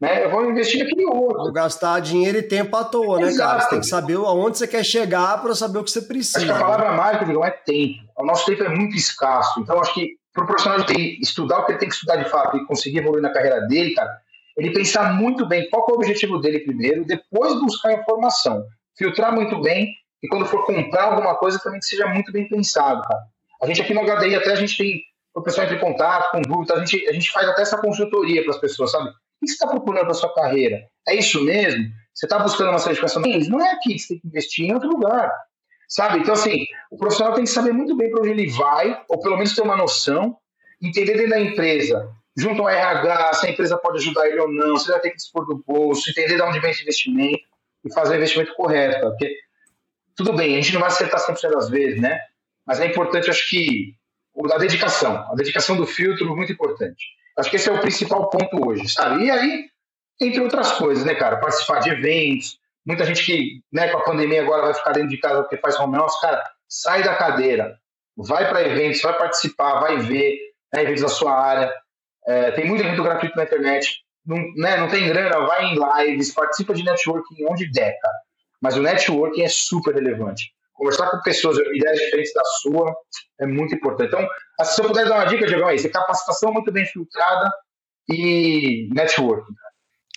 Né? 0.00 0.24
Eu 0.24 0.30
vou 0.30 0.50
investir 0.50 0.82
naquele 0.82 1.04
outro. 1.04 1.36
Vou 1.36 1.52
gastar 1.52 2.00
dinheiro 2.00 2.38
e 2.38 2.42
tempo 2.42 2.74
à 2.74 2.82
toa, 2.82 3.20
né, 3.20 3.36
cara? 3.36 3.60
Você 3.60 3.68
tem 3.68 3.80
que 3.80 3.86
saber 3.86 4.14
aonde 4.16 4.56
você 4.56 4.66
quer 4.66 4.82
chegar 4.82 5.42
para 5.42 5.54
saber 5.54 5.78
o 5.80 5.84
que 5.84 5.90
você 5.90 6.00
precisa. 6.00 6.38
Acho 6.38 6.46
que 6.46 6.52
a 6.52 6.58
palavra 6.58 6.92
mágica 6.92 7.26
não 7.26 7.44
é 7.44 7.50
tempo. 7.50 7.98
O 8.16 8.24
nosso 8.24 8.46
tempo 8.46 8.64
é 8.64 8.70
muito 8.70 8.96
escasso. 8.96 9.60
Então, 9.60 9.78
acho 9.78 9.92
que 9.92 10.16
para 10.32 10.44
o 10.44 10.46
profissional 10.46 10.80
de 10.80 10.94
TI 10.94 11.20
estudar 11.20 11.58
o 11.58 11.66
que 11.66 11.72
ele 11.72 11.78
tem 11.78 11.88
que 11.90 11.94
estudar 11.94 12.16
de 12.16 12.28
fato 12.30 12.56
e 12.56 12.66
conseguir 12.66 12.98
evoluir 12.98 13.22
na 13.22 13.30
carreira 13.30 13.60
dele, 13.66 13.94
cara, 13.94 14.10
ele 14.56 14.72
pensar 14.72 15.12
muito 15.12 15.46
bem 15.46 15.68
qual 15.68 15.86
é 15.86 15.92
o 15.92 15.96
objetivo 15.96 16.38
dele 16.38 16.60
primeiro, 16.60 17.04
depois 17.04 17.54
buscar 17.60 17.92
informação, 17.92 18.64
filtrar 18.96 19.32
muito 19.34 19.60
bem 19.60 19.88
e 20.22 20.28
quando 20.28 20.46
for 20.46 20.64
comprar 20.64 21.04
alguma 21.04 21.36
coisa 21.36 21.60
também 21.62 21.80
que 21.80 21.86
seja 21.86 22.06
muito 22.06 22.32
bem 22.32 22.48
pensado, 22.48 23.02
cara. 23.02 23.20
A 23.62 23.66
gente 23.66 23.82
aqui 23.82 23.92
no 23.92 24.00
HDI 24.00 24.34
até 24.34 24.52
a 24.52 24.56
gente 24.56 24.76
tem 24.76 25.02
o 25.34 25.42
pessoal 25.42 25.66
entra 25.66 25.76
em 25.76 25.80
contato 25.80 26.30
com 26.30 26.42
dúvidas, 26.42 26.78
a 26.78 26.84
gente, 26.84 27.08
a 27.08 27.12
gente 27.12 27.30
faz 27.30 27.48
até 27.48 27.62
essa 27.62 27.78
consultoria 27.78 28.42
para 28.42 28.52
as 28.52 28.60
pessoas, 28.60 28.90
sabe? 28.92 29.08
O 29.08 29.12
que 29.40 29.48
você 29.48 29.54
está 29.54 29.66
procurando 29.66 30.04
para 30.04 30.14
sua 30.14 30.32
carreira? 30.32 30.86
É 31.08 31.14
isso 31.14 31.44
mesmo? 31.44 31.84
Você 32.14 32.26
está 32.26 32.38
buscando 32.38 32.70
uma 32.70 32.78
certificação? 32.78 33.22
Não 33.48 33.60
é 33.60 33.72
aqui 33.72 33.98
você 33.98 34.08
tem 34.08 34.20
que 34.20 34.28
investir, 34.28 34.66
em 34.66 34.74
outro 34.74 34.88
lugar. 34.88 35.30
Sabe? 35.88 36.20
Então, 36.20 36.34
assim, 36.34 36.64
o 36.90 36.96
profissional 36.96 37.34
tem 37.34 37.44
que 37.44 37.50
saber 37.50 37.72
muito 37.72 37.96
bem 37.96 38.10
para 38.10 38.20
onde 38.20 38.30
ele 38.30 38.50
vai, 38.50 39.02
ou 39.08 39.20
pelo 39.20 39.36
menos 39.36 39.54
ter 39.54 39.62
uma 39.62 39.76
noção, 39.76 40.36
entender 40.80 41.14
dentro 41.14 41.30
da 41.30 41.40
empresa, 41.40 42.10
junto 42.36 42.62
ao 42.62 42.68
RH, 42.68 43.34
se 43.34 43.46
a 43.46 43.50
empresa 43.50 43.76
pode 43.76 43.98
ajudar 43.98 44.26
ele 44.28 44.40
ou 44.40 44.50
não, 44.50 44.76
se 44.76 44.86
ele 44.86 44.92
vai 44.92 45.00
ter 45.00 45.10
que 45.10 45.16
dispor 45.16 45.46
do 45.46 45.62
bolso, 45.66 46.10
entender 46.10 46.36
de 46.36 46.42
onde 46.42 46.60
vem 46.60 46.70
esse 46.70 46.82
investimento 46.82 47.44
e 47.84 47.92
fazer 47.92 48.14
o 48.14 48.16
investimento 48.16 48.54
correto. 48.54 49.00
Porque, 49.10 49.36
tudo 50.16 50.32
bem, 50.32 50.56
a 50.56 50.60
gente 50.60 50.72
não 50.72 50.80
vai 50.80 50.88
acertar 50.88 51.20
100% 51.20 51.50
das 51.50 51.68
vezes, 51.68 52.00
né? 52.00 52.18
Mas 52.66 52.80
é 52.80 52.86
importante, 52.86 53.28
acho 53.28 53.48
que, 53.48 53.94
a 54.52 54.58
dedicação. 54.58 55.16
A 55.30 55.34
dedicação 55.34 55.76
do 55.76 55.86
filtro 55.86 56.34
muito 56.36 56.52
importante. 56.52 57.04
Acho 57.38 57.50
que 57.50 57.56
esse 57.56 57.68
é 57.68 57.72
o 57.72 57.80
principal 57.80 58.28
ponto 58.30 58.68
hoje, 58.68 58.88
sabe? 58.88 59.24
E 59.24 59.30
aí, 59.30 59.66
entre 60.20 60.40
outras 60.40 60.72
coisas, 60.72 61.04
né, 61.04 61.14
cara? 61.14 61.36
Participar 61.36 61.80
de 61.80 61.90
eventos, 61.90 62.58
Muita 62.86 63.04
gente 63.04 63.24
que, 63.24 63.62
né, 63.72 63.88
com 63.88 63.98
a 63.98 64.04
pandemia 64.04 64.42
agora 64.42 64.62
vai 64.62 64.74
ficar 64.74 64.92
dentro 64.92 65.08
de 65.08 65.16
casa 65.16 65.42
porque 65.42 65.56
faz 65.56 65.78
home 65.78 65.96
office, 65.96 66.20
cara, 66.20 66.44
sai 66.68 67.02
da 67.02 67.14
cadeira, 67.14 67.78
vai 68.14 68.46
para 68.46 68.62
eventos, 68.62 69.00
vai 69.00 69.16
participar, 69.16 69.80
vai 69.80 69.98
ver 69.98 70.38
né, 70.72 70.82
eventos 70.82 71.00
da 71.00 71.08
sua 71.08 71.32
área. 71.32 71.72
É, 72.26 72.50
tem 72.50 72.66
muito 72.66 72.82
evento 72.82 73.02
gratuito 73.02 73.36
na 73.36 73.44
internet. 73.44 74.04
Não, 74.26 74.36
né, 74.56 74.76
não 74.76 74.88
tem 74.88 75.08
grana, 75.08 75.46
vai 75.46 75.64
em 75.64 75.78
lives, 75.78 76.34
participa 76.34 76.74
de 76.74 76.84
networking 76.84 77.46
onde 77.48 77.70
der, 77.70 77.98
cara. 77.98 78.16
Mas 78.60 78.76
o 78.76 78.82
networking 78.82 79.42
é 79.42 79.48
super 79.48 79.94
relevante. 79.94 80.52
Conversar 80.74 81.10
com 81.10 81.20
pessoas, 81.22 81.56
ideias 81.56 81.98
diferentes 81.98 82.32
da 82.34 82.44
sua, 82.44 82.94
é 83.40 83.46
muito 83.46 83.74
importante. 83.74 84.08
Então, 84.08 84.26
se 84.64 84.80
eu 84.80 84.86
puder 84.86 85.08
dar 85.08 85.16
uma 85.16 85.24
dica, 85.24 85.46
Diego, 85.46 85.68
é 85.68 85.74
isso: 85.74 85.88
capacitação 85.90 86.52
muito 86.52 86.72
bem 86.72 86.84
filtrada 86.84 87.50
e 88.10 88.88
networking. 88.92 89.54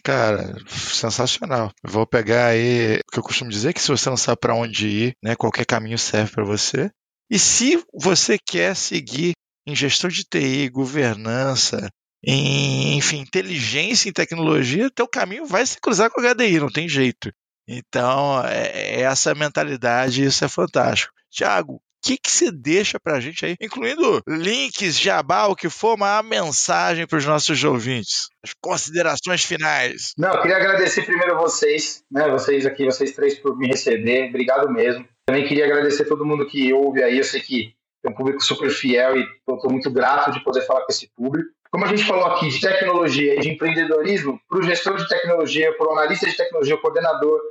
Cara, 0.03 0.55
sensacional. 0.67 1.71
vou 1.83 2.07
pegar 2.07 2.47
aí 2.47 2.95
o 2.95 3.11
que 3.11 3.19
eu 3.19 3.23
costumo 3.23 3.49
dizer 3.49 3.73
que 3.73 3.81
se 3.81 3.89
você 3.89 4.09
não 4.09 4.15
sabe 4.15 4.39
para 4.39 4.55
onde 4.55 4.87
ir, 4.87 5.13
né, 5.21 5.35
qualquer 5.35 5.65
caminho 5.65 5.97
serve 5.97 6.31
para 6.31 6.45
você. 6.45 6.89
E 7.29 7.37
se 7.37 7.83
você 7.93 8.37
quer 8.37 8.73
seguir 8.75 9.33
em 9.67 9.75
gestão 9.75 10.09
de 10.09 10.23
TI, 10.23 10.69
governança, 10.69 11.89
em, 12.23 12.97
enfim, 12.97 13.19
inteligência 13.19 14.09
em 14.09 14.13
tecnologia, 14.13 14.89
teu 14.89 15.07
caminho 15.07 15.45
vai 15.45 15.65
se 15.65 15.79
cruzar 15.79 16.09
com 16.09 16.21
o 16.21 16.23
HDI, 16.23 16.59
não 16.59 16.71
tem 16.71 16.87
jeito. 16.87 17.29
Então, 17.67 18.41
é, 18.45 18.99
é 18.99 19.01
essa 19.01 19.35
mentalidade, 19.35 20.23
isso 20.23 20.45
é 20.45 20.47
fantástico. 20.47 21.13
Tiago, 21.29 21.81
que, 22.07 22.17
que 22.17 22.31
você 22.31 22.49
deixa 22.51 22.97
para 22.99 23.17
a 23.17 23.19
gente 23.19 23.45
aí, 23.45 23.55
incluindo 23.59 24.21
links, 24.27 24.97
jabá, 24.97 25.47
o 25.47 25.55
que 25.55 25.69
for, 25.69 25.95
uma 25.95 26.23
mensagem 26.23 27.05
para 27.05 27.17
os 27.17 27.25
nossos 27.25 27.61
ouvintes? 27.63 28.29
As 28.41 28.53
considerações 28.61 29.43
finais. 29.43 30.13
Não, 30.17 30.33
eu 30.33 30.41
queria 30.41 30.55
agradecer 30.55 31.01
primeiro 31.05 31.35
a 31.35 31.41
vocês, 31.41 32.03
né, 32.09 32.29
vocês 32.29 32.65
aqui, 32.65 32.85
vocês 32.85 33.11
três 33.11 33.37
por 33.37 33.57
me 33.57 33.67
receber, 33.67 34.29
obrigado 34.29 34.71
mesmo. 34.71 35.05
Também 35.25 35.45
queria 35.45 35.65
agradecer 35.65 36.05
todo 36.05 36.25
mundo 36.25 36.47
que 36.47 36.71
ouve 36.71 37.03
aí, 37.03 37.17
eu 37.17 37.23
sei 37.25 37.41
que 37.41 37.73
tem 38.01 38.11
um 38.11 38.15
público 38.15 38.41
super 38.41 38.69
fiel 38.69 39.17
e 39.17 39.23
estou 39.23 39.69
muito 39.69 39.91
grato 39.91 40.31
de 40.31 40.41
poder 40.43 40.61
falar 40.61 40.81
com 40.81 40.91
esse 40.91 41.09
público. 41.13 41.49
Como 41.69 41.83
a 41.83 41.89
gente 41.89 42.05
falou 42.05 42.25
aqui 42.27 42.47
de 42.47 42.61
tecnologia 42.61 43.35
e 43.35 43.39
de 43.39 43.49
empreendedorismo, 43.49 44.39
para 44.47 44.59
o 44.59 44.63
gestor 44.63 44.95
de 44.95 45.07
tecnologia, 45.09 45.75
para 45.77 45.87
o 45.87 45.91
analista 45.91 46.25
de 46.25 46.37
tecnologia, 46.37 46.75
o 46.75 46.81
coordenador, 46.81 47.41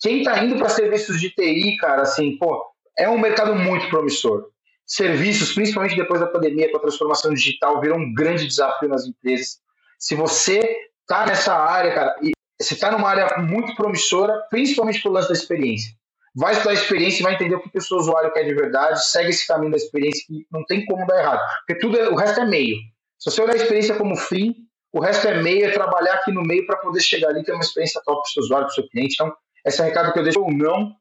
quem 0.00 0.18
está 0.18 0.42
indo 0.44 0.56
para 0.56 0.68
serviços 0.68 1.20
de 1.20 1.30
TI, 1.30 1.76
cara, 1.76 2.02
assim, 2.02 2.36
pô, 2.36 2.64
é 2.98 3.08
um 3.08 3.18
mercado 3.18 3.54
muito 3.54 3.88
promissor. 3.88 4.48
Serviços, 4.86 5.52
principalmente 5.52 5.96
depois 5.96 6.20
da 6.20 6.26
pandemia, 6.26 6.70
com 6.70 6.76
a 6.76 6.80
transformação 6.80 7.32
digital, 7.32 7.80
viram 7.80 7.96
um 7.96 8.12
grande 8.12 8.46
desafio 8.46 8.88
nas 8.88 9.06
empresas. 9.06 9.58
Se 9.98 10.14
você 10.14 10.60
está 11.00 11.26
nessa 11.26 11.54
área, 11.54 11.94
cara, 11.94 12.16
e 12.22 12.32
você 12.60 12.74
está 12.74 12.90
numa 12.90 13.08
área 13.08 13.38
muito 13.38 13.74
promissora, 13.74 14.40
principalmente 14.50 15.02
pelo 15.02 15.14
lance 15.14 15.28
da 15.28 15.34
experiência. 15.34 15.92
Vai 16.36 16.52
estudar 16.52 16.72
a 16.72 16.74
experiência 16.74 17.20
e 17.20 17.22
vai 17.22 17.34
entender 17.34 17.54
o 17.54 17.60
que 17.60 17.78
o 17.78 17.80
seu 17.80 17.96
usuário 17.96 18.32
quer 18.32 18.42
de 18.44 18.54
verdade, 18.54 19.06
segue 19.06 19.30
esse 19.30 19.46
caminho 19.46 19.70
da 19.70 19.76
experiência 19.76 20.24
que 20.26 20.46
não 20.50 20.64
tem 20.64 20.84
como 20.84 21.06
dar 21.06 21.20
errado. 21.20 21.40
Porque 21.66 21.80
tudo 21.80 21.98
é, 21.98 22.08
o 22.08 22.16
resto 22.16 22.40
é 22.40 22.44
meio. 22.44 22.76
Se 23.18 23.30
você 23.30 23.40
olhar 23.40 23.54
a 23.54 23.56
experiência 23.56 23.94
como 23.94 24.16
fim, 24.16 24.54
o 24.92 25.00
resto 25.00 25.26
é 25.28 25.40
meio, 25.40 25.64
é 25.64 25.70
trabalhar 25.70 26.14
aqui 26.14 26.32
no 26.32 26.42
meio 26.42 26.66
para 26.66 26.76
poder 26.76 27.00
chegar 27.00 27.28
ali 27.28 27.40
e 27.40 27.44
ter 27.44 27.52
uma 27.52 27.62
experiência 27.62 28.00
top 28.04 28.20
para 28.20 28.28
o 28.28 28.32
seu 28.32 28.42
usuário, 28.42 28.66
para 28.66 28.72
o 28.72 28.74
seu 28.74 28.88
cliente. 28.88 29.14
Então, 29.14 29.34
esse 29.64 29.80
é 29.80 29.84
o 29.84 29.86
recado 29.86 30.12
que 30.12 30.18
eu 30.18 30.22
deixo 30.22 30.40
ou 30.40 30.52
não. 30.52 30.92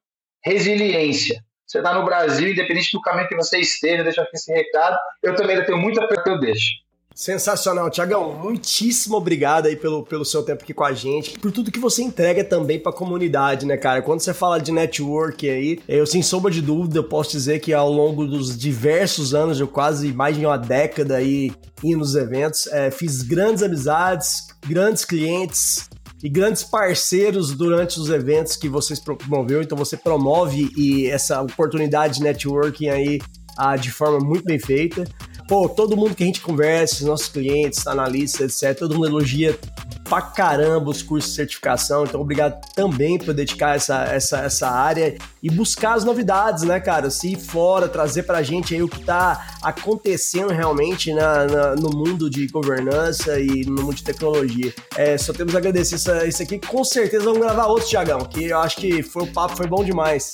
Resiliência. 0.43 1.43
Você 1.65 1.79
está 1.79 1.93
no 1.93 2.05
Brasil, 2.05 2.51
independente 2.51 2.91
do 2.91 3.01
caminho 3.01 3.27
que 3.27 3.35
você 3.35 3.57
esteja, 3.59 4.03
deixa 4.03 4.21
aqui 4.21 4.35
esse 4.35 4.53
recado. 4.53 4.97
Eu 5.21 5.35
também 5.35 5.63
tenho 5.65 5.77
muita 5.77 6.05
coisa 6.07 6.21
que 6.21 6.29
eu 6.29 6.39
deixo. 6.39 6.83
Sensacional, 7.15 7.89
Tiagão. 7.91 8.33
Muitíssimo 8.33 9.15
obrigado 9.15 9.67
aí 9.67 9.75
pelo, 9.75 10.03
pelo 10.03 10.25
seu 10.25 10.41
tempo 10.43 10.63
aqui 10.63 10.73
com 10.73 10.83
a 10.83 10.93
gente, 10.93 11.37
por 11.37 11.51
tudo 11.51 11.71
que 11.71 11.79
você 11.79 12.01
entrega 12.01 12.43
também 12.43 12.79
para 12.79 12.91
a 12.91 12.95
comunidade, 12.95 13.65
né, 13.65 13.77
cara? 13.77 14.01
Quando 14.01 14.19
você 14.19 14.33
fala 14.33 14.59
de 14.59 14.71
network 14.71 15.47
aí, 15.47 15.79
eu 15.87 16.07
sem 16.07 16.23
sombra 16.23 16.51
de 16.51 16.61
dúvida 16.61 16.97
eu 16.97 17.03
posso 17.03 17.31
dizer 17.31 17.59
que 17.59 17.71
ao 17.71 17.91
longo 17.91 18.25
dos 18.25 18.57
diversos 18.57 19.35
anos, 19.35 19.59
eu 19.59 19.67
quase 19.67 20.11
mais 20.11 20.35
de 20.35 20.45
uma 20.45 20.57
década 20.57 21.17
aí 21.17 21.51
indo 21.83 21.99
nos 21.99 22.15
eventos, 22.15 22.65
é, 22.67 22.89
fiz 22.89 23.21
grandes 23.21 23.61
amizades, 23.61 24.47
grandes 24.65 25.05
clientes, 25.05 25.87
e 26.23 26.29
grandes 26.29 26.63
parceiros 26.63 27.51
durante 27.51 27.99
os 27.99 28.09
eventos 28.09 28.55
que 28.55 28.69
vocês 28.69 28.99
promoveu. 28.99 29.61
Então 29.61 29.77
você 29.77 29.97
promove 29.97 30.71
e 30.77 31.07
essa 31.07 31.41
oportunidade 31.41 32.15
de 32.15 32.23
networking 32.23 32.87
aí 32.87 33.21
ah, 33.57 33.75
de 33.75 33.91
forma 33.91 34.19
muito 34.19 34.45
bem 34.45 34.57
feita. 34.57 35.03
Pô, 35.47 35.67
todo 35.67 35.97
mundo 35.97 36.15
que 36.15 36.23
a 36.23 36.25
gente 36.25 36.39
conversa, 36.39 37.05
nossos 37.05 37.27
clientes, 37.27 37.85
analistas, 37.85 38.63
etc., 38.63 38.79
todo 38.79 38.95
mundo 38.95 39.07
elogia 39.07 39.59
pra 40.05 40.21
caramba 40.21 40.89
os 40.89 41.01
cursos 41.01 41.31
de 41.31 41.35
certificação. 41.35 42.05
Então, 42.05 42.21
obrigado 42.21 42.61
também 42.73 43.17
por 43.17 43.33
dedicar 43.33 43.75
essa, 43.75 44.05
essa, 44.05 44.39
essa 44.39 44.69
área 44.69 45.17
e 45.43 45.49
buscar 45.51 45.95
as 45.95 46.05
novidades, 46.05 46.63
né, 46.63 46.79
cara? 46.79 47.09
Se 47.09 47.33
ir 47.33 47.37
fora, 47.37 47.89
trazer 47.89 48.23
pra 48.23 48.41
gente 48.41 48.73
aí 48.73 48.81
o 48.81 48.87
que 48.87 49.03
tá 49.03 49.57
acontecendo 49.61 50.53
realmente 50.53 51.13
na, 51.13 51.45
na 51.45 51.75
no 51.75 51.89
mundo 51.89 52.29
de 52.29 52.47
governança 52.47 53.37
e 53.39 53.65
no 53.65 53.83
mundo 53.83 53.95
de 53.95 54.03
tecnologia. 54.03 54.73
É, 54.95 55.17
só 55.17 55.33
temos 55.33 55.53
a 55.53 55.57
agradecer 55.57 55.95
isso, 55.95 56.11
isso 56.25 56.43
aqui. 56.43 56.59
Com 56.59 56.85
certeza 56.85 57.25
vamos 57.25 57.39
gravar 57.39 57.65
outro, 57.65 57.89
Tiagão, 57.89 58.19
que 58.19 58.45
eu 58.45 58.59
acho 58.59 58.77
que 58.77 59.03
foi, 59.03 59.23
o 59.23 59.27
papo 59.27 59.57
foi 59.57 59.67
bom 59.67 59.83
demais. 59.83 60.31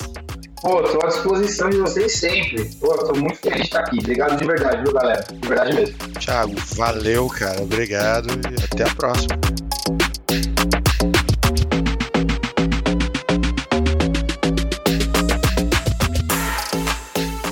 Pô, 0.61 0.83
tô 0.83 1.03
à 1.03 1.07
disposição 1.07 1.69
de 1.69 1.77
vocês 1.77 2.19
sempre. 2.19 2.65
Pô, 2.75 2.95
tô 2.97 3.13
muito 3.17 3.37
feliz 3.37 3.61
de 3.61 3.63
estar 3.63 3.79
aqui. 3.79 3.97
Obrigado 3.99 4.37
de 4.37 4.45
verdade, 4.45 4.83
viu, 4.83 4.93
galera? 4.93 5.25
De 5.31 5.47
verdade 5.47 5.73
mesmo. 5.73 5.95
Thiago, 6.19 6.53
valeu, 6.75 7.27
cara. 7.29 7.61
Obrigado 7.61 8.27
e 8.29 8.63
até 8.65 8.83
a 8.83 8.93
próxima. 8.93 9.39